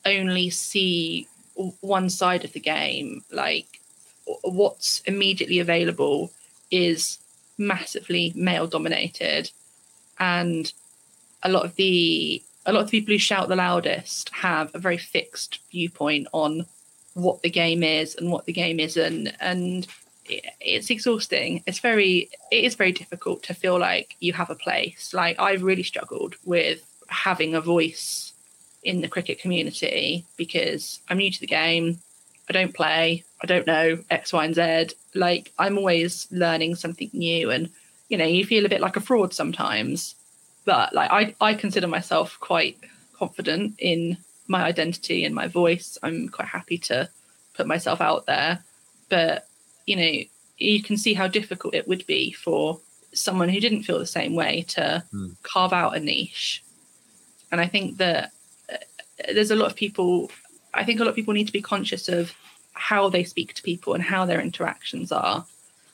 only 0.04 0.50
see 0.50 1.28
one 1.82 2.10
side 2.10 2.44
of 2.44 2.54
the 2.54 2.60
game. 2.60 3.24
Like 3.32 3.80
what's 4.44 5.02
immediately 5.02 5.60
available 5.60 6.32
is 6.72 7.20
massively 7.58 8.34
male 8.36 8.68
dominated, 8.68 9.52
and 10.20 10.72
a 11.44 11.50
lot 11.50 11.66
of 11.66 11.76
the 11.76 12.42
a 12.66 12.74
lot 12.74 12.82
of 12.82 12.90
the 12.90 13.00
people 13.00 13.14
who 13.14 13.20
shout 13.20 13.48
the 13.48 13.56
loudest 13.56 14.30
have 14.30 14.74
a 14.74 14.80
very 14.80 14.98
fixed 14.98 15.60
viewpoint 15.72 16.28
on 16.32 16.66
what 17.14 17.42
the 17.44 17.50
game 17.50 17.84
is 17.84 18.16
and 18.16 18.32
what 18.32 18.46
the 18.46 18.54
game 18.54 18.80
isn't. 18.80 19.28
And 19.40 19.88
it's 20.28 20.90
exhausting. 20.90 21.64
It's 21.68 21.80
very 21.80 22.30
it 22.52 22.64
is 22.64 22.76
very 22.76 22.92
difficult 22.92 23.44
to 23.44 23.54
feel 23.54 23.80
like 23.80 24.16
you 24.20 24.34
have 24.34 24.50
a 24.50 24.56
place. 24.56 25.14
Like 25.14 25.40
i've 25.40 25.64
really 25.64 25.84
struggled 25.84 26.36
with 26.46 26.84
having 27.08 27.54
a 27.54 27.62
voice 27.62 28.34
in 28.86 29.02
the 29.02 29.10
cricket 29.10 29.40
community 29.40 30.24
because 30.38 31.00
i'm 31.10 31.18
new 31.18 31.32
to 31.32 31.40
the 31.40 31.48
game. 31.48 32.00
I 32.48 32.54
don't 32.54 32.76
play. 32.76 33.24
I 33.42 33.48
don't 33.48 33.66
know 33.68 33.98
x 34.10 34.32
y 34.32 34.46
and 34.46 34.56
z. 34.56 34.96
Like 35.14 35.52
i'm 35.60 35.78
always 35.78 36.28
learning 36.32 36.76
something 36.76 37.10
new 37.12 37.52
and 37.52 37.70
you 38.08 38.18
know 38.18 38.26
you 38.26 38.46
feel 38.46 38.66
a 38.66 38.70
bit 38.70 38.82
like 38.82 38.96
a 38.96 39.02
fraud 39.02 39.34
sometimes. 39.34 40.16
But 40.64 40.94
like 40.94 41.12
i 41.12 41.36
i 41.42 41.54
consider 41.56 41.88
myself 41.88 42.38
quite 42.40 42.78
confident 43.14 43.76
in 43.80 44.18
my 44.48 44.64
identity 44.64 45.26
and 45.26 45.34
my 45.34 45.48
voice. 45.48 45.98
I'm 46.04 46.30
quite 46.30 46.48
happy 46.48 46.78
to 46.90 47.10
put 47.56 47.68
myself 47.68 48.00
out 48.00 48.28
there. 48.28 48.64
But 49.10 49.48
you 49.88 49.96
know, 49.96 50.14
you 50.58 50.84
can 50.84 50.98
see 50.98 51.16
how 51.16 51.28
difficult 51.28 51.74
it 51.74 51.88
would 51.88 52.06
be 52.06 52.32
for 52.32 52.80
someone 53.14 53.50
who 53.50 53.60
didn't 53.60 53.84
feel 53.84 53.98
the 53.98 54.06
same 54.06 54.36
way 54.36 54.66
to 54.68 55.04
mm. 55.12 55.36
carve 55.42 55.74
out 55.74 55.96
a 55.96 56.00
niche. 56.00 56.64
And 57.52 57.60
I 57.60 57.68
think 57.68 57.98
that 57.98 58.32
there's 59.34 59.52
a 59.52 59.56
lot 59.56 59.70
of 59.72 59.76
people, 59.76 60.32
I 60.74 60.84
think 60.84 61.00
a 61.00 61.04
lot 61.04 61.10
of 61.10 61.16
people 61.16 61.34
need 61.34 61.48
to 61.48 61.54
be 61.54 61.62
conscious 61.62 62.08
of 62.10 62.34
how 62.74 63.10
they 63.10 63.24
speak 63.24 63.54
to 63.54 63.64
people 63.64 63.94
and 63.94 64.04
how 64.04 64.26
their 64.26 64.42
interactions 64.42 65.12
are. 65.12 65.46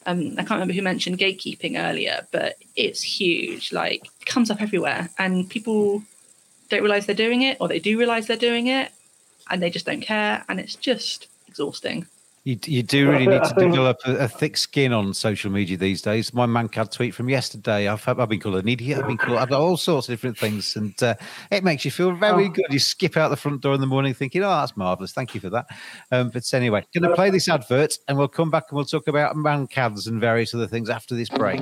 Um, 0.06 0.32
I 0.32 0.44
can't 0.44 0.52
remember 0.52 0.74
who 0.74 0.82
mentioned 0.82 1.20
gatekeeping 1.20 1.80
earlier, 1.80 2.26
but 2.32 2.56
it's 2.76 3.04
huge. 3.04 3.72
Like, 3.72 4.06
it 4.20 4.26
comes 4.26 4.50
up 4.50 4.62
everywhere, 4.62 5.10
and 5.20 5.48
people 5.48 6.02
don't 6.70 6.82
realize 6.82 7.06
they're 7.06 7.16
doing 7.16 7.44
it, 7.44 7.58
or 7.60 7.68
they 7.68 7.80
do 7.80 8.00
realize 8.00 8.26
they're 8.26 8.38
doing 8.38 8.68
it, 8.68 8.92
and 9.50 9.62
they 9.62 9.70
just 9.70 9.86
don't 9.86 10.02
care. 10.02 10.44
And 10.50 10.60
it's 10.60 10.76
just 10.76 11.28
exhausting. 11.48 12.08
You, 12.44 12.58
you 12.66 12.82
do 12.82 13.12
really 13.12 13.28
need 13.28 13.44
to 13.44 13.54
develop 13.54 13.98
a, 14.04 14.16
a, 14.16 14.28
thick 14.28 14.58
skin 14.58 14.94
on 14.94 15.14
social 15.14 15.52
media 15.52 15.78
these 15.78 16.02
days. 16.02 16.34
My 16.34 16.48
man 16.48 16.70
had 16.74 16.92
tweet 16.92 17.14
from 17.14 17.30
yesterday. 17.30 17.88
I've, 17.88 18.08
I've 18.08 18.30
been 18.30 18.40
called 18.40 18.56
an 18.56 18.68
idiot. 18.68 18.98
I've 18.98 19.08
been 19.08 19.18
called 19.18 19.38
I've 19.38 19.50
got 19.50 19.62
all 19.62 19.78
sorts 19.78 20.10
of 20.10 20.14
different 20.14 20.40
things, 20.40 20.76
and 20.76 21.02
uh, 21.04 21.14
it 21.52 21.64
makes 21.64 21.86
you 21.86 21.92
feel 21.92 22.14
very 22.14 22.46
oh. 22.46 22.50
good. 22.50 22.66
You 22.72 22.80
skip 22.80 23.16
out 23.16 23.30
the 23.30 23.38
front 23.38 23.62
door 23.62 23.76
in 23.76 23.80
the 23.80 23.86
morning 23.86 24.16
thinking, 24.16 24.44
"Oh, 24.44 24.50
that's 24.50 24.76
marvelous. 24.76 25.12
Thank 25.12 25.36
you 25.36 25.40
for 25.40 25.52
that." 25.52 25.68
Um, 26.12 26.30
but 26.30 26.52
anyway, 26.52 26.84
going 26.96 27.08
to 27.08 27.16
play 27.16 27.30
this 27.30 27.48
advert, 27.48 28.00
and 28.08 28.18
we'll 28.18 28.28
come 28.28 28.50
back 28.50 28.64
and 28.70 28.76
we'll 28.76 28.86
talk 28.86 29.08
about 29.08 29.36
mankads 29.36 30.08
and 30.08 30.20
various 30.20 30.56
other 30.56 30.68
things 30.68 30.90
after 30.90 31.14
this 31.14 31.30
break. 31.30 31.62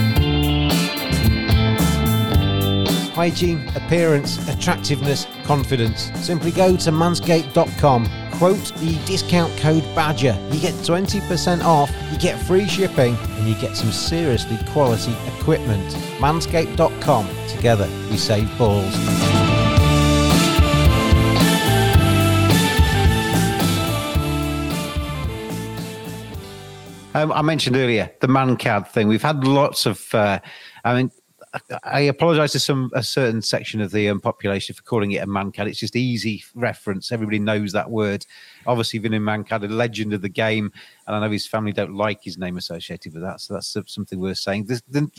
Hygiene, 3.13 3.67
appearance, 3.75 4.47
attractiveness, 4.47 5.27
confidence. 5.43 6.11
Simply 6.15 6.51
go 6.51 6.77
to 6.77 6.91
manscaped.com, 6.91 8.09
quote 8.33 8.73
the 8.77 8.97
discount 9.05 9.55
code 9.57 9.83
BADGER. 9.95 10.37
You 10.51 10.61
get 10.61 10.73
20% 10.75 11.63
off, 11.63 11.91
you 12.11 12.17
get 12.17 12.41
free 12.41 12.67
shipping, 12.67 13.15
and 13.15 13.47
you 13.47 13.55
get 13.55 13.75
some 13.75 13.91
seriously 13.91 14.57
quality 14.71 15.15
equipment. 15.37 15.89
Manscaped.com. 16.19 17.27
Together, 17.49 17.87
we 18.09 18.17
save 18.17 18.57
balls. 18.57 18.95
Um, 27.13 27.31
I 27.33 27.41
mentioned 27.41 27.75
earlier 27.75 28.09
the 28.21 28.27
mankad 28.27 28.87
thing. 28.87 29.07
We've 29.09 29.21
had 29.21 29.43
lots 29.43 29.85
of, 29.85 30.15
uh, 30.15 30.39
I 30.85 30.95
mean, 30.95 31.11
I 31.83 32.01
apologise 32.01 32.53
to 32.53 32.59
some 32.59 32.91
a 32.93 33.03
certain 33.03 33.41
section 33.41 33.81
of 33.81 33.91
the 33.91 34.07
um, 34.07 34.21
population 34.21 34.73
for 34.73 34.83
calling 34.83 35.11
it 35.11 35.23
a 35.23 35.27
mankad. 35.27 35.67
It's 35.67 35.79
just 35.79 35.97
easy 35.97 36.43
reference. 36.55 37.11
Everybody 37.11 37.39
knows 37.39 37.73
that 37.73 37.89
word. 37.89 38.25
Obviously, 38.65 38.99
Vinny 38.99 39.19
Mankad, 39.19 39.63
a 39.63 39.67
legend 39.67 40.13
of 40.13 40.21
the 40.21 40.29
game, 40.29 40.71
and 41.07 41.15
I 41.15 41.19
know 41.19 41.29
his 41.29 41.47
family 41.47 41.73
don't 41.73 41.93
like 41.93 42.23
his 42.23 42.37
name 42.37 42.57
associated 42.57 43.13
with 43.13 43.23
that. 43.23 43.41
So 43.41 43.53
that's 43.53 43.75
something 43.87 44.19
worth 44.19 44.37
saying. 44.37 44.65
The, 44.65 45.09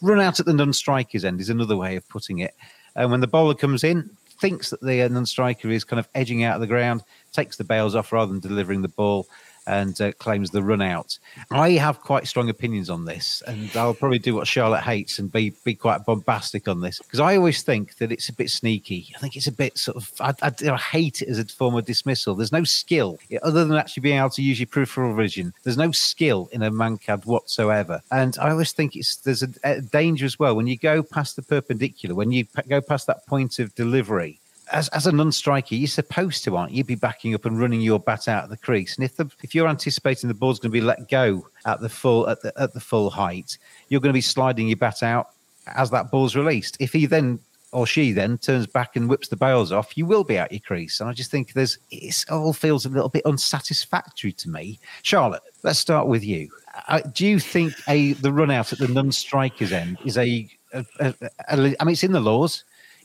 run 0.00 0.20
out 0.20 0.40
at 0.40 0.46
the 0.46 0.54
non-striker's 0.54 1.24
end 1.24 1.40
is 1.40 1.50
another 1.50 1.76
way 1.76 1.96
of 1.96 2.08
putting 2.08 2.38
it. 2.38 2.54
And 2.96 3.10
when 3.10 3.20
the 3.20 3.26
bowler 3.26 3.54
comes 3.54 3.84
in, 3.84 4.08
thinks 4.40 4.70
that 4.70 4.80
the 4.80 5.02
uh, 5.02 5.08
non-striker 5.08 5.68
is 5.68 5.84
kind 5.84 6.00
of 6.00 6.08
edging 6.14 6.44
out 6.44 6.54
of 6.54 6.60
the 6.60 6.66
ground, 6.66 7.02
takes 7.32 7.56
the 7.56 7.64
bails 7.64 7.94
off 7.94 8.12
rather 8.12 8.32
than 8.32 8.40
delivering 8.40 8.82
the 8.82 8.88
ball 8.88 9.26
and 9.66 10.00
uh, 10.00 10.12
claims 10.12 10.50
the 10.50 10.62
run 10.62 10.82
out. 10.82 11.18
I 11.50 11.72
have 11.72 12.00
quite 12.00 12.26
strong 12.26 12.48
opinions 12.48 12.90
on 12.90 13.04
this, 13.04 13.42
and 13.46 13.74
I'll 13.76 13.94
probably 13.94 14.18
do 14.18 14.34
what 14.34 14.46
Charlotte 14.46 14.82
hates 14.82 15.18
and 15.18 15.30
be 15.30 15.54
be 15.64 15.74
quite 15.74 16.04
bombastic 16.04 16.68
on 16.68 16.80
this 16.80 16.98
because 16.98 17.20
I 17.20 17.36
always 17.36 17.62
think 17.62 17.96
that 17.96 18.12
it's 18.12 18.28
a 18.28 18.32
bit 18.32 18.50
sneaky. 18.50 19.12
I 19.14 19.18
think 19.18 19.36
it's 19.36 19.46
a 19.46 19.52
bit 19.52 19.78
sort 19.78 19.96
of 19.96 20.12
I, 20.20 20.34
I, 20.42 20.52
I 20.70 20.76
hate 20.76 21.22
it 21.22 21.28
as 21.28 21.38
a 21.38 21.44
form 21.44 21.74
of 21.74 21.84
dismissal. 21.84 22.34
There's 22.34 22.52
no 22.52 22.64
skill 22.64 23.18
other 23.42 23.64
than 23.64 23.76
actually 23.76 24.02
being 24.02 24.18
able 24.18 24.30
to 24.30 24.42
use 24.42 24.60
your 24.60 24.66
peripheral 24.66 25.14
vision. 25.14 25.52
There's 25.62 25.78
no 25.78 25.92
skill 25.92 26.48
in 26.52 26.62
a 26.62 26.70
mankad 26.70 27.26
whatsoever, 27.26 28.02
and 28.10 28.36
I 28.40 28.50
always 28.50 28.72
think 28.72 28.96
it's 28.96 29.16
there's 29.16 29.42
a, 29.42 29.48
a 29.64 29.80
danger 29.80 30.26
as 30.26 30.38
well 30.38 30.56
when 30.56 30.66
you 30.66 30.76
go 30.76 31.02
past 31.02 31.36
the 31.36 31.42
perpendicular, 31.42 32.14
when 32.14 32.32
you 32.32 32.46
go 32.68 32.80
past 32.80 33.06
that 33.06 33.26
point 33.26 33.58
of 33.58 33.74
delivery 33.74 34.40
as, 34.72 34.88
as 34.90 35.06
a 35.06 35.12
non-striker, 35.12 35.74
you're 35.74 35.86
supposed 35.86 36.44
to, 36.44 36.56
aren't 36.56 36.72
you? 36.72 36.84
Be 36.84 36.94
backing 36.94 37.34
up 37.34 37.44
and 37.44 37.58
running 37.58 37.80
your 37.80 38.00
bat 38.00 38.28
out 38.28 38.44
of 38.44 38.50
the 38.50 38.56
crease. 38.56 38.96
And 38.96 39.04
if 39.04 39.16
the 39.16 39.30
if 39.42 39.54
you're 39.54 39.68
anticipating 39.68 40.28
the 40.28 40.34
ball's 40.34 40.58
going 40.58 40.70
to 40.70 40.72
be 40.72 40.80
let 40.80 41.08
go 41.08 41.46
at 41.66 41.80
the 41.80 41.88
full 41.88 42.28
at 42.28 42.42
the 42.42 42.52
at 42.56 42.72
the 42.72 42.80
full 42.80 43.10
height, 43.10 43.58
you're 43.88 44.00
going 44.00 44.12
to 44.12 44.14
be 44.14 44.20
sliding 44.20 44.68
your 44.68 44.76
bat 44.76 45.02
out 45.02 45.30
as 45.74 45.90
that 45.90 46.10
ball's 46.10 46.36
released. 46.36 46.76
If 46.80 46.92
he 46.92 47.06
then 47.06 47.38
or 47.72 47.86
she 47.86 48.12
then 48.12 48.38
turns 48.38 48.68
back 48.68 48.94
and 48.94 49.08
whips 49.08 49.28
the 49.28 49.36
bails 49.36 49.72
off, 49.72 49.98
you 49.98 50.06
will 50.06 50.22
be 50.22 50.38
out 50.38 50.52
your 50.52 50.60
crease. 50.60 51.00
And 51.00 51.10
I 51.10 51.12
just 51.12 51.30
think 51.30 51.52
there's 51.52 51.78
it 51.90 52.24
all 52.30 52.52
feels 52.52 52.86
a 52.86 52.88
little 52.88 53.08
bit 53.08 53.26
unsatisfactory 53.26 54.32
to 54.32 54.48
me. 54.48 54.78
Charlotte, 55.02 55.42
let's 55.62 55.78
start 55.78 56.06
with 56.06 56.24
you. 56.24 56.48
Uh, 56.88 57.00
do 57.12 57.26
you 57.26 57.38
think 57.38 57.74
a 57.88 58.12
the 58.14 58.32
run 58.32 58.50
out 58.50 58.72
at 58.72 58.78
the 58.78 58.88
non-striker's 58.88 59.72
end 59.72 59.98
is 60.04 60.16
a 60.16 60.48
I 60.74 61.56
mean, 61.56 61.76
it's 61.80 62.02
in 62.02 62.12
the 62.12 62.20
laws. 62.20 62.64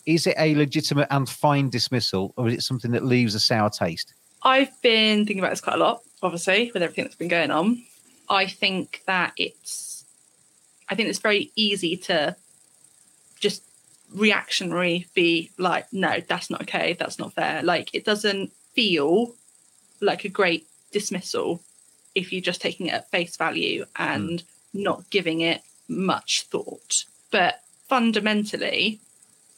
Is 0.10 0.26
it 0.26 0.36
a 0.40 0.56
legitimate 0.56 1.08
and 1.12 1.30
fine 1.30 1.70
dismissal, 1.70 2.34
or 2.36 2.48
is 2.48 2.56
it 2.56 2.62
something 2.64 2.90
that 2.94 3.06
leaves 3.06 3.36
a 3.36 3.40
sour 3.40 3.70
taste? 3.70 4.16
I've 4.42 4.82
been 4.82 5.20
thinking 5.20 5.38
about 5.38 5.52
this 5.52 5.62
quite 5.62 5.76
a 5.76 5.78
lot, 5.80 6.02
obviously, 6.24 6.72
with 6.74 6.82
everything 6.82 7.04
that's 7.04 7.16
been 7.16 7.28
going 7.28 7.52
on. 7.52 7.84
I 8.28 8.48
think 8.48 9.04
that 9.06 9.34
it's, 9.38 10.04
I 10.90 10.96
think 10.96 11.10
it's 11.10 11.20
very 11.20 11.52
easy 11.56 11.96
to 11.98 12.36
just 13.40 13.62
reactionary 14.12 15.06
be 15.14 15.52
like, 15.60 15.86
no, 15.94 16.22
that's 16.28 16.50
not 16.50 16.64
okay, 16.64 16.94
that's 16.94 17.20
not 17.20 17.34
fair. 17.34 17.62
Like, 17.62 17.94
it 17.94 18.04
doesn't 18.04 18.52
feel 18.74 19.36
like 20.02 20.26
a 20.26 20.30
great 20.30 20.66
dismissal 20.92 21.62
if 22.16 22.34
you're 22.34 22.42
just 22.42 22.62
taking 22.62 22.88
it 22.88 22.94
at 22.94 23.12
face 23.12 23.38
value 23.38 23.86
and 23.96 24.40
mm. 24.40 24.44
not 24.74 25.08
giving 25.12 25.42
it 25.42 25.62
much 25.88 26.48
thought. 26.50 27.06
But 27.30 27.62
fundamentally, 27.88 29.00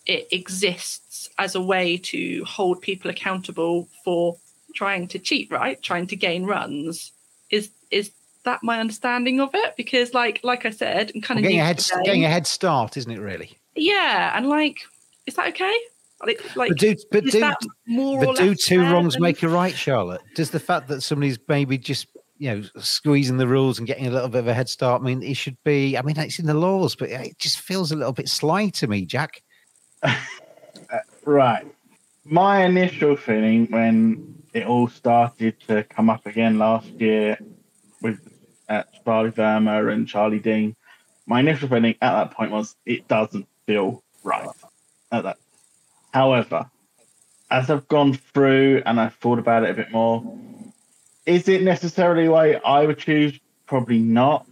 it 0.06 0.28
exists 0.32 1.30
as 1.38 1.56
a 1.56 1.62
way 1.62 1.98
to 1.98 2.44
hold 2.46 2.82
people 2.82 3.12
accountable 3.12 3.88
for 4.04 4.38
trying 4.74 5.08
to 5.10 5.20
cheat, 5.20 5.52
right? 5.52 5.82
Trying 5.82 6.08
to 6.08 6.16
gain 6.16 6.46
runs. 6.46 7.12
Is 7.50 7.70
is 7.92 8.12
that 8.44 8.64
my 8.64 8.80
understanding 8.80 9.40
of 9.40 9.52
it? 9.54 9.76
Because 9.78 10.14
like 10.14 10.40
like 10.44 10.66
I 10.66 10.72
said, 10.72 11.12
and 11.14 11.22
kind 11.22 11.40
of 11.40 11.44
getting 11.44 11.60
a 11.60 11.66
head 11.66 11.84
getting 12.04 12.26
a 12.26 12.30
head 12.30 12.48
start, 12.48 12.98
isn't 12.98 13.12
it? 13.12 13.20
Really? 13.20 13.58
Yeah, 13.76 14.36
and 14.36 14.48
like, 14.48 14.80
is 15.26 15.36
that 15.36 15.48
okay? 15.50 15.78
Like, 16.26 16.56
like 16.56 16.70
but 16.70 16.78
do 16.78 16.96
but 17.12 17.24
do, 17.26 17.40
but 17.40 18.36
do 18.38 18.56
two 18.56 18.82
wrongs 18.82 19.14
than... 19.14 19.24
make 19.24 19.42
a 19.44 19.50
right, 19.50 19.76
Charlotte? 19.76 20.22
Does 20.36 20.52
the 20.52 20.60
fact 20.60 20.88
that 20.90 21.02
somebody's 21.02 21.40
maybe 21.48 21.78
just 21.78 22.08
you 22.38 22.52
know 22.52 22.64
squeezing 22.78 23.38
the 23.38 23.48
rules 23.48 23.80
and 23.80 23.88
getting 23.88 24.08
a 24.08 24.12
little 24.12 24.30
bit 24.30 24.40
of 24.40 24.48
a 24.48 24.54
head 24.54 24.70
start 24.70 25.02
mean 25.02 25.24
it 25.24 25.36
should 25.36 25.58
be? 25.64 25.98
I 25.98 26.02
mean, 26.02 26.18
it's 26.20 26.40
in 26.40 26.46
the 26.46 26.54
laws, 26.54 26.96
but 26.96 27.10
it 27.10 27.38
just 27.40 27.60
feels 27.60 27.92
a 27.92 27.96
little 27.96 28.14
bit 28.14 28.30
sly 28.30 28.70
to 28.70 28.88
me, 28.88 29.06
Jack. 29.06 29.42
right. 31.26 31.66
My 32.26 32.66
initial 32.66 33.16
feeling 33.16 33.68
when 33.68 34.44
it 34.54 34.66
all 34.66 34.88
started 34.88 35.60
to 35.68 35.84
come 35.84 36.10
up 36.10 36.26
again 36.26 36.58
last 36.58 36.88
year 36.88 37.38
with 38.02 38.20
Charlie 39.04 39.32
Verma 39.32 39.92
and 39.92 40.08
Charlie 40.08 40.40
Dean, 40.40 40.76
my 41.26 41.40
initial 41.40 41.70
feeling 41.70 41.96
at 42.02 42.14
that 42.14 42.32
point 42.32 42.52
was 42.52 42.76
it 42.86 43.08
doesn't 43.08 43.48
feel 43.66 44.04
right. 44.24 44.50
At 45.12 45.24
that. 45.24 45.38
However, 46.14 46.70
as 47.50 47.70
I've 47.70 47.88
gone 47.88 48.14
through 48.14 48.82
and 48.86 49.00
I've 49.00 49.16
thought 49.16 49.40
about 49.40 49.64
it 49.64 49.72
a 49.72 49.74
bit 49.74 49.92
more, 49.92 50.24
is 51.26 51.48
it 51.48 51.62
necessarily 51.62 52.26
the 52.26 52.32
way 52.32 52.60
I 52.62 52.86
would 52.86 52.98
choose? 52.98 53.40
Probably 53.66 54.00
not. 54.00 54.48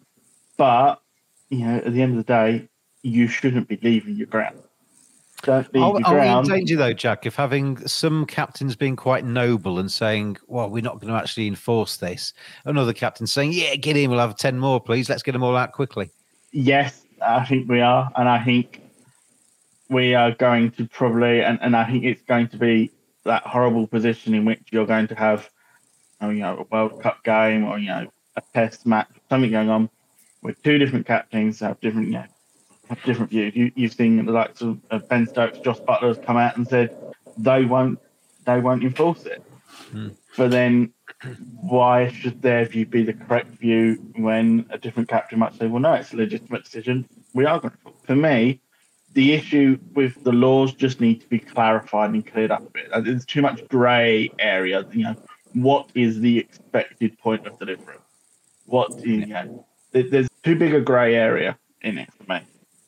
But 0.58 1.02
you 1.50 1.66
know, 1.66 1.78
at 1.78 1.94
the 1.94 2.02
end 2.02 2.18
of 2.18 2.26
the 2.26 2.32
day, 2.32 2.70
you 3.02 3.28
shouldn't 3.28 3.68
be 3.68 3.80
leaving 3.82 4.16
your 4.16 4.28
ground. 4.28 4.60
Don't 5.42 5.76
are, 5.78 5.94
we 5.94 6.28
in 6.28 6.44
danger 6.44 6.76
though, 6.76 6.94
Jack, 6.94 7.26
of 7.26 7.36
having 7.36 7.78
some 7.88 8.26
captains 8.26 8.76
being 8.76 8.96
quite 8.96 9.24
noble 9.24 9.80
and 9.80 9.92
saying, 9.92 10.38
"Well, 10.48 10.70
we're 10.70 10.84
not 10.84 11.00
going 11.00 11.14
to 11.14 11.20
actually 11.20 11.48
enforce 11.48 11.98
this," 11.98 12.34
another 12.66 12.94
captain 12.94 13.26
saying, 13.26 13.54
"Yeah, 13.54 13.76
get 13.76 13.96
in. 13.96 14.10
We'll 14.10 14.20
have 14.20 14.36
ten 14.36 14.60
more, 14.60 14.82
please. 14.82 15.10
Let's 15.10 15.24
get 15.24 15.32
them 15.32 15.44
all 15.44 15.56
out 15.56 15.72
quickly." 15.72 16.10
Yes, 16.52 17.04
I 17.22 17.46
think 17.46 17.70
we 17.70 17.80
are, 17.80 18.12
and 18.18 18.28
I 18.28 18.44
think 18.44 18.82
we 19.90 20.14
are 20.14 20.32
going 20.32 20.72
to 20.72 20.86
probably, 20.88 21.42
and, 21.42 21.58
and 21.62 21.76
I 21.76 21.86
think 21.90 22.04
it's 22.04 22.22
going 22.24 22.50
to 22.50 22.58
be 22.58 22.92
that 23.24 23.44
horrible 23.44 23.88
position 23.88 24.34
in 24.34 24.46
which 24.46 24.62
you're 24.72 24.86
going 24.86 25.08
to 25.08 25.16
have, 25.16 25.50
oh, 26.22 26.30
you 26.30 26.42
know, 26.42 26.66
a 26.70 26.76
World 26.76 27.02
Cup 27.02 27.24
game 27.24 27.64
or 27.64 27.80
you 27.80 27.88
know 27.88 28.12
a 28.36 28.42
Test 28.54 28.86
match, 28.86 29.10
something 29.30 29.52
going 29.52 29.70
on 29.70 29.90
with 30.42 30.62
two 30.64 30.78
different 30.78 31.06
captains 31.06 31.60
have 31.60 31.80
different, 31.82 32.08
you 32.08 32.14
know, 32.14 32.26
have 32.90 33.04
different 33.04 33.30
views. 33.30 33.56
You, 33.56 33.72
you've 33.76 33.94
seen 33.94 34.26
the 34.26 34.32
likes 34.32 34.62
of 34.62 34.80
Ben 35.08 35.28
Stokes, 35.28 35.60
Jos 35.60 35.80
Buttler 35.80 36.10
has 36.10 36.18
come 36.18 36.38
out 36.38 36.58
and 36.58 36.68
said 36.68 36.96
they 37.38 37.66
won't 37.66 38.00
they 38.46 38.60
won't 38.60 38.84
enforce 38.84 39.26
it. 39.26 39.44
Hmm. 39.92 40.10
But 40.38 40.52
then 40.52 40.94
why 41.62 42.10
should 42.12 42.42
their 42.42 42.66
view 42.66 42.86
be 42.86 43.04
the 43.04 43.14
correct 43.14 43.50
view 43.60 43.96
when 44.16 44.66
a 44.70 44.78
different 44.78 45.10
captain 45.10 45.40
might 45.40 45.54
say, 45.56 45.68
well, 45.68 45.82
no, 45.82 45.94
it's 45.94 46.14
a 46.14 46.18
legitimate 46.18 46.64
decision. 46.64 47.08
We 47.34 47.46
are 47.46 47.60
going 47.60 47.74
to. 47.86 47.94
For 48.04 48.16
me, 48.16 48.62
the 49.14 49.34
issue 49.34 49.78
with 49.94 50.24
the 50.24 50.32
laws 50.32 50.74
just 50.74 51.02
need 51.02 51.22
to 51.22 51.28
be 51.28 51.40
clarified 51.40 52.12
and 52.12 52.26
cleared 52.26 52.52
up 52.52 52.66
a 52.66 52.70
bit. 52.70 52.90
There's 53.04 53.26
too 53.26 53.42
much 53.42 53.68
grey 53.68 54.32
area. 54.40 54.86
You 54.92 55.04
know, 55.04 55.16
what 55.54 55.90
is 55.94 56.20
the 56.20 56.38
expected 56.38 57.18
point 57.20 57.46
of 57.46 57.60
delivery? 57.60 57.98
What 58.66 59.00
you 59.06 59.26
know, 59.26 59.66
there's 59.92 60.30
too 60.44 60.56
big 60.56 60.74
a 60.74 60.82
grey 60.82 61.16
area 61.16 61.58
in 61.82 61.98
it 61.98 62.10
for 62.14 62.32
me. 62.32 62.42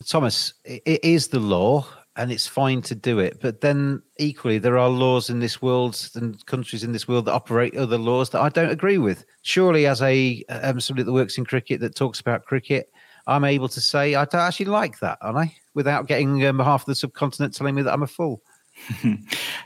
Thomas, 0.07 0.53
it 0.65 1.03
is 1.03 1.27
the 1.27 1.39
law 1.39 1.87
and 2.17 2.31
it's 2.31 2.47
fine 2.47 2.81
to 2.83 2.95
do 2.95 3.19
it. 3.19 3.39
But 3.41 3.61
then 3.61 4.01
equally, 4.19 4.57
there 4.57 4.77
are 4.77 4.89
laws 4.89 5.29
in 5.29 5.39
this 5.39 5.61
world 5.61 6.09
and 6.15 6.45
countries 6.45 6.83
in 6.83 6.91
this 6.91 7.07
world 7.07 7.25
that 7.25 7.33
operate 7.33 7.75
other 7.75 7.97
laws 7.97 8.29
that 8.31 8.41
I 8.41 8.49
don't 8.49 8.71
agree 8.71 8.97
with. 8.97 9.25
Surely, 9.43 9.87
as 9.87 10.01
a 10.01 10.43
um, 10.49 10.79
somebody 10.79 11.05
that 11.05 11.13
works 11.13 11.37
in 11.37 11.45
cricket 11.45 11.79
that 11.79 11.95
talks 11.95 12.19
about 12.19 12.45
cricket, 12.45 12.91
I'm 13.27 13.45
able 13.45 13.69
to 13.69 13.81
say 13.81 14.15
I 14.15 14.25
don't 14.25 14.41
actually 14.41 14.65
like 14.65 14.99
that, 14.99 15.19
aren't 15.21 15.37
I? 15.37 15.55
Without 15.73 16.07
getting 16.07 16.45
um, 16.45 16.59
half 16.59 16.81
of 16.81 16.87
the 16.87 16.95
subcontinent 16.95 17.53
telling 17.53 17.75
me 17.75 17.81
that 17.83 17.93
I'm 17.93 18.03
a 18.03 18.07
fool. 18.07 18.41
I 19.03 19.17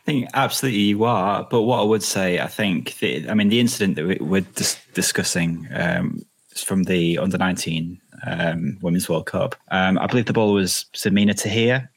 think 0.05 0.29
absolutely 0.33 0.81
you 0.81 1.03
are. 1.03 1.47
But 1.49 1.63
what 1.63 1.79
I 1.79 1.83
would 1.83 2.03
say, 2.03 2.39
I 2.39 2.47
think, 2.47 2.97
the, 2.99 3.27
I 3.29 3.33
mean, 3.33 3.49
the 3.49 3.59
incident 3.59 3.95
that 3.95 4.21
we, 4.21 4.39
are 4.39 4.41
dis- 4.41 4.79
discussing 4.93 5.67
um, 5.73 6.25
from 6.63 6.83
the 6.83 7.17
under 7.17 7.37
19 7.37 7.99
um, 8.25 8.77
Women's 8.81 9.09
World 9.09 9.25
Cup. 9.25 9.55
Um, 9.71 9.97
I 9.97 10.07
believe 10.07 10.25
the 10.25 10.33
ball 10.33 10.53
was 10.53 10.85
Zarmina 10.93 11.39
Tahir. 11.39 11.89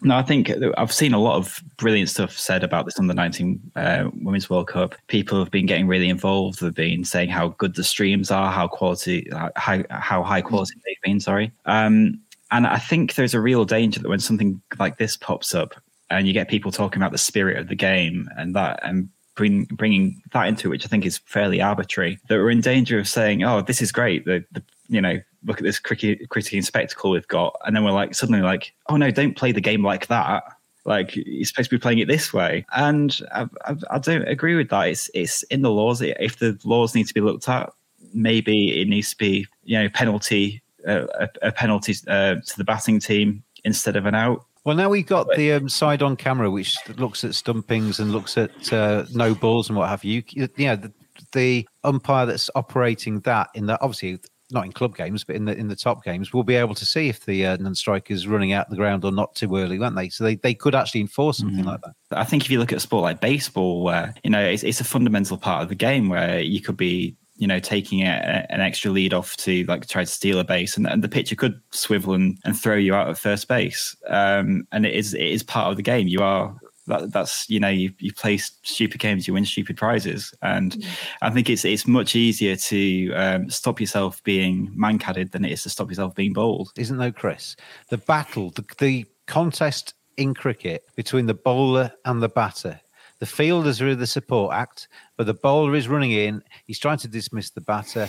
No, 0.00 0.16
I 0.16 0.22
think 0.22 0.52
I've 0.76 0.92
seen 0.92 1.12
a 1.12 1.18
lot 1.18 1.36
of 1.36 1.60
brilliant 1.76 2.08
stuff 2.08 2.38
said 2.38 2.62
about 2.62 2.84
this 2.84 3.00
under 3.00 3.14
19 3.14 3.72
uh, 3.74 4.10
Women's 4.22 4.48
World 4.48 4.68
Cup. 4.68 4.94
People 5.08 5.40
have 5.40 5.50
been 5.50 5.66
getting 5.66 5.88
really 5.88 6.08
involved. 6.08 6.60
They've 6.60 6.72
been 6.72 7.04
saying 7.04 7.30
how 7.30 7.48
good 7.58 7.74
the 7.74 7.82
streams 7.82 8.30
are, 8.30 8.52
how 8.52 8.68
quality, 8.68 9.28
how, 9.56 9.82
how 9.90 10.22
high 10.22 10.40
quality 10.40 10.74
they've 10.84 11.02
been. 11.02 11.18
Sorry. 11.18 11.50
Um, 11.66 12.20
and 12.50 12.66
I 12.66 12.78
think 12.78 13.14
there's 13.14 13.34
a 13.34 13.40
real 13.40 13.64
danger 13.64 14.00
that 14.00 14.08
when 14.08 14.20
something 14.20 14.60
like 14.78 14.98
this 14.98 15.16
pops 15.16 15.52
up 15.52 15.74
and 16.10 16.26
you 16.26 16.32
get 16.32 16.48
people 16.48 16.70
talking 16.70 17.02
about 17.02 17.12
the 17.12 17.18
spirit 17.18 17.58
of 17.58 17.68
the 17.68 17.74
game 17.74 18.28
and 18.36 18.54
that 18.54 18.80
and 18.82 19.08
bring, 19.38 19.64
bringing 19.64 20.20
that 20.32 20.48
into 20.48 20.68
it, 20.68 20.70
which 20.70 20.84
I 20.84 20.88
think 20.88 21.06
is 21.06 21.18
fairly 21.18 21.62
arbitrary, 21.62 22.18
that 22.28 22.36
we're 22.36 22.50
in 22.50 22.60
danger 22.60 22.98
of 22.98 23.08
saying, 23.08 23.44
"Oh, 23.44 23.62
this 23.62 23.80
is 23.80 23.92
great. 23.92 24.26
The, 24.26 24.44
the 24.52 24.62
you 24.88 25.00
know 25.00 25.18
look 25.46 25.58
at 25.58 25.64
this 25.64 25.78
cricket 25.78 26.28
cricketing 26.28 26.62
spectacle 26.62 27.12
we've 27.12 27.28
got, 27.28 27.58
and 27.64 27.74
then 27.74 27.84
we're 27.84 27.92
like 27.92 28.14
suddenly 28.14 28.42
like, 28.42 28.74
oh 28.88 28.96
no, 28.96 29.10
don't 29.10 29.36
play 29.36 29.52
the 29.52 29.60
game 29.60 29.82
like 29.82 30.08
that. 30.08 30.42
Like 30.84 31.14
you're 31.14 31.44
supposed 31.44 31.70
to 31.70 31.76
be 31.76 31.80
playing 31.80 32.00
it 32.00 32.08
this 32.08 32.32
way, 32.34 32.66
and 32.74 33.18
I, 33.32 33.46
I, 33.64 33.76
I 33.90 33.98
don't 33.98 34.26
agree 34.28 34.56
with 34.56 34.68
that. 34.70 34.88
It's 34.88 35.10
it's 35.14 35.44
in 35.44 35.62
the 35.62 35.70
laws. 35.70 36.02
If 36.02 36.38
the 36.38 36.58
laws 36.64 36.94
need 36.94 37.06
to 37.06 37.14
be 37.14 37.20
looked 37.20 37.48
at, 37.48 37.72
maybe 38.12 38.80
it 38.80 38.88
needs 38.88 39.10
to 39.10 39.16
be 39.16 39.46
you 39.64 39.78
know 39.78 39.88
penalty 39.88 40.62
uh, 40.86 41.06
a, 41.18 41.28
a, 41.42 41.52
penalty 41.52 41.94
uh, 42.08 42.36
to 42.36 42.56
the 42.56 42.64
batting 42.64 42.98
team 43.00 43.42
instead 43.64 43.96
of 43.96 44.06
an 44.06 44.14
out. 44.14 44.44
Well, 44.68 44.76
now 44.76 44.90
we've 44.90 45.06
got 45.06 45.34
the 45.34 45.52
um, 45.52 45.70
side 45.70 46.02
on 46.02 46.14
camera, 46.14 46.50
which 46.50 46.76
looks 46.98 47.24
at 47.24 47.34
stumpings 47.34 48.00
and 48.00 48.12
looks 48.12 48.36
at 48.36 48.70
uh, 48.70 49.06
no 49.14 49.34
balls 49.34 49.70
and 49.70 49.78
what 49.78 49.88
have 49.88 50.04
you. 50.04 50.22
You 50.28 50.46
know, 50.58 50.76
the, 50.76 50.92
the 51.32 51.66
umpire 51.84 52.26
that's 52.26 52.50
operating 52.54 53.20
that 53.20 53.48
in 53.54 53.64
that 53.64 53.80
obviously 53.80 54.18
not 54.50 54.66
in 54.66 54.72
club 54.72 54.94
games, 54.94 55.24
but 55.24 55.36
in 55.36 55.46
the 55.46 55.56
in 55.56 55.68
the 55.68 55.74
top 55.74 56.04
games, 56.04 56.34
we'll 56.34 56.42
be 56.42 56.54
able 56.54 56.74
to 56.74 56.84
see 56.84 57.08
if 57.08 57.24
the 57.24 57.46
uh, 57.46 57.56
non-striker 57.56 58.12
is 58.12 58.28
running 58.28 58.52
out 58.52 58.68
the 58.68 58.76
ground 58.76 59.06
or 59.06 59.10
not 59.10 59.34
too 59.34 59.56
early, 59.56 59.78
won't 59.78 59.96
they? 59.96 60.10
So 60.10 60.22
they, 60.22 60.34
they 60.34 60.52
could 60.52 60.74
actually 60.74 61.00
enforce 61.00 61.38
something 61.38 61.64
mm 61.64 61.66
like 61.66 61.80
that. 61.80 61.94
I 62.10 62.24
think 62.24 62.44
if 62.44 62.50
you 62.50 62.58
look 62.58 62.70
at 62.70 62.76
a 62.76 62.80
sport 62.80 63.04
like 63.04 63.22
baseball, 63.22 63.82
where 63.82 64.14
you 64.22 64.28
know 64.28 64.44
it's, 64.44 64.64
it's 64.64 64.82
a 64.82 64.84
fundamental 64.84 65.38
part 65.38 65.62
of 65.62 65.70
the 65.70 65.76
game, 65.76 66.10
where 66.10 66.40
you 66.40 66.60
could 66.60 66.76
be 66.76 67.16
you 67.38 67.46
know 67.46 67.58
taking 67.58 68.02
a, 68.02 68.46
an 68.50 68.60
extra 68.60 68.90
lead 68.90 69.14
off 69.14 69.36
to 69.38 69.64
like 69.64 69.86
try 69.86 70.04
to 70.04 70.10
steal 70.10 70.38
a 70.38 70.44
base, 70.44 70.76
and, 70.76 70.86
and 70.86 71.02
the 71.02 71.08
pitcher 71.08 71.36
could 71.36 71.60
swivel 71.70 72.14
and, 72.14 72.38
and 72.44 72.58
throw 72.58 72.76
you 72.76 72.94
out 72.94 73.08
of 73.08 73.18
first 73.18 73.48
base. 73.48 73.96
Um, 74.08 74.66
and 74.72 74.84
it 74.84 74.94
is 74.94 75.14
it 75.14 75.22
is 75.22 75.42
part 75.42 75.70
of 75.70 75.76
the 75.76 75.82
game. 75.82 76.08
You 76.08 76.20
are 76.20 76.54
that, 76.88 77.12
that's 77.12 77.48
you 77.48 77.60
know 77.60 77.68
you, 77.68 77.92
you 77.98 78.12
play 78.12 78.38
stupid 78.38 79.00
games 79.00 79.28
you 79.28 79.34
win 79.34 79.44
stupid 79.44 79.76
prizes 79.76 80.34
and 80.42 80.72
mm. 80.72 80.86
i 81.22 81.30
think 81.30 81.48
it's 81.48 81.64
it's 81.64 81.86
much 81.86 82.16
easier 82.16 82.56
to 82.56 83.12
um, 83.12 83.48
stop 83.48 83.80
yourself 83.80 84.22
being 84.24 84.74
mankaded 84.76 85.30
than 85.30 85.44
it 85.44 85.52
is 85.52 85.62
to 85.62 85.68
stop 85.70 85.88
yourself 85.88 86.14
being 86.14 86.32
bowled 86.32 86.72
isn't 86.76 86.96
though 86.96 87.12
chris 87.12 87.56
the 87.90 87.98
battle 87.98 88.50
the, 88.52 88.64
the 88.78 89.06
contest 89.26 89.94
in 90.16 90.34
cricket 90.34 90.84
between 90.96 91.26
the 91.26 91.34
bowler 91.34 91.92
and 92.04 92.22
the 92.22 92.28
batter 92.28 92.80
the 93.20 93.26
fielders 93.26 93.80
are 93.80 93.94
the 93.94 94.06
support 94.06 94.54
act 94.54 94.88
but 95.16 95.26
the 95.26 95.34
bowler 95.34 95.74
is 95.74 95.88
running 95.88 96.12
in. 96.12 96.42
He's 96.64 96.78
trying 96.78 96.98
to 96.98 97.08
dismiss 97.08 97.50
the 97.50 97.60
batter. 97.60 98.08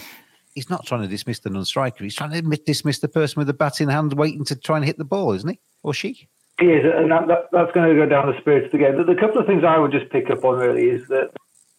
He's 0.54 0.70
not 0.70 0.86
trying 0.86 1.02
to 1.02 1.08
dismiss 1.08 1.40
the 1.40 1.50
non-striker. 1.50 2.04
He's 2.04 2.16
trying 2.16 2.32
to 2.32 2.58
dismiss 2.66 3.00
the 3.00 3.08
person 3.08 3.40
with 3.40 3.48
the 3.48 3.54
bat 3.54 3.82
in 3.82 3.90
hand 3.90 4.14
waiting 4.14 4.46
to 4.46 4.56
try 4.56 4.78
and 4.78 4.86
hit 4.86 4.98
the 4.98 5.06
ball 5.06 5.34
isn't 5.34 5.50
he? 5.50 5.60
Or 5.84 5.94
she? 5.94 6.28
Is, 6.60 6.84
and 6.84 7.10
that, 7.10 7.28
that, 7.28 7.50
that's 7.54 7.72
going 7.72 7.90
to 7.90 7.96
go 7.96 8.06
down 8.06 8.28
the 8.28 8.38
spirit 8.38 8.66
of 8.66 8.72
the 8.72 8.78
game. 8.78 8.98
The, 8.98 9.06
the 9.06 9.16
couple 9.16 9.40
of 9.40 9.48
things 9.48 9.64
I 9.64 9.78
would 9.78 9.92
just 9.92 10.10
pick 10.10 10.30
up 10.30 10.44
on 10.44 10.58
really 10.58 10.90
is 10.90 11.08
that 11.08 11.32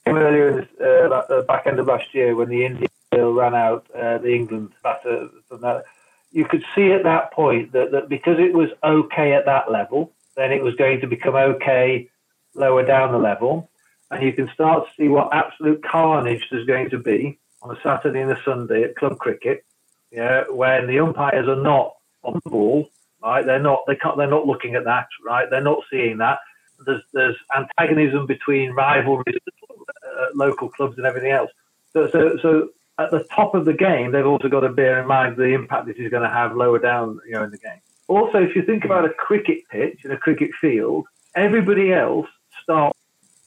earlier 0.07 0.49
in 0.49 0.57
this, 0.57 0.69
uh, 0.81 1.23
the 1.29 1.45
back 1.47 1.67
end 1.67 1.79
of 1.79 1.87
last 1.87 2.15
year 2.15 2.35
when 2.35 2.49
the 2.49 2.65
India 2.65 2.89
ran 3.13 3.55
out 3.55 3.87
uh, 3.95 4.19
the 4.19 4.35
England 4.35 4.73
batter 4.83 5.29
from 5.49 5.61
that, 5.61 5.85
you 6.33 6.45
could 6.45 6.65
see 6.75 6.93
at 6.93 7.03
that 7.03 7.33
point 7.33 7.73
that, 7.73 7.91
that 7.93 8.09
because 8.09 8.39
it 8.39 8.55
was 8.55 8.71
okay 8.85 9.33
at 9.33 9.45
that 9.47 9.71
level, 9.71 10.13
then 10.37 10.53
it 10.53 10.63
was 10.63 10.75
going 10.77 11.01
to 11.01 11.07
become 11.07 11.35
okay 11.35 12.09
lower 12.55 12.85
down 12.85 13.13
the 13.13 13.19
level. 13.19 13.71
And 14.11 14.23
you 14.23 14.33
can 14.33 14.51
start 14.53 14.87
to 14.87 14.95
see 14.97 15.09
what 15.09 15.33
absolute 15.33 15.85
carnage 15.85 16.45
there's 16.51 16.67
going 16.67 16.91
to 16.91 16.99
be 16.99 17.39
on 17.63 17.77
a 17.77 17.81
Saturday 17.83 18.21
and 18.21 18.33
a 18.33 18.43
Sunday 18.45 18.83
at 18.83 18.97
club 18.97 19.19
cricket, 19.19 19.65
yeah, 20.11 20.45
when 20.49 20.87
the 20.87 20.99
umpires 20.99 21.49
are 21.49 21.63
not 21.63 21.95
on 22.23 22.41
the 22.43 22.51
ball, 22.51 22.89
right? 23.23 23.45
They're 23.45 23.61
not 23.61 23.81
they 23.87 23.97
can't 23.97 24.17
they're 24.17 24.27
not 24.27 24.47
looking 24.47 24.75
at 24.75 24.85
that, 24.85 25.07
right? 25.25 25.49
They're 25.49 25.61
not 25.61 25.83
seeing 25.91 26.19
that. 26.19 26.41
There's 26.85 27.03
there's 27.13 27.37
antagonism 27.57 28.27
between 28.27 28.73
rivalries, 28.73 29.37
uh, 29.79 30.27
local 30.35 30.69
clubs, 30.69 30.97
and 30.97 31.07
everything 31.07 31.31
else. 31.31 31.51
So 31.93 32.09
so 32.11 32.37
so 32.43 32.71
at 32.99 33.11
the 33.11 33.25
top 33.35 33.55
of 33.55 33.65
the 33.65 33.73
game, 33.73 34.13
they've 34.13 34.27
also 34.27 34.49
got 34.49 34.61
to 34.61 34.69
bear 34.69 35.01
in 35.01 35.07
mind 35.07 35.37
the 35.37 35.45
impact 35.45 35.87
this 35.87 35.97
is 35.97 36.11
going 36.11 36.23
to 36.23 36.29
have 36.29 36.57
lower 36.57 36.79
down, 36.79 37.19
you 37.27 37.33
know, 37.33 37.45
in 37.45 37.51
the 37.51 37.59
game. 37.59 37.81
Also, 38.09 38.39
if 38.39 38.57
you 38.57 38.63
think 38.63 38.85
about 38.85 39.05
a 39.05 39.11
cricket 39.11 39.63
pitch 39.71 40.01
and 40.05 40.13
a 40.13 40.17
cricket 40.17 40.51
field, 40.61 41.07
everybody 41.35 41.93
else 41.93 42.27
starts. 42.71 42.99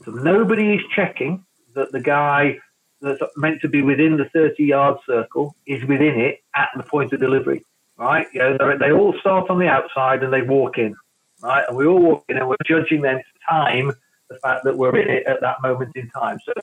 So 0.04 0.12
nobody 0.12 0.74
is 0.74 0.82
checking 0.94 1.46
that 1.76 1.92
the 1.92 2.02
guy 2.02 2.60
that's 3.02 3.22
meant 3.38 3.62
to 3.62 3.70
be 3.70 3.82
within 3.82 4.18
the 4.18 4.26
30 4.34 4.64
yard 4.64 4.98
circle 5.06 5.56
is 5.66 5.82
within 5.84 6.20
it 6.20 6.44
at 6.56 6.70
the 6.76 6.84
point 6.84 7.14
of 7.14 7.20
delivery, 7.20 7.66
right? 7.98 8.28
You 8.34 8.58
know, 8.58 8.78
they 8.78 8.92
all 8.92 9.14
start 9.20 9.50
on 9.50 9.60
the 9.60 9.68
outside 9.68 10.24
and 10.24 10.34
they 10.34 10.42
walk 10.42 10.78
in, 10.78 10.96
right? 11.42 11.64
And 11.68 11.78
we 11.78 11.86
all 11.86 12.00
walk 12.00 12.26
in 12.30 12.38
and 12.38 12.48
we're 12.48 12.56
judging 12.66 13.02
then 13.02 13.22
time 13.50 13.94
the 14.30 14.36
fact 14.40 14.64
that 14.66 14.78
we're 14.78 14.98
in 14.98 15.10
it 15.10 15.26
at 15.26 15.42
that 15.42 15.62
moment 15.62 15.96
in 15.96 16.10
time. 16.10 16.40
So 16.46 16.54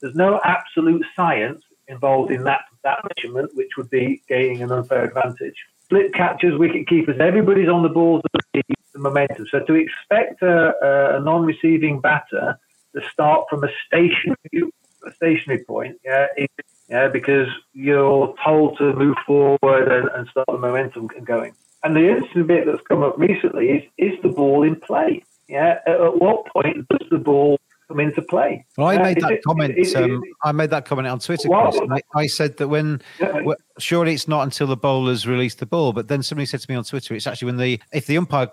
there's 0.00 0.14
no 0.14 0.40
absolute 0.44 1.04
science 1.14 1.62
involved 1.88 2.30
in 2.30 2.44
that 2.44 2.62
that 2.84 2.98
measurement, 3.16 3.50
which 3.54 3.70
would 3.76 3.90
be 3.90 4.22
gaining 4.28 4.62
an 4.62 4.70
unfair 4.70 5.04
advantage. 5.04 5.56
Split 5.84 6.14
catchers, 6.14 6.58
wicket 6.58 6.88
keepers, 6.88 7.16
everybody's 7.20 7.68
on 7.68 7.82
the 7.82 7.88
balls 7.88 8.22
to 8.22 8.28
the 8.54 8.75
momentum. 8.98 9.46
So 9.50 9.60
to 9.60 9.74
expect 9.74 10.42
a, 10.42 11.16
a 11.16 11.20
non-receiving 11.20 12.00
batter 12.00 12.58
to 12.94 13.02
start 13.10 13.46
from 13.50 13.64
a 13.64 13.68
stationary 13.86 14.72
a 15.06 15.14
stationary 15.14 15.64
point, 15.64 15.96
yeah, 16.04 16.26
yeah, 16.88 17.08
because 17.08 17.48
you're 17.72 18.34
told 18.44 18.78
to 18.78 18.92
move 18.94 19.16
forward 19.26 19.88
and, 19.88 20.08
and 20.14 20.28
start 20.28 20.46
the 20.48 20.58
momentum 20.58 21.08
going. 21.24 21.54
And 21.84 21.94
the 21.94 22.08
interesting 22.08 22.46
bit 22.46 22.66
that's 22.66 22.82
come 22.88 23.02
up 23.02 23.18
recently 23.18 23.68
is 23.70 23.82
is 23.98 24.20
the 24.22 24.28
ball 24.28 24.62
in 24.62 24.76
play? 24.76 25.22
Yeah, 25.48 25.78
at, 25.86 26.00
at 26.00 26.18
what 26.18 26.46
point 26.46 26.88
does 26.88 27.08
the 27.10 27.18
ball 27.18 27.58
come 27.88 28.00
into 28.00 28.22
play. 28.22 28.64
Well, 28.76 28.88
I 28.88 28.98
made 28.98 29.22
uh, 29.22 29.28
that 29.28 29.32
it, 29.34 29.44
comment. 29.44 29.74
It, 29.76 29.88
it, 29.88 29.96
um, 29.96 30.22
I 30.42 30.52
made 30.52 30.70
that 30.70 30.84
comment 30.84 31.08
on 31.08 31.18
Twitter. 31.18 31.48
Well, 31.48 31.72
I, 31.90 32.00
I, 32.14 32.26
said 32.26 32.56
that 32.58 32.68
when 32.68 33.00
yeah. 33.20 33.40
well, 33.42 33.56
surely 33.78 34.14
it's 34.14 34.28
not 34.28 34.42
until 34.42 34.66
the 34.66 34.76
bowlers 34.76 35.26
release 35.26 35.54
the 35.54 35.66
ball, 35.66 35.92
but 35.92 36.08
then 36.08 36.22
somebody 36.22 36.46
said 36.46 36.60
to 36.60 36.70
me 36.70 36.76
on 36.76 36.84
Twitter, 36.84 37.14
it's 37.14 37.26
actually 37.26 37.46
when 37.46 37.56
the 37.58 37.80
if 37.92 38.06
the 38.06 38.16
umpire 38.16 38.48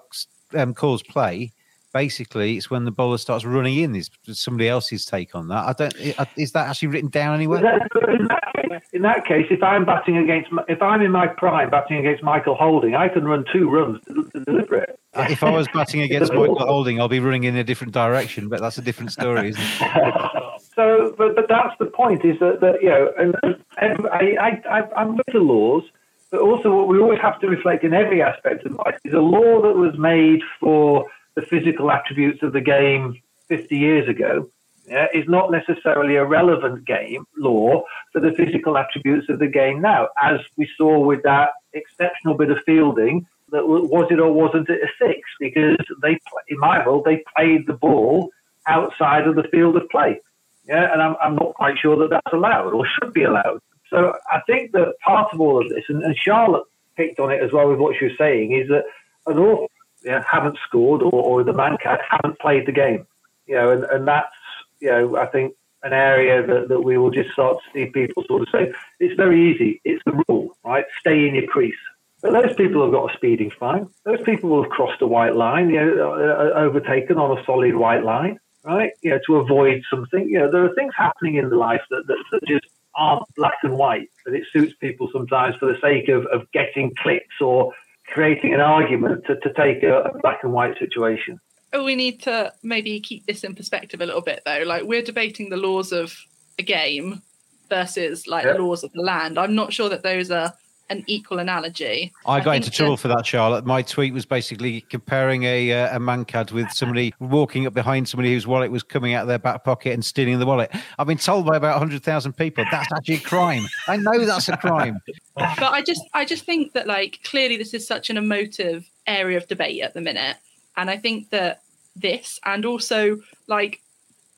um, 0.55 0.73
calls 0.73 1.03
play, 1.03 1.51
basically 1.93 2.57
it's 2.57 2.69
when 2.69 2.85
the 2.85 2.91
bowler 2.91 3.17
starts 3.17 3.45
running 3.45 3.77
in. 3.77 3.95
Is 3.95 4.09
somebody 4.33 4.69
else's 4.69 5.05
take 5.05 5.35
on 5.35 5.47
that? 5.49 5.65
I 5.65 5.73
don't. 5.73 5.95
Is 6.37 6.51
that 6.51 6.67
actually 6.67 6.89
written 6.89 7.09
down 7.09 7.35
anywhere? 7.35 7.59
In 7.59 8.27
that, 8.27 8.53
case, 8.53 8.81
in 8.93 9.01
that 9.03 9.25
case, 9.25 9.47
if 9.49 9.63
I'm 9.63 9.85
batting 9.85 10.17
against, 10.17 10.51
if 10.67 10.81
I'm 10.81 11.01
in 11.01 11.11
my 11.11 11.27
prime 11.27 11.69
batting 11.69 11.97
against 11.97 12.23
Michael 12.23 12.55
Holding, 12.55 12.95
I 12.95 13.07
can 13.07 13.25
run 13.25 13.45
two 13.51 13.69
runs 13.69 14.03
to, 14.05 14.92
to 15.13 15.19
deliver 15.19 15.31
it. 15.31 15.31
Uh, 15.31 15.33
if 15.33 15.43
I 15.43 15.49
was 15.51 15.67
batting 15.73 16.01
against 16.01 16.33
Michael 16.33 16.59
Holding, 16.59 16.99
I'll 16.99 17.07
be 17.07 17.19
running 17.19 17.43
in 17.43 17.55
a 17.55 17.63
different 17.63 17.93
direction, 17.93 18.49
but 18.49 18.61
that's 18.61 18.77
a 18.77 18.81
different 18.81 19.11
story, 19.11 19.49
isn't 19.49 19.61
it? 19.61 20.61
so, 20.75 21.13
but, 21.17 21.35
but 21.35 21.47
that's 21.47 21.77
the 21.79 21.85
point 21.85 22.25
is 22.25 22.39
that, 22.39 22.61
that 22.61 22.81
you 22.81 22.89
know, 22.89 23.11
and, 23.17 23.35
and 23.77 24.07
I, 24.07 24.35
I, 24.39 24.79
I, 24.79 24.95
I'm 24.95 25.15
with 25.15 25.27
the 25.31 25.39
laws, 25.39 25.83
but 26.31 26.41
also 26.41 26.75
what 26.75 26.87
we 26.87 26.99
always 26.99 27.19
have 27.19 27.39
to 27.41 27.47
reflect 27.47 27.83
in 27.83 27.93
every 27.93 28.21
aspect 28.21 28.65
of 28.65 28.73
life 28.73 28.97
is 29.03 29.13
a 29.13 29.19
law 29.19 29.61
that 29.61 29.75
was 29.75 29.97
made 29.97 30.41
for 30.59 31.05
the 31.35 31.41
physical 31.41 31.91
attributes 31.91 32.43
of 32.43 32.53
the 32.53 32.61
game 32.61 33.21
50 33.47 33.75
years 33.77 34.07
ago 34.07 34.49
yeah, 34.87 35.07
is 35.13 35.27
not 35.27 35.51
necessarily 35.51 36.15
a 36.15 36.25
relevant 36.25 36.85
game 36.85 37.25
law 37.37 37.83
for 38.11 38.19
the 38.19 38.33
physical 38.33 38.77
attributes 38.77 39.29
of 39.29 39.39
the 39.39 39.47
game 39.47 39.81
now, 39.81 40.09
as 40.21 40.39
we 40.57 40.69
saw 40.77 40.99
with 40.99 41.23
that 41.23 41.51
exceptional 41.73 42.35
bit 42.35 42.51
of 42.51 42.57
fielding. 42.65 43.25
That 43.53 43.67
was 43.67 44.07
it 44.11 44.19
or 44.19 44.33
wasn't 44.33 44.67
it 44.67 44.81
a 44.81 44.87
six? 44.99 45.21
Because 45.39 45.77
they, 46.01 46.19
in 46.49 46.59
my 46.59 46.85
world, 46.85 47.05
they 47.05 47.23
played 47.35 47.67
the 47.67 47.73
ball 47.73 48.31
outside 48.67 49.27
of 49.27 49.35
the 49.35 49.43
field 49.43 49.77
of 49.77 49.87
play. 49.89 50.19
Yeah, 50.67 50.91
and 50.91 51.01
I'm, 51.01 51.15
I'm 51.21 51.35
not 51.35 51.53
quite 51.53 51.77
sure 51.77 51.95
that 51.97 52.09
that's 52.09 52.33
allowed 52.33 52.73
or 52.73 52.87
should 52.87 53.13
be 53.13 53.23
allowed. 53.23 53.59
So 53.89 54.15
I 54.31 54.39
think 54.47 54.71
that 54.71 54.95
part 55.05 55.33
of 55.33 55.39
all 55.39 55.61
of 55.61 55.69
this, 55.69 55.83
and, 55.87 56.01
and 56.03 56.17
Charlotte 56.17 56.65
picked 56.97 57.19
on 57.19 57.31
it 57.31 57.43
as 57.43 57.51
well 57.51 57.69
with 57.69 57.79
what 57.79 57.95
she 57.97 58.05
was 58.05 58.17
saying, 58.17 58.53
is 58.53 58.67
that 58.69 58.85
an 59.27 59.37
awful 59.37 59.69
haven't 60.03 60.57
scored 60.67 61.01
or, 61.01 61.11
or 61.11 61.43
the 61.43 61.53
Mancat 61.53 61.99
haven't 62.09 62.39
played 62.39 62.65
the 62.65 62.71
game. 62.71 63.05
You 63.45 63.55
know, 63.55 63.71
and, 63.71 63.83
and 63.83 64.07
that's, 64.07 64.33
you 64.79 64.89
know, 64.89 65.17
I 65.17 65.27
think 65.27 65.53
an 65.83 65.93
area 65.93 66.45
that, 66.45 66.69
that 66.69 66.81
we 66.81 66.97
will 66.97 67.11
just 67.11 67.31
start 67.31 67.57
to 67.57 67.71
see 67.71 67.91
people 67.91 68.23
sort 68.27 68.41
of 68.41 68.47
say, 68.49 68.73
it's 68.99 69.15
very 69.15 69.51
easy. 69.51 69.81
It's 69.83 70.03
the 70.05 70.23
rule, 70.27 70.57
right? 70.65 70.85
Stay 70.99 71.27
in 71.27 71.35
your 71.35 71.47
crease. 71.47 71.75
But 72.23 72.31
those 72.31 72.55
people 72.55 72.81
have 72.83 72.93
got 72.93 73.13
a 73.13 73.17
speeding 73.17 73.51
fine. 73.51 73.89
Those 74.05 74.21
people 74.21 74.49
will 74.49 74.63
have 74.63 74.71
crossed 74.71 75.01
a 75.01 75.07
white 75.07 75.35
line, 75.35 75.69
you 75.69 75.75
know, 75.75 76.13
uh, 76.13 76.57
overtaken 76.57 77.17
on 77.17 77.37
a 77.37 77.43
solid 77.43 77.75
white 77.75 78.05
line, 78.05 78.39
right? 78.63 78.91
You 79.01 79.11
know, 79.11 79.19
to 79.27 79.35
avoid 79.35 79.83
something. 79.89 80.29
You 80.29 80.39
know, 80.39 80.49
there 80.49 80.63
are 80.63 80.73
things 80.73 80.93
happening 80.97 81.35
in 81.35 81.49
life 81.49 81.81
that, 81.89 82.07
that, 82.07 82.23
that 82.31 82.47
just 82.47 82.65
aren't 82.95 83.23
black 83.35 83.57
and 83.63 83.77
white, 83.77 84.09
but 84.23 84.33
it 84.33 84.45
suits 84.53 84.73
people 84.79 85.09
sometimes 85.11 85.57
for 85.57 85.65
the 85.65 85.77
sake 85.81 86.07
of, 86.07 86.25
of 86.27 86.49
getting 86.53 86.93
clicks 87.03 87.41
or 87.41 87.73
creating 88.07 88.53
an 88.53 88.61
argument 88.61 89.25
to, 89.25 89.35
to 89.41 89.51
take 89.55 89.83
a, 89.83 90.03
a 90.03 90.17
black 90.19 90.39
and 90.43 90.53
white 90.53 90.79
situation. 90.79 91.41
Oh, 91.73 91.83
we 91.83 91.95
need 91.95 92.21
to 92.21 92.53
maybe 92.63 93.01
keep 93.01 93.25
this 93.25 93.43
in 93.43 93.53
perspective 93.53 93.99
a 93.99 94.05
little 94.05 94.21
bit, 94.21 94.43
though. 94.45 94.63
Like 94.65 94.83
we're 94.83 95.01
debating 95.01 95.49
the 95.49 95.57
laws 95.57 95.91
of 95.91 96.15
a 96.57 96.63
game 96.63 97.21
versus 97.67 98.27
like 98.27 98.45
yeah. 98.45 98.53
laws 98.53 98.85
of 98.85 98.93
the 98.93 99.01
land. 99.01 99.37
I'm 99.37 99.55
not 99.55 99.73
sure 99.73 99.89
that 99.89 100.03
those 100.03 100.31
are 100.31 100.53
an 100.89 101.03
equal 101.07 101.39
analogy. 101.39 102.13
I 102.25 102.39
got 102.39 102.51
I 102.51 102.55
into 102.55 102.71
trouble 102.71 102.95
that... 102.95 103.01
for 103.01 103.07
that, 103.09 103.25
Charlotte. 103.25 103.65
My 103.65 103.81
tweet 103.81 104.13
was 104.13 104.25
basically 104.25 104.81
comparing 104.81 105.43
a 105.43 105.71
uh, 105.71 105.95
a 105.95 105.99
mankad 105.99 106.51
with 106.51 106.69
somebody 106.71 107.13
walking 107.19 107.65
up 107.65 107.73
behind 107.73 108.07
somebody 108.07 108.33
whose 108.33 108.45
wallet 108.45 108.71
was 108.71 108.83
coming 108.83 109.13
out 109.13 109.23
of 109.23 109.27
their 109.27 109.39
back 109.39 109.63
pocket 109.63 109.93
and 109.93 110.03
stealing 110.03 110.39
the 110.39 110.45
wallet. 110.45 110.71
I've 110.99 111.07
been 111.07 111.17
told 111.17 111.45
by 111.45 111.57
about 111.57 111.77
hundred 111.79 112.03
thousand 112.03 112.33
people 112.33 112.65
that's 112.69 112.91
actually 112.93 113.15
a 113.15 113.19
crime. 113.19 113.65
I 113.87 113.97
know 113.97 114.25
that's 114.25 114.49
a 114.49 114.57
crime. 114.57 114.99
but 115.35 115.61
I 115.61 115.81
just 115.81 116.01
I 116.13 116.25
just 116.25 116.45
think 116.45 116.73
that 116.73 116.87
like 116.87 117.19
clearly 117.23 117.57
this 117.57 117.73
is 117.73 117.87
such 117.87 118.09
an 118.09 118.17
emotive 118.17 118.89
area 119.07 119.37
of 119.37 119.47
debate 119.47 119.81
at 119.81 119.93
the 119.93 120.01
minute, 120.01 120.37
and 120.77 120.89
I 120.89 120.97
think 120.97 121.29
that 121.29 121.61
this 121.95 122.39
and 122.45 122.65
also 122.65 123.19
like 123.47 123.81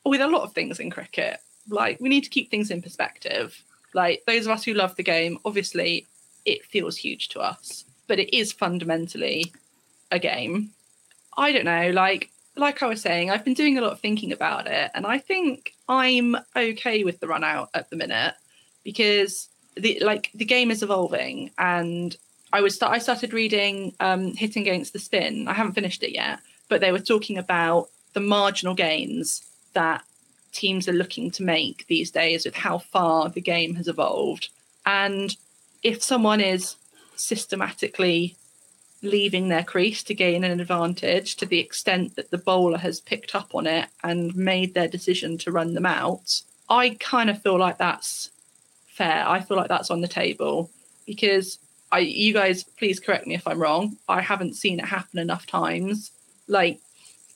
with 0.04 0.20
a 0.20 0.28
lot 0.28 0.42
of 0.42 0.52
things 0.52 0.78
in 0.78 0.90
cricket, 0.90 1.40
like 1.68 2.00
we 2.00 2.08
need 2.08 2.24
to 2.24 2.30
keep 2.30 2.50
things 2.50 2.70
in 2.70 2.82
perspective. 2.82 3.62
Like 3.94 4.22
those 4.26 4.46
of 4.46 4.52
us 4.52 4.64
who 4.64 4.74
love 4.74 4.94
the 4.96 5.02
game, 5.02 5.38
obviously 5.44 6.06
it 6.46 6.64
feels 6.64 6.96
huge 6.96 7.28
to 7.28 7.40
us, 7.40 7.84
but 8.06 8.18
it 8.18 8.34
is 8.34 8.52
fundamentally 8.52 9.52
a 10.10 10.18
game. 10.18 10.70
I 11.36 11.52
don't 11.52 11.64
know, 11.64 11.90
like 11.90 12.30
like 12.56 12.82
I 12.82 12.86
was 12.86 13.02
saying, 13.02 13.30
I've 13.30 13.44
been 13.44 13.54
doing 13.54 13.76
a 13.76 13.82
lot 13.82 13.92
of 13.92 14.00
thinking 14.00 14.32
about 14.32 14.66
it, 14.66 14.90
and 14.94 15.06
I 15.06 15.18
think 15.18 15.74
I'm 15.88 16.36
okay 16.56 17.04
with 17.04 17.20
the 17.20 17.28
run 17.28 17.44
out 17.44 17.68
at 17.74 17.90
the 17.90 17.96
minute 17.96 18.34
because 18.82 19.48
the 19.76 19.98
like 20.00 20.30
the 20.34 20.44
game 20.44 20.70
is 20.70 20.82
evolving, 20.82 21.50
and 21.58 22.16
I 22.52 22.60
was 22.62 22.80
I 22.80 22.98
started 22.98 23.32
reading 23.32 23.94
um, 24.00 24.34
Hitting 24.34 24.62
Against 24.62 24.92
the 24.92 24.98
Spin. 24.98 25.48
I 25.48 25.52
haven't 25.52 25.74
finished 25.74 26.02
it 26.02 26.14
yet, 26.14 26.38
but 26.68 26.80
they 26.80 26.92
were 26.92 26.98
talking 26.98 27.36
about 27.36 27.88
the 28.14 28.20
marginal 28.20 28.74
gains 28.74 29.44
that 29.74 30.02
teams 30.52 30.88
are 30.88 30.94
looking 30.94 31.30
to 31.32 31.42
make 31.42 31.86
these 31.86 32.10
days 32.10 32.46
with 32.46 32.54
how 32.54 32.78
far 32.78 33.28
the 33.28 33.42
game 33.42 33.74
has 33.74 33.88
evolved, 33.88 34.48
and 34.86 35.36
if 35.86 36.02
someone 36.02 36.40
is 36.40 36.74
systematically 37.14 38.34
leaving 39.02 39.48
their 39.48 39.62
crease 39.62 40.02
to 40.02 40.14
gain 40.14 40.42
an 40.42 40.58
advantage 40.60 41.36
to 41.36 41.46
the 41.46 41.60
extent 41.60 42.16
that 42.16 42.28
the 42.32 42.38
bowler 42.38 42.76
has 42.78 42.98
picked 42.98 43.36
up 43.36 43.54
on 43.54 43.68
it 43.68 43.88
and 44.02 44.34
made 44.34 44.74
their 44.74 44.88
decision 44.88 45.38
to 45.38 45.52
run 45.52 45.74
them 45.74 45.86
out, 45.86 46.42
I 46.68 46.96
kind 46.98 47.30
of 47.30 47.40
feel 47.40 47.56
like 47.56 47.78
that's 47.78 48.30
fair. 48.88 49.24
I 49.28 49.38
feel 49.38 49.56
like 49.56 49.68
that's 49.68 49.92
on 49.92 50.00
the 50.00 50.08
table 50.08 50.70
because 51.06 51.56
I 51.92 52.00
you 52.00 52.32
guys 52.32 52.64
please 52.64 52.98
correct 52.98 53.28
me 53.28 53.36
if 53.36 53.46
I'm 53.46 53.62
wrong. 53.62 53.96
I 54.08 54.22
haven't 54.22 54.56
seen 54.56 54.80
it 54.80 54.86
happen 54.86 55.20
enough 55.20 55.46
times. 55.46 56.10
Like 56.48 56.80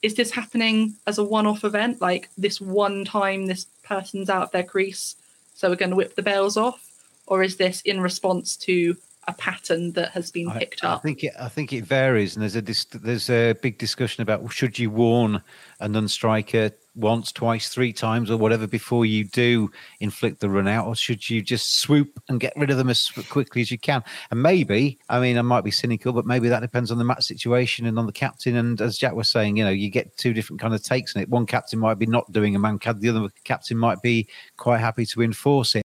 is 0.02 0.14
this 0.14 0.32
happening 0.32 0.94
as 1.06 1.18
a 1.18 1.24
one-off 1.24 1.62
event 1.62 2.00
like 2.00 2.30
this 2.36 2.60
one 2.60 3.04
time 3.04 3.46
this 3.46 3.66
person's 3.84 4.28
out 4.28 4.42
of 4.42 4.50
their 4.50 4.64
crease 4.64 5.14
so 5.54 5.68
we're 5.68 5.76
going 5.76 5.90
to 5.90 5.96
whip 5.96 6.16
the 6.16 6.22
bails 6.22 6.56
off 6.56 6.89
or 7.30 7.42
is 7.42 7.56
this 7.56 7.80
in 7.82 8.00
response 8.00 8.56
to 8.56 8.94
a 9.28 9.34
pattern 9.34 9.92
that 9.92 10.10
has 10.10 10.30
been 10.30 10.50
picked 10.50 10.82
I 10.82 10.88
up. 10.92 11.02
think 11.02 11.24
it, 11.24 11.32
I 11.38 11.48
think 11.48 11.72
it 11.72 11.84
varies, 11.84 12.34
and 12.34 12.42
there's 12.42 12.56
a 12.56 12.62
dis- 12.62 12.84
there's 12.86 13.30
a 13.30 13.52
big 13.62 13.78
discussion 13.78 14.22
about 14.22 14.50
should 14.52 14.78
you 14.78 14.90
warn 14.90 15.42
a 15.78 15.88
non-striker 15.88 16.70
once, 16.96 17.30
twice, 17.30 17.68
three 17.68 17.92
times, 17.92 18.30
or 18.30 18.36
whatever 18.36 18.66
before 18.66 19.06
you 19.06 19.24
do 19.24 19.70
inflict 20.00 20.40
the 20.40 20.48
run 20.48 20.66
out, 20.66 20.86
or 20.86 20.96
should 20.96 21.28
you 21.28 21.42
just 21.42 21.80
swoop 21.80 22.20
and 22.28 22.40
get 22.40 22.52
rid 22.56 22.70
of 22.70 22.78
them 22.78 22.88
as 22.88 23.08
quickly 23.28 23.60
as 23.62 23.70
you 23.70 23.78
can? 23.78 24.02
And 24.30 24.42
maybe, 24.42 24.98
I 25.08 25.20
mean, 25.20 25.38
I 25.38 25.42
might 25.42 25.64
be 25.64 25.70
cynical, 25.70 26.12
but 26.12 26.26
maybe 26.26 26.48
that 26.48 26.60
depends 26.60 26.90
on 26.90 26.98
the 26.98 27.04
match 27.04 27.24
situation 27.24 27.86
and 27.86 27.98
on 27.98 28.06
the 28.06 28.12
captain. 28.12 28.56
And 28.56 28.80
as 28.80 28.98
Jack 28.98 29.14
was 29.14 29.28
saying, 29.28 29.56
you 29.56 29.64
know, 29.64 29.70
you 29.70 29.90
get 29.90 30.16
two 30.16 30.32
different 30.32 30.60
kind 30.60 30.74
of 30.74 30.82
takes 30.82 31.14
on 31.14 31.22
it. 31.22 31.28
One 31.28 31.46
captain 31.46 31.78
might 31.78 31.98
be 31.98 32.06
not 32.06 32.32
doing 32.32 32.56
a 32.56 32.58
mankad, 32.58 33.00
the 33.00 33.10
other 33.10 33.28
captain 33.44 33.78
might 33.78 34.02
be 34.02 34.28
quite 34.56 34.78
happy 34.78 35.06
to 35.06 35.22
enforce 35.22 35.76
it. 35.76 35.84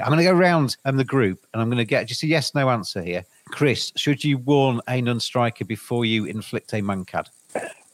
I'm 0.00 0.06
going 0.08 0.18
to 0.18 0.24
go 0.24 0.32
round 0.32 0.76
um, 0.84 0.96
the 0.96 1.04
group 1.04 1.44
and 1.52 1.60
I'm 1.60 1.68
going 1.68 1.78
to 1.78 1.84
get 1.84 2.06
just 2.08 2.22
a 2.22 2.26
yes 2.26 2.54
no 2.54 2.70
answer 2.70 3.02
here. 3.02 3.24
Chris, 3.46 3.92
should 3.96 4.24
you 4.24 4.38
warn 4.38 4.80
a 4.88 5.02
non 5.02 5.20
striker 5.20 5.64
before 5.64 6.04
you 6.04 6.24
inflict 6.24 6.72
a 6.72 6.76
mankad? 6.76 7.26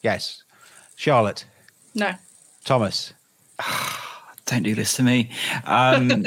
Yes. 0.03 0.44
Charlotte, 0.96 1.44
No. 1.94 2.12
Thomas, 2.64 3.12
Don't 4.46 4.62
do 4.62 4.74
this 4.74 4.94
to 4.96 5.03
me. 5.03 5.30
Um, 5.64 6.26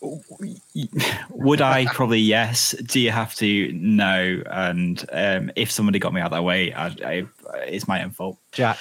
would 1.30 1.60
I? 1.60 1.86
Probably 1.86 2.18
yes. 2.18 2.74
Do 2.86 3.00
you 3.00 3.10
have 3.10 3.34
to? 3.36 3.72
No. 3.72 4.42
And 4.46 5.04
um, 5.12 5.50
if 5.56 5.70
somebody 5.70 5.98
got 5.98 6.14
me 6.14 6.20
out 6.20 6.30
that 6.30 6.44
way, 6.44 6.72
I, 6.72 6.86
I, 6.86 7.26
it's 7.66 7.86
my 7.86 8.02
own 8.02 8.10
fault. 8.10 8.38
Jack. 8.52 8.78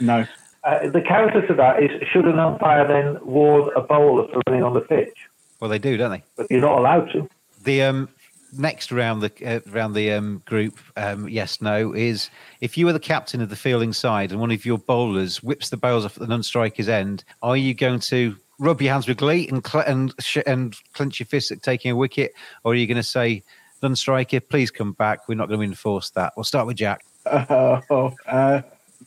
No. 0.00 0.26
Uh, 0.62 0.90
the 0.90 1.00
counter 1.00 1.46
to 1.46 1.54
that 1.54 1.82
is 1.82 1.90
should 2.12 2.26
an 2.26 2.38
umpire 2.38 2.86
then 2.86 3.18
warn 3.24 3.70
a 3.74 3.80
bowler 3.80 4.28
for 4.28 4.42
running 4.46 4.62
on 4.62 4.74
the 4.74 4.80
pitch? 4.80 5.16
Well, 5.58 5.70
they 5.70 5.78
do, 5.78 5.96
don't 5.96 6.10
they? 6.10 6.22
But 6.36 6.50
you're 6.50 6.60
not 6.60 6.78
allowed 6.78 7.10
to. 7.12 7.28
The 7.64 7.82
um, 7.82 8.08
next 8.56 8.92
round 8.92 9.22
the 9.22 9.32
uh, 9.46 9.60
round 9.70 9.94
the 9.94 10.12
um, 10.12 10.42
group, 10.46 10.78
um, 10.96 11.28
yes, 11.28 11.60
no, 11.60 11.94
is 11.94 12.30
if 12.60 12.76
you 12.76 12.86
were 12.86 12.92
the 12.92 13.00
captain 13.00 13.40
of 13.40 13.48
the 13.48 13.56
fielding 13.56 13.92
side 13.92 14.32
and 14.32 14.40
one 14.40 14.50
of 14.50 14.64
your 14.64 14.78
bowlers 14.78 15.42
whips 15.42 15.70
the 15.70 15.76
bowls 15.76 16.04
off 16.04 16.16
at 16.16 16.20
the 16.20 16.26
non-striker's 16.26 16.88
end, 16.88 17.24
are 17.42 17.56
you 17.56 17.74
going 17.74 18.00
to 18.00 18.36
rub 18.58 18.82
your 18.82 18.92
hands 18.92 19.08
with 19.08 19.16
glee 19.16 19.48
and 19.48 19.66
cl- 19.66 19.84
and 19.86 20.14
sh- 20.18 20.38
and 20.46 20.76
clench 20.92 21.20
your 21.20 21.26
fists 21.26 21.50
at 21.50 21.62
taking 21.62 21.90
a 21.90 21.96
wicket, 21.96 22.32
or 22.64 22.72
are 22.72 22.76
you 22.76 22.86
going 22.86 22.96
to 22.96 23.02
say, 23.02 23.42
non-striker, 23.82 24.40
please 24.40 24.70
come 24.70 24.92
back? 24.92 25.28
We're 25.28 25.34
not 25.36 25.48
going 25.48 25.60
to 25.60 25.66
enforce 25.66 26.10
that. 26.10 26.32
We'll 26.36 26.44
start 26.44 26.66
with 26.66 26.76
Jack. 26.76 27.04
Oh, 27.26 28.14
uh, 28.26 28.62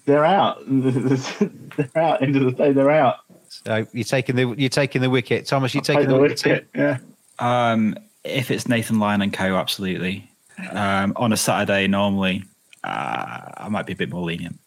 they're 0.06 0.26
out. 0.26 0.64
they're 0.68 1.90
out. 1.96 2.22
End 2.22 2.36
of 2.36 2.44
the 2.44 2.52
day, 2.52 2.72
they're 2.72 2.92
out. 2.92 3.18
So 3.50 3.86
you're 3.94 4.04
taking 4.04 4.36
the 4.36 4.56
you're 4.58 4.70
taking 4.70 5.02
the 5.02 5.10
wicket, 5.10 5.46
Thomas. 5.46 5.74
You're 5.74 5.84
Take 5.84 5.98
taking 5.98 6.10
the, 6.10 6.16
the 6.16 6.22
wicket. 6.22 6.46
wicket. 6.46 6.68
Yeah. 6.76 6.98
Um, 7.40 7.96
if 8.24 8.52
it's 8.52 8.68
Nathan 8.68 9.00
Lyon 9.00 9.22
and 9.22 9.34
co, 9.34 9.56
absolutely. 9.56 10.30
Um, 10.72 11.14
on 11.16 11.34
a 11.34 11.38
Saturday, 11.38 11.88
normally, 11.88 12.44
uh, 12.84 13.42
I 13.58 13.68
might 13.70 13.86
be 13.86 13.94
a 13.94 13.96
bit 13.96 14.10
more 14.10 14.24
lenient. 14.24 14.60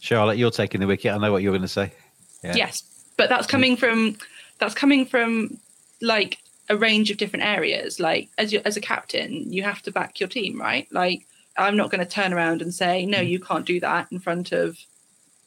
Charlotte, 0.00 0.38
you're 0.38 0.50
taking 0.50 0.80
the 0.80 0.86
wicket. 0.86 1.12
I 1.12 1.18
know 1.18 1.32
what 1.32 1.42
you're 1.42 1.52
going 1.52 1.62
to 1.62 1.68
say. 1.68 1.92
Yeah. 2.42 2.54
Yes, 2.56 2.82
but 3.16 3.28
that's 3.28 3.46
coming 3.46 3.76
from 3.76 4.16
that's 4.58 4.74
coming 4.74 5.06
from 5.06 5.58
like 6.00 6.38
a 6.68 6.76
range 6.76 7.10
of 7.10 7.18
different 7.18 7.44
areas. 7.44 8.00
Like 8.00 8.28
as 8.38 8.52
you 8.52 8.60
as 8.64 8.76
a 8.76 8.80
captain, 8.80 9.52
you 9.52 9.62
have 9.62 9.82
to 9.82 9.92
back 9.92 10.20
your 10.20 10.28
team, 10.28 10.60
right? 10.60 10.88
Like 10.90 11.26
I'm 11.58 11.76
not 11.76 11.90
going 11.90 12.04
to 12.04 12.10
turn 12.10 12.32
around 12.32 12.62
and 12.62 12.72
say 12.72 13.06
no, 13.06 13.20
you 13.20 13.40
can't 13.40 13.66
do 13.66 13.80
that 13.80 14.08
in 14.10 14.18
front 14.18 14.52
of 14.52 14.76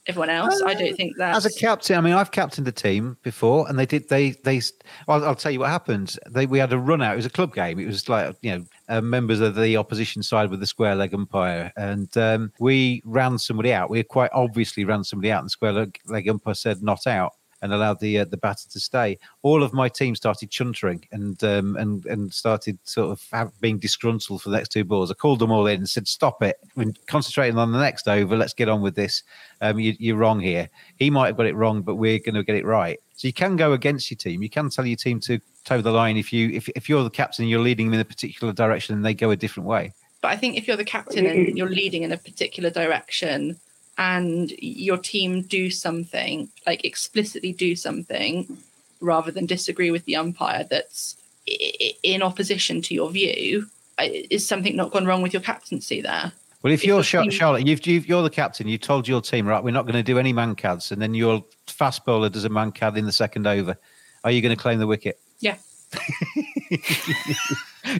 everyone 0.07 0.29
else. 0.29 0.61
I 0.65 0.73
don't 0.73 0.95
think 0.95 1.17
that 1.17 1.35
As 1.35 1.45
a 1.45 1.53
captain, 1.53 1.97
I 1.97 2.01
mean, 2.01 2.13
I've 2.13 2.31
captained 2.31 2.67
the 2.67 2.71
team 2.71 3.17
before, 3.23 3.67
and 3.67 3.77
they 3.77 3.85
did. 3.85 4.09
They 4.09 4.31
they. 4.31 4.61
Well, 5.07 5.23
I'll 5.23 5.35
tell 5.35 5.51
you 5.51 5.59
what 5.59 5.69
happened. 5.69 6.17
They 6.29 6.45
we 6.45 6.59
had 6.59 6.73
a 6.73 6.77
run 6.77 7.01
out. 7.01 7.13
It 7.13 7.17
was 7.17 7.25
a 7.25 7.31
club 7.31 7.53
game. 7.53 7.79
It 7.79 7.87
was 7.87 8.07
like 8.07 8.35
you 8.41 8.51
know 8.51 8.65
uh, 8.89 9.01
members 9.01 9.39
of 9.39 9.55
the 9.55 9.77
opposition 9.77 10.23
side 10.23 10.49
with 10.49 10.59
the 10.59 10.67
square 10.67 10.95
leg 10.95 11.13
umpire, 11.13 11.71
and 11.77 12.15
um, 12.17 12.51
we 12.59 13.01
ran 13.05 13.37
somebody 13.37 13.73
out. 13.73 13.89
We 13.89 14.03
quite 14.03 14.31
obviously 14.33 14.85
ran 14.85 15.03
somebody 15.03 15.31
out, 15.31 15.39
and 15.39 15.47
the 15.47 15.51
square 15.51 15.73
leg, 15.73 15.97
leg 16.05 16.29
umpire 16.29 16.53
said 16.53 16.81
not 16.83 17.07
out. 17.07 17.33
And 17.61 17.73
allowed 17.73 17.99
the 17.99 18.19
uh, 18.19 18.25
the 18.25 18.37
batter 18.37 18.69
to 18.69 18.79
stay. 18.79 19.17
All 19.41 19.63
of 19.63 19.73
my 19.73 19.89
team 19.89 20.13
started 20.15 20.51
chuntering 20.51 21.03
and 21.11 21.41
um, 21.43 21.77
and 21.77 22.05
and 22.05 22.31
started 22.31 22.77
sort 22.83 23.11
of 23.11 23.25
have, 23.31 23.59
being 23.59 23.79
disgruntled 23.79 24.41
for 24.41 24.49
the 24.49 24.57
next 24.57 24.69
two 24.69 24.83
balls. 24.83 25.09
I 25.09 25.15
called 25.15 25.39
them 25.39 25.51
all 25.51 25.65
in 25.65 25.77
and 25.77 25.89
said, 25.89 26.07
"Stop 26.07 26.43
it! 26.43 26.57
We're 26.75 26.93
concentrating 27.07 27.57
on 27.57 27.71
the 27.71 27.79
next 27.79 28.07
over. 28.07 28.35
Let's 28.35 28.53
get 28.53 28.69
on 28.69 28.81
with 28.81 28.95
this. 28.95 29.23
Um, 29.61 29.79
you, 29.79 29.95
you're 29.97 30.17
wrong 30.17 30.39
here. 30.39 30.69
He 30.97 31.09
might 31.09 31.27
have 31.27 31.37
got 31.37 31.47
it 31.47 31.55
wrong, 31.55 31.81
but 31.81 31.95
we're 31.95 32.19
going 32.19 32.35
to 32.35 32.43
get 32.43 32.55
it 32.55 32.65
right." 32.65 32.99
So 33.15 33.27
you 33.27 33.33
can 33.33 33.55
go 33.55 33.71
against 33.71 34.11
your 34.11 34.17
team. 34.17 34.43
You 34.43 34.49
can 34.49 34.69
tell 34.69 34.85
your 34.85 34.97
team 34.97 35.19
to 35.21 35.39
toe 35.63 35.81
the 35.81 35.91
line 35.91 36.17
if 36.17 36.33
you 36.33 36.49
if, 36.49 36.69
if 36.69 36.89
you're 36.89 37.03
the 37.03 37.09
captain, 37.09 37.47
you're 37.47 37.61
leading 37.61 37.87
them 37.87 37.95
in 37.95 37.99
a 38.01 38.05
particular 38.05 38.53
direction, 38.53 38.95
and 38.95 39.05
they 39.05 39.13
go 39.13 39.31
a 39.31 39.35
different 39.35 39.67
way. 39.67 39.93
But 40.21 40.31
I 40.31 40.37
think 40.37 40.57
if 40.57 40.67
you're 40.67 40.77
the 40.77 40.83
captain 40.83 41.25
and 41.25 41.57
you're 41.57 41.69
leading 41.69 42.03
in 42.03 42.11
a 42.11 42.17
particular 42.17 42.69
direction 42.69 43.59
and 43.97 44.51
your 44.59 44.97
team 44.97 45.41
do 45.43 45.69
something, 45.69 46.49
like 46.67 46.83
explicitly 46.85 47.53
do 47.53 47.75
something, 47.75 48.57
rather 49.01 49.31
than 49.31 49.45
disagree 49.45 49.91
with 49.91 50.05
the 50.05 50.15
umpire 50.15 50.65
that's 50.69 51.15
i- 51.47 51.73
i- 51.81 51.93
in 52.03 52.21
opposition 52.21 52.81
to 52.81 52.93
your 52.93 53.09
view, 53.11 53.67
is 53.99 54.45
something 54.47 54.75
not 54.75 54.91
gone 54.91 55.05
wrong 55.05 55.21
with 55.21 55.31
your 55.33 55.41
captaincy 55.41 56.01
there? 56.01 56.31
Well, 56.63 56.73
if 56.73 56.83
you're 56.83 56.97
your 56.97 57.03
Char- 57.03 57.21
team- 57.23 57.31
Charlotte, 57.31 57.67
you've, 57.67 57.85
you've, 57.85 58.07
you're 58.07 58.23
the 58.23 58.29
captain. 58.29 58.67
You 58.67 58.77
told 58.79 59.07
your 59.07 59.21
team, 59.21 59.47
right? 59.47 59.63
We're 59.63 59.69
not 59.71 59.83
going 59.85 59.93
to 59.95 60.03
do 60.03 60.17
any 60.17 60.33
mankads, 60.33 60.91
and 60.91 60.99
then 61.01 61.13
your 61.13 61.43
fast 61.67 62.03
bowler 62.05 62.27
does 62.29 62.43
a 62.45 62.49
mankad 62.49 62.97
in 62.97 63.05
the 63.05 63.11
second 63.11 63.45
over. 63.47 63.77
Are 64.23 64.31
you 64.31 64.41
going 64.41 64.55
to 64.55 64.61
claim 64.61 64.79
the 64.79 64.87
wicket? 64.87 65.19
Yeah. 65.39 65.57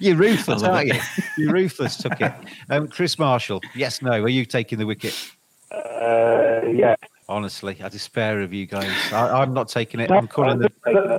You're 0.01 0.15
ruthless, 0.15 0.63
aren't 0.63 0.89
it. 0.89 0.95
you? 0.95 1.01
You're 1.45 1.53
ruthless. 1.53 1.97
Took 1.97 2.19
it. 2.19 2.33
Um, 2.69 2.87
Chris 2.87 3.19
Marshall. 3.19 3.61
Yes, 3.75 4.01
no. 4.01 4.09
Are 4.23 4.27
you 4.29 4.43
taking 4.43 4.79
the 4.79 4.87
wicket? 4.87 5.13
Uh, 5.95 6.67
yeah. 6.67 6.95
Honestly, 7.27 7.77
I 7.81 7.89
despair 7.89 8.41
of 8.41 8.53
you 8.53 8.65
guys. 8.65 8.91
I, 9.11 9.41
I'm 9.41 9.53
not 9.53 9.69
taking 9.69 9.99
it. 9.99 10.11
I'm 10.11 10.27
calling 10.27 10.59
the. 10.59 10.71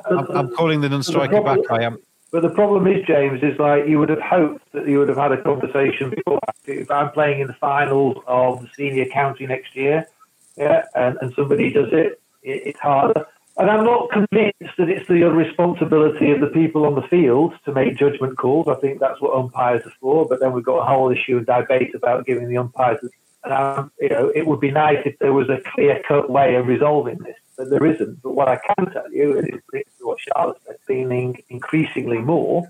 I'm, 0.08 0.30
I'm 0.36 0.54
calling 0.54 0.80
the 0.80 0.88
non-striker 0.88 1.40
back. 1.42 1.58
I 1.70 1.82
am. 1.82 1.98
But 2.30 2.42
the 2.42 2.50
problem 2.50 2.86
is, 2.86 3.04
James, 3.06 3.42
is 3.42 3.58
like 3.58 3.88
you 3.88 3.98
would 3.98 4.08
have 4.08 4.20
hoped 4.20 4.70
that 4.72 4.86
you 4.86 4.98
would 4.98 5.08
have 5.08 5.16
had 5.16 5.32
a 5.32 5.42
conversation 5.42 6.10
before. 6.10 6.40
If 6.66 6.90
I'm 6.90 7.10
playing 7.10 7.40
in 7.40 7.46
the 7.46 7.54
finals 7.54 8.18
of 8.26 8.60
the 8.62 8.68
senior 8.76 9.06
county 9.06 9.46
next 9.46 9.74
year, 9.74 10.06
yeah, 10.56 10.84
and, 10.94 11.16
and 11.20 11.32
somebody 11.34 11.72
does 11.72 11.88
it, 11.92 12.20
it, 12.42 12.62
it's 12.66 12.78
harder. 12.78 13.26
And 13.58 13.70
I'm 13.70 13.84
not 13.84 14.10
convinced 14.10 14.76
that 14.76 14.90
it's 14.90 15.08
the 15.08 15.22
responsibility 15.24 16.30
of 16.30 16.40
the 16.40 16.48
people 16.48 16.84
on 16.84 16.94
the 16.94 17.08
field 17.08 17.54
to 17.64 17.72
make 17.72 17.96
judgment 17.96 18.36
calls. 18.36 18.68
I 18.68 18.74
think 18.74 19.00
that's 19.00 19.20
what 19.20 19.34
umpires 19.34 19.86
are 19.86 19.92
for. 19.98 20.26
But 20.26 20.40
then 20.40 20.52
we've 20.52 20.64
got 20.64 20.78
a 20.78 20.84
whole 20.84 21.10
issue 21.10 21.38
of 21.38 21.46
debate 21.46 21.94
about 21.94 22.26
giving 22.26 22.48
the 22.48 22.58
umpires. 22.58 22.98
And 23.47 23.55
um, 23.55 23.92
you 24.01 24.09
know, 24.09 24.32
it 24.34 24.44
would 24.47 24.59
be 24.59 24.72
nice 24.72 24.99
if 25.05 25.16
there 25.20 25.32
was 25.32 25.49
a 25.49 25.61
clear-cut 25.72 26.28
way 26.28 26.57
of 26.57 26.66
resolving 26.66 27.18
this, 27.18 27.36
but 27.57 27.70
there 27.70 27.86
isn't. 27.86 28.20
But 28.20 28.34
what 28.34 28.49
I 28.49 28.57
can 28.57 28.90
tell 28.90 29.11
you 29.12 29.38
is 29.38 29.44
it's 29.72 29.88
what 30.01 30.18
Charlotte 30.20 30.61
said, 30.66 30.78
feeling 30.84 31.40
increasingly 31.49 32.18
more, 32.18 32.68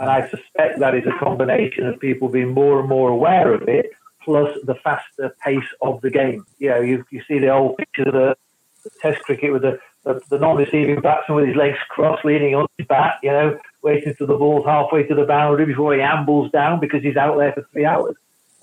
and 0.00 0.08
I 0.08 0.26
suspect 0.30 0.78
that 0.78 0.94
is 0.94 1.06
a 1.06 1.18
combination 1.18 1.86
of 1.86 2.00
people 2.00 2.28
being 2.28 2.54
more 2.54 2.80
and 2.80 2.88
more 2.88 3.10
aware 3.10 3.52
of 3.52 3.68
it, 3.68 3.90
plus 4.22 4.56
the 4.64 4.76
faster 4.76 5.36
pace 5.44 5.70
of 5.82 6.00
the 6.00 6.10
game. 6.10 6.46
You 6.58 6.70
know, 6.70 6.80
you, 6.80 7.04
you 7.10 7.22
see 7.28 7.38
the 7.38 7.50
old 7.50 7.76
picture 7.76 8.04
of 8.04 8.14
the, 8.14 8.36
the 8.84 8.90
Test 9.02 9.20
cricket 9.22 9.52
with 9.52 9.62
the, 9.62 9.78
the, 10.04 10.22
the 10.30 10.38
non-receiving 10.38 11.00
batsman 11.02 11.36
with 11.36 11.48
his 11.48 11.56
legs 11.56 11.78
crossed, 11.90 12.24
leaning 12.24 12.54
on 12.54 12.66
his 12.78 12.86
bat, 12.86 13.18
you 13.22 13.30
know, 13.30 13.58
waiting 13.82 14.14
for 14.14 14.24
the 14.24 14.36
ball's 14.36 14.64
halfway 14.64 15.02
to 15.02 15.14
the 15.14 15.26
boundary 15.26 15.66
before 15.66 15.94
he 15.94 16.00
ambles 16.00 16.50
down 16.52 16.80
because 16.80 17.02
he's 17.02 17.16
out 17.18 17.36
there 17.36 17.52
for 17.52 17.66
three 17.70 17.84
hours. 17.84 18.16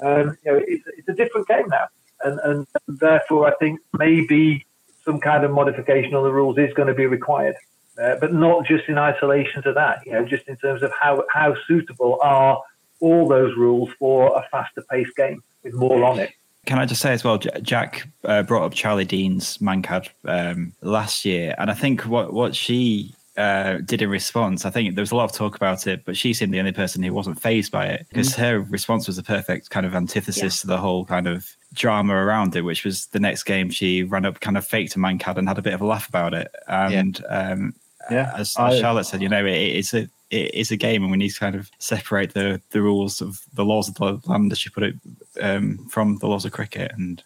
Um, 0.04 0.38
you 0.43 0.51
know, 0.51 0.62
it's, 0.68 0.84
it's 0.97 1.10
a 1.10 1.14
different 1.14 1.47
game 1.47 1.68
now, 1.70 1.88
and, 2.24 2.39
and 2.43 2.68
therefore 2.88 3.47
I 3.47 3.56
think 3.56 3.80
maybe 3.93 4.66
some 5.06 5.20
kind 5.20 5.43
of 5.43 5.51
modification 5.51 6.14
on 6.16 6.24
the 6.24 6.32
rules 6.32 6.58
is 6.58 6.74
going 6.74 6.88
to 6.88 6.93
be 6.93 7.06
required, 7.06 7.56
uh, 8.01 8.16
but 8.20 8.34
not 8.34 8.66
just 8.66 8.88
in 8.88 8.97
isolation 8.97 9.64
to 9.64 9.74
that. 9.74 10.06
You 10.06 10.14
know, 10.14 10.26
just 10.26 10.47
in 10.47 10.58
terms 10.58 10.84
of 10.84 10.91
how 10.99 11.24
how 11.34 11.56
suitable 11.68 12.20
are 12.22 12.62
all 12.99 13.28
those 13.28 13.56
rules 13.58 13.89
for 13.99 14.36
a 14.38 14.47
faster 14.51 14.84
paced 14.89 15.16
game 15.16 15.41
with 15.64 15.74
more 15.74 16.04
on 16.04 16.20
it. 16.20 16.32
Can 16.66 16.80
I 16.80 16.86
just 16.86 17.01
say 17.01 17.12
as 17.12 17.26
well, 17.26 17.38
Jack 17.38 18.08
uh, 18.24 18.43
brought 18.43 18.64
up 18.64 18.74
Charlie 18.74 19.04
Dean's 19.04 19.58
Mankad 19.58 20.08
um, 20.26 20.72
last 20.82 21.26
year, 21.26 21.56
and 21.58 21.70
I 21.70 21.74
think 21.74 22.01
what 22.01 22.34
what 22.34 22.56
she 22.56 23.14
uh, 23.38 23.77
did 23.86 24.01
in 24.01 24.09
response, 24.09 24.65
I 24.65 24.69
think 24.69 24.95
there 24.95 25.01
was 25.01 25.11
a 25.11 25.15
lot 25.15 25.25
of 25.25 25.31
talk 25.31 25.55
about 25.55 25.88
it, 25.88 26.05
but 26.05 26.15
she 26.15 26.34
seemed 26.34 26.53
the 26.53 26.59
only 26.59 26.71
person 26.71 27.01
who 27.01 27.13
wasn't 27.13 27.41
phased 27.41 27.71
by 27.71 27.88
it 27.88 28.05
because 28.09 28.34
Mm. 28.34 28.38
her 28.38 28.59
response 28.61 29.07
was 29.07 29.15
the 29.15 29.23
perfect 29.23 29.69
kind 29.69 29.86
of 29.86 29.95
antithesis 29.95 30.61
to 30.61 30.67
the 30.67 30.77
whole 30.77 31.03
kind 31.05 31.27
of 31.27 31.49
drama 31.73 32.13
around 32.13 32.55
it, 32.55 32.61
which 32.61 32.86
was 32.86 33.07
the 33.07 33.19
next 33.19 33.43
game 33.43 33.69
she 33.71 34.03
ran 34.03 34.25
up, 34.25 34.39
kind 34.39 34.57
of 34.57 34.65
faked 34.65 34.95
a 34.95 34.99
mankad 34.99 35.38
and 35.38 35.47
had 35.47 35.57
a 35.57 35.63
bit 35.63 35.73
of 35.73 35.81
a 35.81 35.86
laugh 35.86 36.07
about 36.07 36.34
it. 36.36 36.53
And 36.67 37.23
um, 37.29 37.73
Yeah, 38.11 38.31
as, 38.36 38.55
as 38.59 38.79
Charlotte 38.79 39.05
said, 39.05 39.21
you 39.21 39.29
know, 39.29 39.45
it, 39.45 39.51
it's 39.51 39.93
a 39.93 40.07
it 40.29 40.53
is 40.55 40.71
a 40.71 40.75
game, 40.77 41.03
and 41.03 41.11
we 41.11 41.17
need 41.17 41.29
to 41.29 41.39
kind 41.39 41.55
of 41.55 41.69
separate 41.79 42.34
the 42.34 42.59
the 42.71 42.81
rules 42.81 43.21
of 43.21 43.41
the 43.53 43.63
laws 43.65 43.88
of 43.88 43.95
the 43.95 44.19
land, 44.25 44.51
as 44.51 44.57
she 44.59 44.69
put 44.69 44.84
it, 44.84 44.95
um, 45.41 45.88
from 45.89 46.17
the 46.17 46.27
laws 46.27 46.43
of 46.45 46.51
cricket, 46.51 46.91
and 46.97 47.23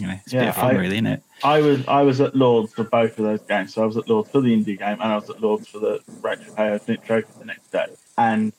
you 0.00 0.06
know, 0.06 0.14
it's 0.24 0.32
a 0.32 0.36
bit 0.38 0.48
of 0.48 0.54
fun, 0.56 0.76
I- 0.76 0.78
really, 0.78 0.94
isn't 0.96 1.06
it? 1.06 1.22
I 1.42 1.60
was 1.60 1.86
I 1.88 2.02
was 2.02 2.20
at 2.20 2.34
Lords 2.36 2.72
for 2.74 2.84
both 2.84 3.18
of 3.18 3.24
those 3.24 3.40
games. 3.42 3.72
So 3.74 3.82
I 3.82 3.86
was 3.86 3.96
at 3.96 4.08
Lords 4.08 4.30
for 4.30 4.40
the 4.40 4.50
indie 4.54 4.78
game, 4.78 4.98
and 5.00 5.02
I 5.02 5.16
was 5.16 5.30
at 5.30 5.40
Lords 5.40 5.66
for 5.68 5.78
the 5.78 6.00
Rachael 6.20 6.54
Heyhoe 6.54 6.78
Flint 6.78 7.04
Trophy 7.04 7.28
the 7.38 7.44
next 7.46 7.70
day. 7.72 7.86
And 8.18 8.52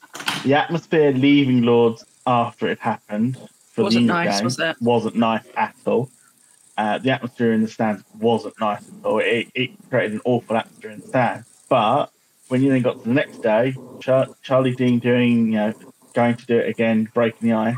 the 0.43 0.55
atmosphere 0.55 1.11
leaving 1.11 1.61
Lords 1.61 2.03
after 2.25 2.67
it 2.67 2.79
happened 2.79 3.37
for 3.71 3.83
Wasn't 3.83 4.07
the 4.07 4.13
India 4.13 4.13
nice, 4.31 4.37
game 4.39 4.45
was 4.45 4.59
it? 4.59 4.75
wasn't 4.81 5.15
nice 5.15 5.43
at 5.55 5.75
all. 5.85 6.09
Uh, 6.77 6.97
the 6.97 7.11
atmosphere 7.11 7.51
in 7.53 7.61
the 7.61 7.67
stands 7.67 8.03
wasn't 8.19 8.59
nice 8.59 8.79
at 8.87 9.05
all. 9.05 9.19
It, 9.19 9.47
it 9.53 9.69
created 9.89 10.13
an 10.13 10.21
awful 10.25 10.55
atmosphere 10.57 10.91
in 10.91 11.01
the 11.01 11.07
stands. 11.07 11.47
But 11.69 12.07
when 12.47 12.61
you 12.63 12.71
then 12.71 12.81
got 12.81 13.01
to 13.03 13.07
the 13.07 13.13
next 13.13 13.43
day, 13.43 13.75
Char- 13.99 14.27
Charlie 14.41 14.73
Dean 14.73 14.97
doing, 14.99 15.47
you 15.47 15.51
know, 15.59 15.73
going 16.13 16.35
to 16.35 16.45
do 16.47 16.57
it 16.57 16.67
again, 16.67 17.09
breaking 17.13 17.47
the 17.49 17.53
ice, 17.55 17.75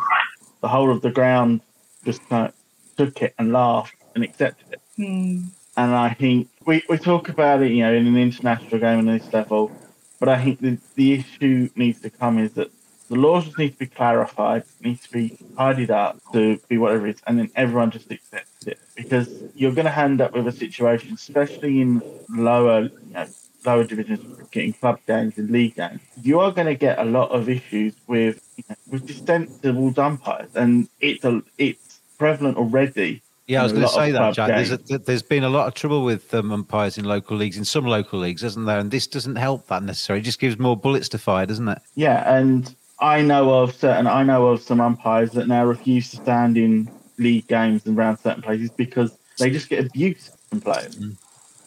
the 0.61 0.67
whole 0.69 0.89
of 0.91 1.01
the 1.01 1.11
ground 1.11 1.59
just 2.05 2.27
kind 2.29 2.47
of 2.47 2.53
took 2.97 3.21
it 3.21 3.33
and 3.37 3.51
laughed 3.51 3.95
and 4.15 4.23
accepted 4.23 4.73
it. 4.73 4.81
Hmm. 4.95 5.45
And 5.75 5.95
I 5.95 6.13
think 6.13 6.49
we, 6.65 6.83
we 6.87 6.97
talk 6.97 7.29
about 7.29 7.61
it, 7.63 7.71
you 7.71 7.83
know, 7.83 7.93
in 7.93 8.05
an 8.05 8.17
international 8.17 8.79
game 8.79 8.99
on 8.99 9.05
this 9.05 9.31
level, 9.33 9.71
but 10.19 10.29
I 10.29 10.43
think 10.43 10.59
the, 10.61 10.77
the 10.95 11.13
issue 11.13 11.69
needs 11.75 12.01
to 12.01 12.09
come 12.09 12.37
is 12.37 12.53
that 12.53 12.71
the 13.09 13.15
laws 13.15 13.45
just 13.45 13.57
need 13.57 13.71
to 13.71 13.79
be 13.79 13.87
clarified, 13.87 14.63
needs 14.81 15.01
to 15.07 15.11
be 15.11 15.37
tidied 15.57 15.91
up 15.91 16.19
to 16.31 16.59
be 16.69 16.77
whatever 16.77 17.07
it 17.07 17.15
is, 17.15 17.21
and 17.27 17.37
then 17.37 17.51
everyone 17.55 17.91
just 17.91 18.11
accepts 18.11 18.65
it. 18.65 18.79
Because 18.95 19.29
you're 19.55 19.73
going 19.73 19.85
to 19.85 19.97
end 19.97 20.21
up 20.21 20.33
with 20.33 20.47
a 20.47 20.51
situation, 20.51 21.13
especially 21.13 21.81
in 21.81 22.01
lower, 22.29 22.83
you 22.83 23.13
know, 23.13 23.27
lower 23.65 23.83
divisions, 23.83 24.47
getting 24.51 24.73
club 24.73 24.99
games 25.07 25.37
and 25.37 25.49
league 25.51 25.75
games, 25.75 26.01
you 26.21 26.39
are 26.39 26.51
going 26.51 26.67
to 26.67 26.75
get 26.75 26.99
a 26.99 27.03
lot 27.03 27.31
of 27.31 27.49
issues 27.49 27.93
with 28.07 28.41
you 28.57 28.63
know, 28.69 28.75
with 28.89 29.05
disensible 29.05 29.93
umpires, 29.97 30.55
and 30.55 30.87
it's 30.99 31.23
a 31.25 31.41
it's 31.57 31.92
prevalent 32.23 32.57
already. 32.57 33.21
Yeah, 33.47 33.59
I 33.59 33.63
was 33.63 33.73
going 33.73 33.83
to 33.83 33.89
say 33.89 34.11
that, 34.11 34.33
Jack. 34.33 34.47
There's, 34.47 34.71
a, 34.71 34.97
there's 34.99 35.21
been 35.21 35.43
a 35.43 35.49
lot 35.49 35.67
of 35.67 35.73
trouble 35.73 36.05
with 36.05 36.33
um, 36.33 36.53
umpires 36.53 36.97
in 36.97 37.03
local 37.03 37.35
leagues, 37.35 37.57
in 37.57 37.65
some 37.65 37.85
local 37.85 38.17
leagues, 38.17 38.43
isn't 38.43 38.63
there? 38.63 38.79
And 38.79 38.89
this 38.89 39.07
doesn't 39.07 39.35
help 39.35 39.67
that 39.67 39.83
necessarily. 39.83 40.21
It 40.21 40.23
just 40.23 40.39
gives 40.39 40.57
more 40.57 40.77
bullets 40.77 41.09
to 41.09 41.17
fire, 41.17 41.45
doesn't 41.45 41.67
it? 41.67 41.79
Yeah, 41.95 42.33
and 42.33 42.73
I 43.01 43.21
know 43.21 43.53
of 43.61 43.75
certain 43.75 44.07
I 44.07 44.23
know 44.23 44.47
of 44.47 44.61
some 44.61 44.79
umpires 44.79 45.31
that 45.31 45.49
now 45.49 45.65
refuse 45.65 46.11
to 46.11 46.17
stand 46.17 46.57
in 46.57 46.89
league 47.17 47.47
games 47.47 47.85
and 47.85 47.97
around 47.97 48.17
certain 48.19 48.41
places 48.41 48.69
because 48.69 49.11
they 49.37 49.49
just 49.49 49.67
get 49.67 49.85
abused 49.85 50.31
from 50.49 50.61
players. 50.61 50.97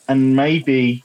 And 0.09 0.35
maybe 0.35 1.05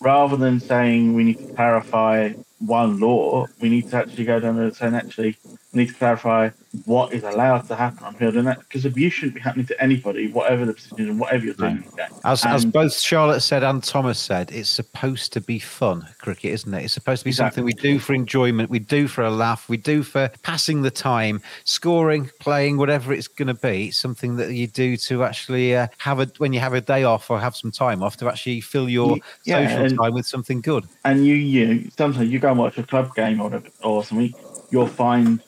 rather 0.00 0.36
than 0.36 0.60
saying 0.60 1.14
we 1.14 1.24
need 1.24 1.38
to 1.38 1.54
clarify 1.54 2.34
one 2.58 3.00
law, 3.00 3.46
we 3.62 3.70
need 3.70 3.88
to 3.88 3.96
actually 3.96 4.26
go 4.26 4.38
down 4.40 4.58
and 4.58 4.76
saying 4.76 4.94
actually 4.94 5.36
need 5.74 5.88
to 5.88 5.94
clarify 5.94 6.50
what 6.84 7.12
is 7.12 7.22
allowed 7.22 7.60
to 7.68 7.74
happen 7.74 8.04
on 8.04 8.14
field 8.14 8.36
and 8.36 8.46
that 8.46 8.58
because 8.60 8.84
abuse 8.84 9.12
shouldn't 9.12 9.34
be 9.34 9.40
happening 9.40 9.66
to 9.66 9.82
anybody, 9.82 10.30
whatever 10.30 10.64
the 10.64 10.72
position 10.74 11.08
and 11.10 11.20
whatever 11.20 11.44
you're 11.44 11.54
doing 11.54 11.76
in 11.78 11.82
the 11.82 11.96
game. 11.96 12.06
As, 12.24 12.44
as 12.44 12.64
both 12.64 12.94
Charlotte 12.98 13.40
said 13.40 13.62
and 13.62 13.82
Thomas 13.82 14.18
said, 14.18 14.50
it's 14.52 14.70
supposed 14.70 15.32
to 15.34 15.40
be 15.40 15.58
fun, 15.58 16.06
cricket, 16.18 16.52
isn't 16.52 16.72
it? 16.74 16.84
It's 16.84 16.94
supposed 16.94 17.20
to 17.20 17.24
be 17.24 17.32
something 17.32 17.64
we 17.64 17.72
do 17.72 17.98
for 17.98 18.14
enjoyment, 18.14 18.70
we 18.70 18.78
do 18.78 19.06
for 19.08 19.22
a 19.24 19.30
laugh, 19.30 19.68
we 19.68 19.76
do 19.76 20.02
for 20.02 20.30
passing 20.42 20.82
the 20.82 20.90
time, 20.90 21.40
scoring, 21.64 22.30
playing, 22.40 22.76
whatever 22.78 23.12
it's 23.12 23.28
going 23.28 23.48
to 23.48 23.54
be. 23.54 23.88
It's 23.88 23.98
something 23.98 24.36
that 24.36 24.52
you 24.52 24.66
do 24.66 24.96
to 24.98 25.24
actually 25.24 25.76
uh, 25.76 25.88
have 25.98 26.20
a 26.20 26.30
when 26.38 26.52
you 26.52 26.60
have 26.60 26.74
a 26.74 26.80
day 26.80 27.04
off 27.04 27.30
or 27.30 27.38
have 27.40 27.56
some 27.56 27.70
time 27.70 28.02
off 28.02 28.16
to 28.18 28.28
actually 28.28 28.60
fill 28.60 28.88
your 28.88 29.18
Yeah, 29.44 29.66
social 29.68 29.84
and- 29.86 29.98
time 29.98 30.14
with 30.14 30.26
something 30.26 30.60
good. 30.60 30.86
and 31.04 31.26
you 31.26 31.34
you 31.34 31.90
sometimes 31.96 32.30
you 32.30 32.38
go 32.38 32.50
and 32.50 32.58
watch 32.58 32.78
a 32.78 32.82
club 32.82 33.14
game 33.14 33.40
or 33.40 33.62
or 33.82 34.04
something, 34.04 34.32
you'll 34.70 34.86
find 34.86 35.42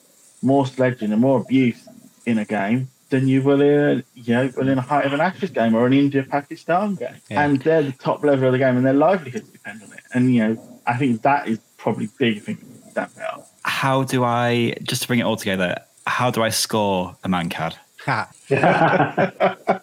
more 0.45 0.67
sledging 0.67 1.13
and 1.13 1.21
more 1.21 1.41
abuse 1.41 1.89
in 2.27 2.39
a 2.39 2.45
game 2.45 2.89
than 3.11 3.29
you 3.29 3.43
will 3.43 3.61
in 3.61 4.03
you 4.15 4.35
know 4.35 4.51
will 4.57 4.69
in 4.69 4.79
a 4.79 4.83
height 4.83 5.05
of 5.05 5.13
an 5.13 5.21
Ashes 5.21 5.51
game 5.51 5.75
or 5.75 5.87
an 5.87 5.93
India 5.93 6.23
Pakistan 6.23 6.95
game. 6.95 7.17
Yeah. 7.31 7.43
And 7.43 7.61
they're 7.63 7.83
the 7.83 7.93
top 7.93 8.23
level 8.25 8.47
of 8.47 8.53
the 8.53 8.59
game 8.59 8.77
and 8.77 8.87
their 8.87 8.93
livelihoods 8.93 9.49
depend 9.49 9.83
on 9.83 9.93
it. 9.93 10.01
And 10.13 10.35
you 10.35 10.47
know, 10.47 10.81
I 10.87 10.97
think 10.97 11.23
that 11.23 11.49
is 11.49 11.59
probably 11.77 12.09
big 12.19 12.43
thing 12.43 12.57
to 12.57 12.91
stamp 12.91 13.13
out. 13.19 13.47
How 13.63 14.05
do 14.05 14.25
I 14.25 14.75
just 14.83 15.03
to 15.03 15.09
bring 15.09 15.21
it 15.21 15.25
all 15.25 15.37
together? 15.37 15.77
How 16.07 16.31
do 16.31 16.43
I 16.43 16.51
score 16.51 17.17
a 17.25 17.29
mankad? 17.29 17.75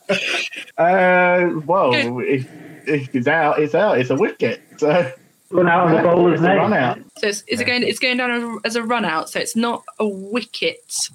Uh, 0.78 1.60
well, 1.66 1.94
if, 2.22 2.48
if 2.88 3.14
it's 3.14 3.28
out, 3.28 3.60
it's 3.60 3.76
out. 3.76 4.00
It's 4.00 4.10
a 4.10 4.16
wicket. 4.16 4.62
So 4.78 5.12
Run 5.52 5.68
out 5.68 5.88
on 5.88 5.96
the 5.96 6.02
bowler's 6.02 6.40
It's 6.40 6.44
a 6.44 6.48
name. 6.48 6.58
Run 6.58 6.74
out. 6.74 7.00
So 7.18 7.28
it's, 7.28 7.42
is 7.44 7.60
it 7.60 7.66
going? 7.66 7.84
It's 7.84 8.00
going 8.00 8.18
down 8.18 8.60
as 8.64 8.76
a- 8.76 8.84
run 8.84 9.06
out. 9.06 9.30
So 9.30 9.40
it's 9.40 9.56
not 9.56 9.84
a 10.00 10.08
wicket 10.08 11.10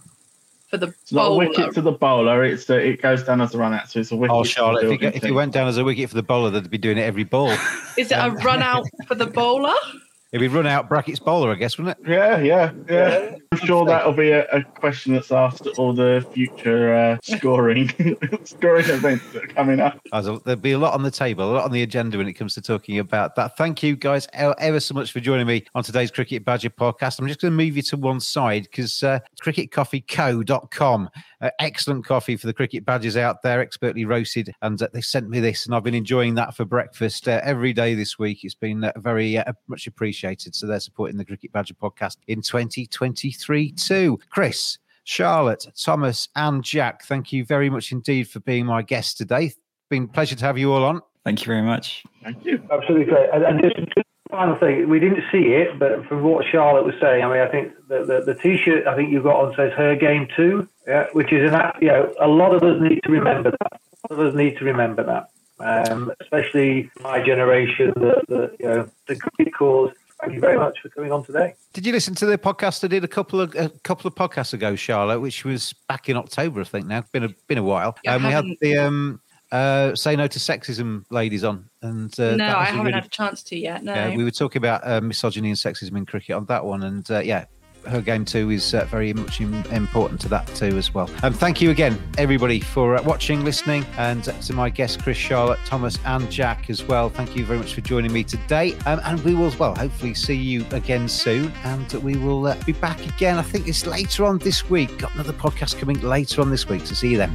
for 0.68 0.76
the 0.76 0.87
bowler. 0.87 0.95
It's 1.03 1.12
not 1.12 1.26
a 1.26 1.34
wicket 1.34 1.74
to 1.74 1.82
the 1.82 1.93
bowler. 1.93 2.45
It's 2.45 2.68
a, 2.70 2.78
it 2.78 3.03
goes 3.03 3.22
down 3.24 3.41
as 3.41 3.55
a 3.55 3.59
run 3.59 3.72
out. 3.74 3.91
So 3.91 4.01
it's 4.01 4.12
a 4.12 4.16
wicket. 4.16 4.34
Oh, 4.34 4.43
the 4.43 4.49
Charlotte, 4.49 4.84
if 4.84 5.01
you, 5.01 5.09
if 5.09 5.24
you 5.24 5.34
went 5.34 5.53
down 5.53 5.68
as 5.68 5.78
a 5.78 5.84
wicket 5.84 6.09
for 6.09 6.16
the 6.16 6.22
bowler, 6.22 6.51
they'd 6.51 6.70
be 6.70 6.78
doing 6.78 6.99
it 6.99 7.03
every 7.03 7.24
ball. 7.24 7.51
Is 7.97 8.11
it 8.11 8.12
a 8.12 8.24
um, 8.26 8.37
run 8.37 8.62
out 8.62 8.87
for 9.07 9.14
the 9.14 9.26
bowler? 9.26 9.74
It'd 10.33 10.41
be 10.41 10.55
run 10.55 10.66
out 10.66 10.89
brackets 10.89 11.20
bowler, 11.20 11.53
I 11.53 11.55
guess, 11.55 11.79
wouldn't 11.79 11.99
it? 11.99 12.11
Yeah, 12.11 12.39
yeah, 12.39 12.72
yeah. 12.89 13.37
I'm 13.53 13.59
sure 13.59 13.87
that'll 13.87 14.12
be 14.12 14.31
a, 14.31 14.45
a 14.49 14.62
question 14.62 15.14
that's 15.14 15.31
asked 15.31 15.66
at 15.66 15.79
all 15.79 15.93
the 15.93 16.27
future 16.33 16.95
uh, 16.95 17.18
scoring 17.22 17.89
scoring 18.45 18.89
events 18.89 19.24
that 19.33 19.45
are 19.45 19.47
coming 19.47 19.79
up. 19.79 20.01
There'll 20.12 20.57
be 20.57 20.72
a 20.72 20.79
lot 20.79 20.95
on 20.95 21.05
the 21.05 21.12
table, 21.12 21.51
a 21.51 21.53
lot 21.53 21.64
on 21.64 21.72
the 21.72 21.83
agenda 21.83 22.18
when 22.18 22.27
it 22.27 22.33
comes 22.33 22.55
to 22.55 22.61
talking 22.61 22.99
about 22.99 23.37
that. 23.37 23.57
Thank 23.57 23.85
you 23.85 23.95
guys 23.95 24.27
ever 24.33 24.81
so 24.81 24.95
much 24.95 25.12
for 25.12 25.20
joining 25.20 25.47
me 25.47 25.64
on 25.77 25.85
today's 25.85 26.11
Cricket 26.11 26.45
Badger 26.45 26.70
podcast. 26.70 27.20
I'm 27.20 27.29
just 27.29 27.41
going 27.41 27.53
to 27.53 27.57
move 27.57 27.77
you 27.77 27.83
to 27.83 27.97
one 27.97 28.18
side 28.18 28.64
because 28.64 29.05
uh, 29.05 29.20
cricketcoffeeco.com, 29.43 31.11
uh, 31.41 31.51
excellent 31.59 32.05
coffee 32.05 32.37
for 32.37 32.47
the 32.47 32.53
cricket 32.53 32.84
badgers 32.84 33.16
out 33.16 33.43
there, 33.43 33.61
expertly 33.61 34.05
roasted. 34.05 34.53
And 34.62 34.80
uh, 34.80 34.89
they 34.93 35.01
sent 35.01 35.28
me 35.28 35.41
this, 35.41 35.66
and 35.66 35.74
I've 35.74 35.84
been 35.84 35.95
enjoying 35.95 36.34
that 36.37 36.57
for 36.57 36.64
breakfast 36.64 37.28
uh, 37.28 37.41
every 37.43 37.72
day 37.72 37.95
this 37.95 38.18
week. 38.18 38.45
It's 38.45 38.55
been 38.55 38.84
uh, 38.84 38.93
very 38.97 39.39
uh, 39.39 39.53
much 39.68 39.87
appreciated. 39.87 40.55
So 40.55 40.66
they're 40.66 40.80
supporting 40.80 41.16
the 41.16 41.24
Cricket 41.24 41.53
Badger 41.53 41.74
podcast 41.74 42.16
in 42.28 42.43
2023 42.43 43.72
too. 43.72 44.18
Chris, 44.30 44.78
Charlotte, 45.05 45.66
Thomas, 45.80 46.28
and 46.37 46.64
Jack, 46.64 47.05
thank 47.05 47.32
you 47.32 47.45
very 47.45 47.70
much 47.70 47.93
indeed 47.93 48.28
for 48.28 48.41
being 48.41 48.66
my 48.66 48.82
guest 48.82 49.16
today. 49.18 49.53
Been 49.89 50.05
a 50.05 50.09
pleasure 50.09 50.34
to 50.34 50.45
have 50.45 50.59
you 50.59 50.72
all 50.72 50.84
on. 50.84 51.01
Thank 51.24 51.41
you 51.41 51.47
very 51.47 51.62
much. 51.62 52.05
Thank 52.22 52.45
you. 52.45 52.62
Absolutely 52.70 53.07
great. 53.07 53.28
And, 53.32 53.45
and 53.45 53.62
just, 53.62 53.76
just 53.76 54.07
final 54.30 54.57
thing, 54.57 54.89
we 54.89 54.99
didn't 54.99 55.22
see 55.30 55.55
it, 55.55 55.78
but 55.78 56.05
from 56.07 56.22
what 56.22 56.45
Charlotte 56.51 56.84
was 56.84 56.95
saying, 57.01 57.22
I 57.24 57.28
mean, 57.28 57.41
I 57.41 57.49
think 57.49 57.72
the, 57.89 58.05
the, 58.05 58.32
the 58.32 58.41
T-shirt 58.41 58.87
I 58.87 58.97
think 58.97 59.12
you've 59.12 59.24
got 59.24 59.37
on 59.37 59.55
says 59.55 59.72
"Her 59.72 59.95
Game 59.97 60.28
Too," 60.37 60.68
yeah, 60.87 61.07
which 61.12 61.32
is 61.32 61.49
an 61.49 61.55
app. 61.55 61.80
You 61.80 61.89
know, 61.89 62.14
a 62.20 62.28
lot 62.28 62.55
of 62.55 62.62
us 62.62 62.80
need 62.80 63.01
to 63.05 63.11
remember 63.11 63.51
that. 63.51 63.80
A 64.09 64.14
lot 64.14 64.20
of 64.20 64.26
us 64.28 64.34
need 64.37 64.57
to 64.59 64.64
remember 64.64 65.03
that, 65.05 65.91
um, 65.91 66.12
especially 66.20 66.91
my 67.01 67.20
generation. 67.22 67.93
The, 67.97 68.22
the 68.28 68.57
you 68.61 68.66
know 68.66 68.91
the 69.07 69.16
cricket 69.16 69.55
cause. 69.55 69.93
Thank 70.20 70.32
you 70.32 70.41
very 70.41 70.57
much 70.59 70.78
for 70.80 70.89
coming 70.89 71.12
on 71.12 71.24
today. 71.24 71.55
Did 71.74 71.84
you 71.84 71.93
listen 71.93 72.14
to 72.14 72.26
the 72.26 72.39
podcast 72.39 72.82
I 72.82 72.89
did 72.89 73.05
a 73.05 73.09
couple 73.09 73.39
of 73.41 73.55
a 73.55 73.68
couple 73.68 74.09
of 74.09 74.14
podcasts 74.14 74.55
ago, 74.55 74.74
Charlotte, 74.74 75.20
which 75.20 75.45
was 75.45 75.74
back 75.89 76.09
in 76.09 76.16
October, 76.16 76.62
I 76.62 76.64
think. 76.64 76.87
Now 76.87 77.05
been 77.12 77.24
a 77.24 77.28
been 77.49 77.59
a 77.59 77.62
while. 77.62 77.97
Yeah, 78.03 78.14
um, 78.14 78.24
we 78.24 78.30
had 78.30 78.47
the 78.62 78.78
um, 78.78 79.20
uh, 79.53 79.95
say 79.95 80.16
no 80.16 80.26
to 80.26 80.39
sexism 80.39 81.05
ladies 81.11 81.45
on, 81.45 81.68
and 81.82 82.18
uh, 82.18 82.34
no, 82.34 82.47
I 82.57 82.64
haven't 82.64 82.80
really- 82.80 82.93
had 82.93 83.05
a 83.05 83.09
chance 83.09 83.43
to 83.45 83.59
yet. 83.59 83.84
No. 83.84 83.95
Yeah, 83.95 84.16
we 84.16 84.24
were 84.24 84.30
talking 84.30 84.59
about 84.59 84.87
uh, 84.87 85.01
misogyny 85.01 85.49
and 85.49 85.59
sexism 85.59 85.97
in 85.97 86.07
cricket 86.07 86.34
on 86.34 86.47
that 86.47 86.64
one, 86.64 86.82
and 86.82 87.09
uh, 87.11 87.18
yeah, 87.20 87.45
her 87.87 88.01
game 88.01 88.24
too 88.24 88.51
is 88.51 88.74
uh, 88.74 88.84
very 88.87 89.12
much 89.12 89.41
im- 89.41 89.64
important 89.72 90.20
to 90.22 90.28
that 90.28 90.47
too 90.49 90.76
as 90.76 90.93
well. 90.95 91.11
Um, 91.22 91.32
thank 91.32 91.61
you 91.61 91.70
again, 91.70 92.01
everybody, 92.18 92.61
for 92.61 92.97
uh, 92.97 93.03
watching, 93.03 93.45
listening, 93.45 93.84
and 93.99 94.24
to 94.24 94.53
my 94.53 94.70
guests, 94.70 94.97
Chris, 95.01 95.16
Charlotte, 95.16 95.59
Thomas, 95.64 95.99
and 96.05 96.30
Jack 96.30 96.70
as 96.70 96.82
well. 96.82 97.09
Thank 97.09 97.37
you 97.37 97.45
very 97.45 97.59
much 97.59 97.74
for 97.74 97.80
joining 97.80 98.12
me 98.12 98.24
today, 98.24 98.74
um, 98.87 99.01
and 99.05 99.22
we 99.24 99.34
will, 99.34 99.55
well, 99.59 99.74
hopefully 99.74 100.14
see 100.14 100.34
you 100.34 100.64
again 100.70 101.09
soon, 101.09 101.53
and 101.64 101.93
we 101.95 102.16
will 102.16 102.47
uh, 102.47 102.57
be 102.64 102.72
back 102.72 103.05
again. 103.07 103.39
I 103.39 103.43
think 103.43 103.68
it's 103.68 103.87
later 103.87 104.24
on 104.24 104.39
this 104.39 104.68
week. 104.68 104.99
Got 104.99 105.14
another 105.14 105.32
podcast 105.32 105.78
coming 105.78 106.01
later 106.01 106.41
on 106.41 106.51
this 106.51 106.68
week, 106.68 106.87
so 106.87 106.95
see 106.95 107.11
you 107.11 107.18
then. 107.18 107.34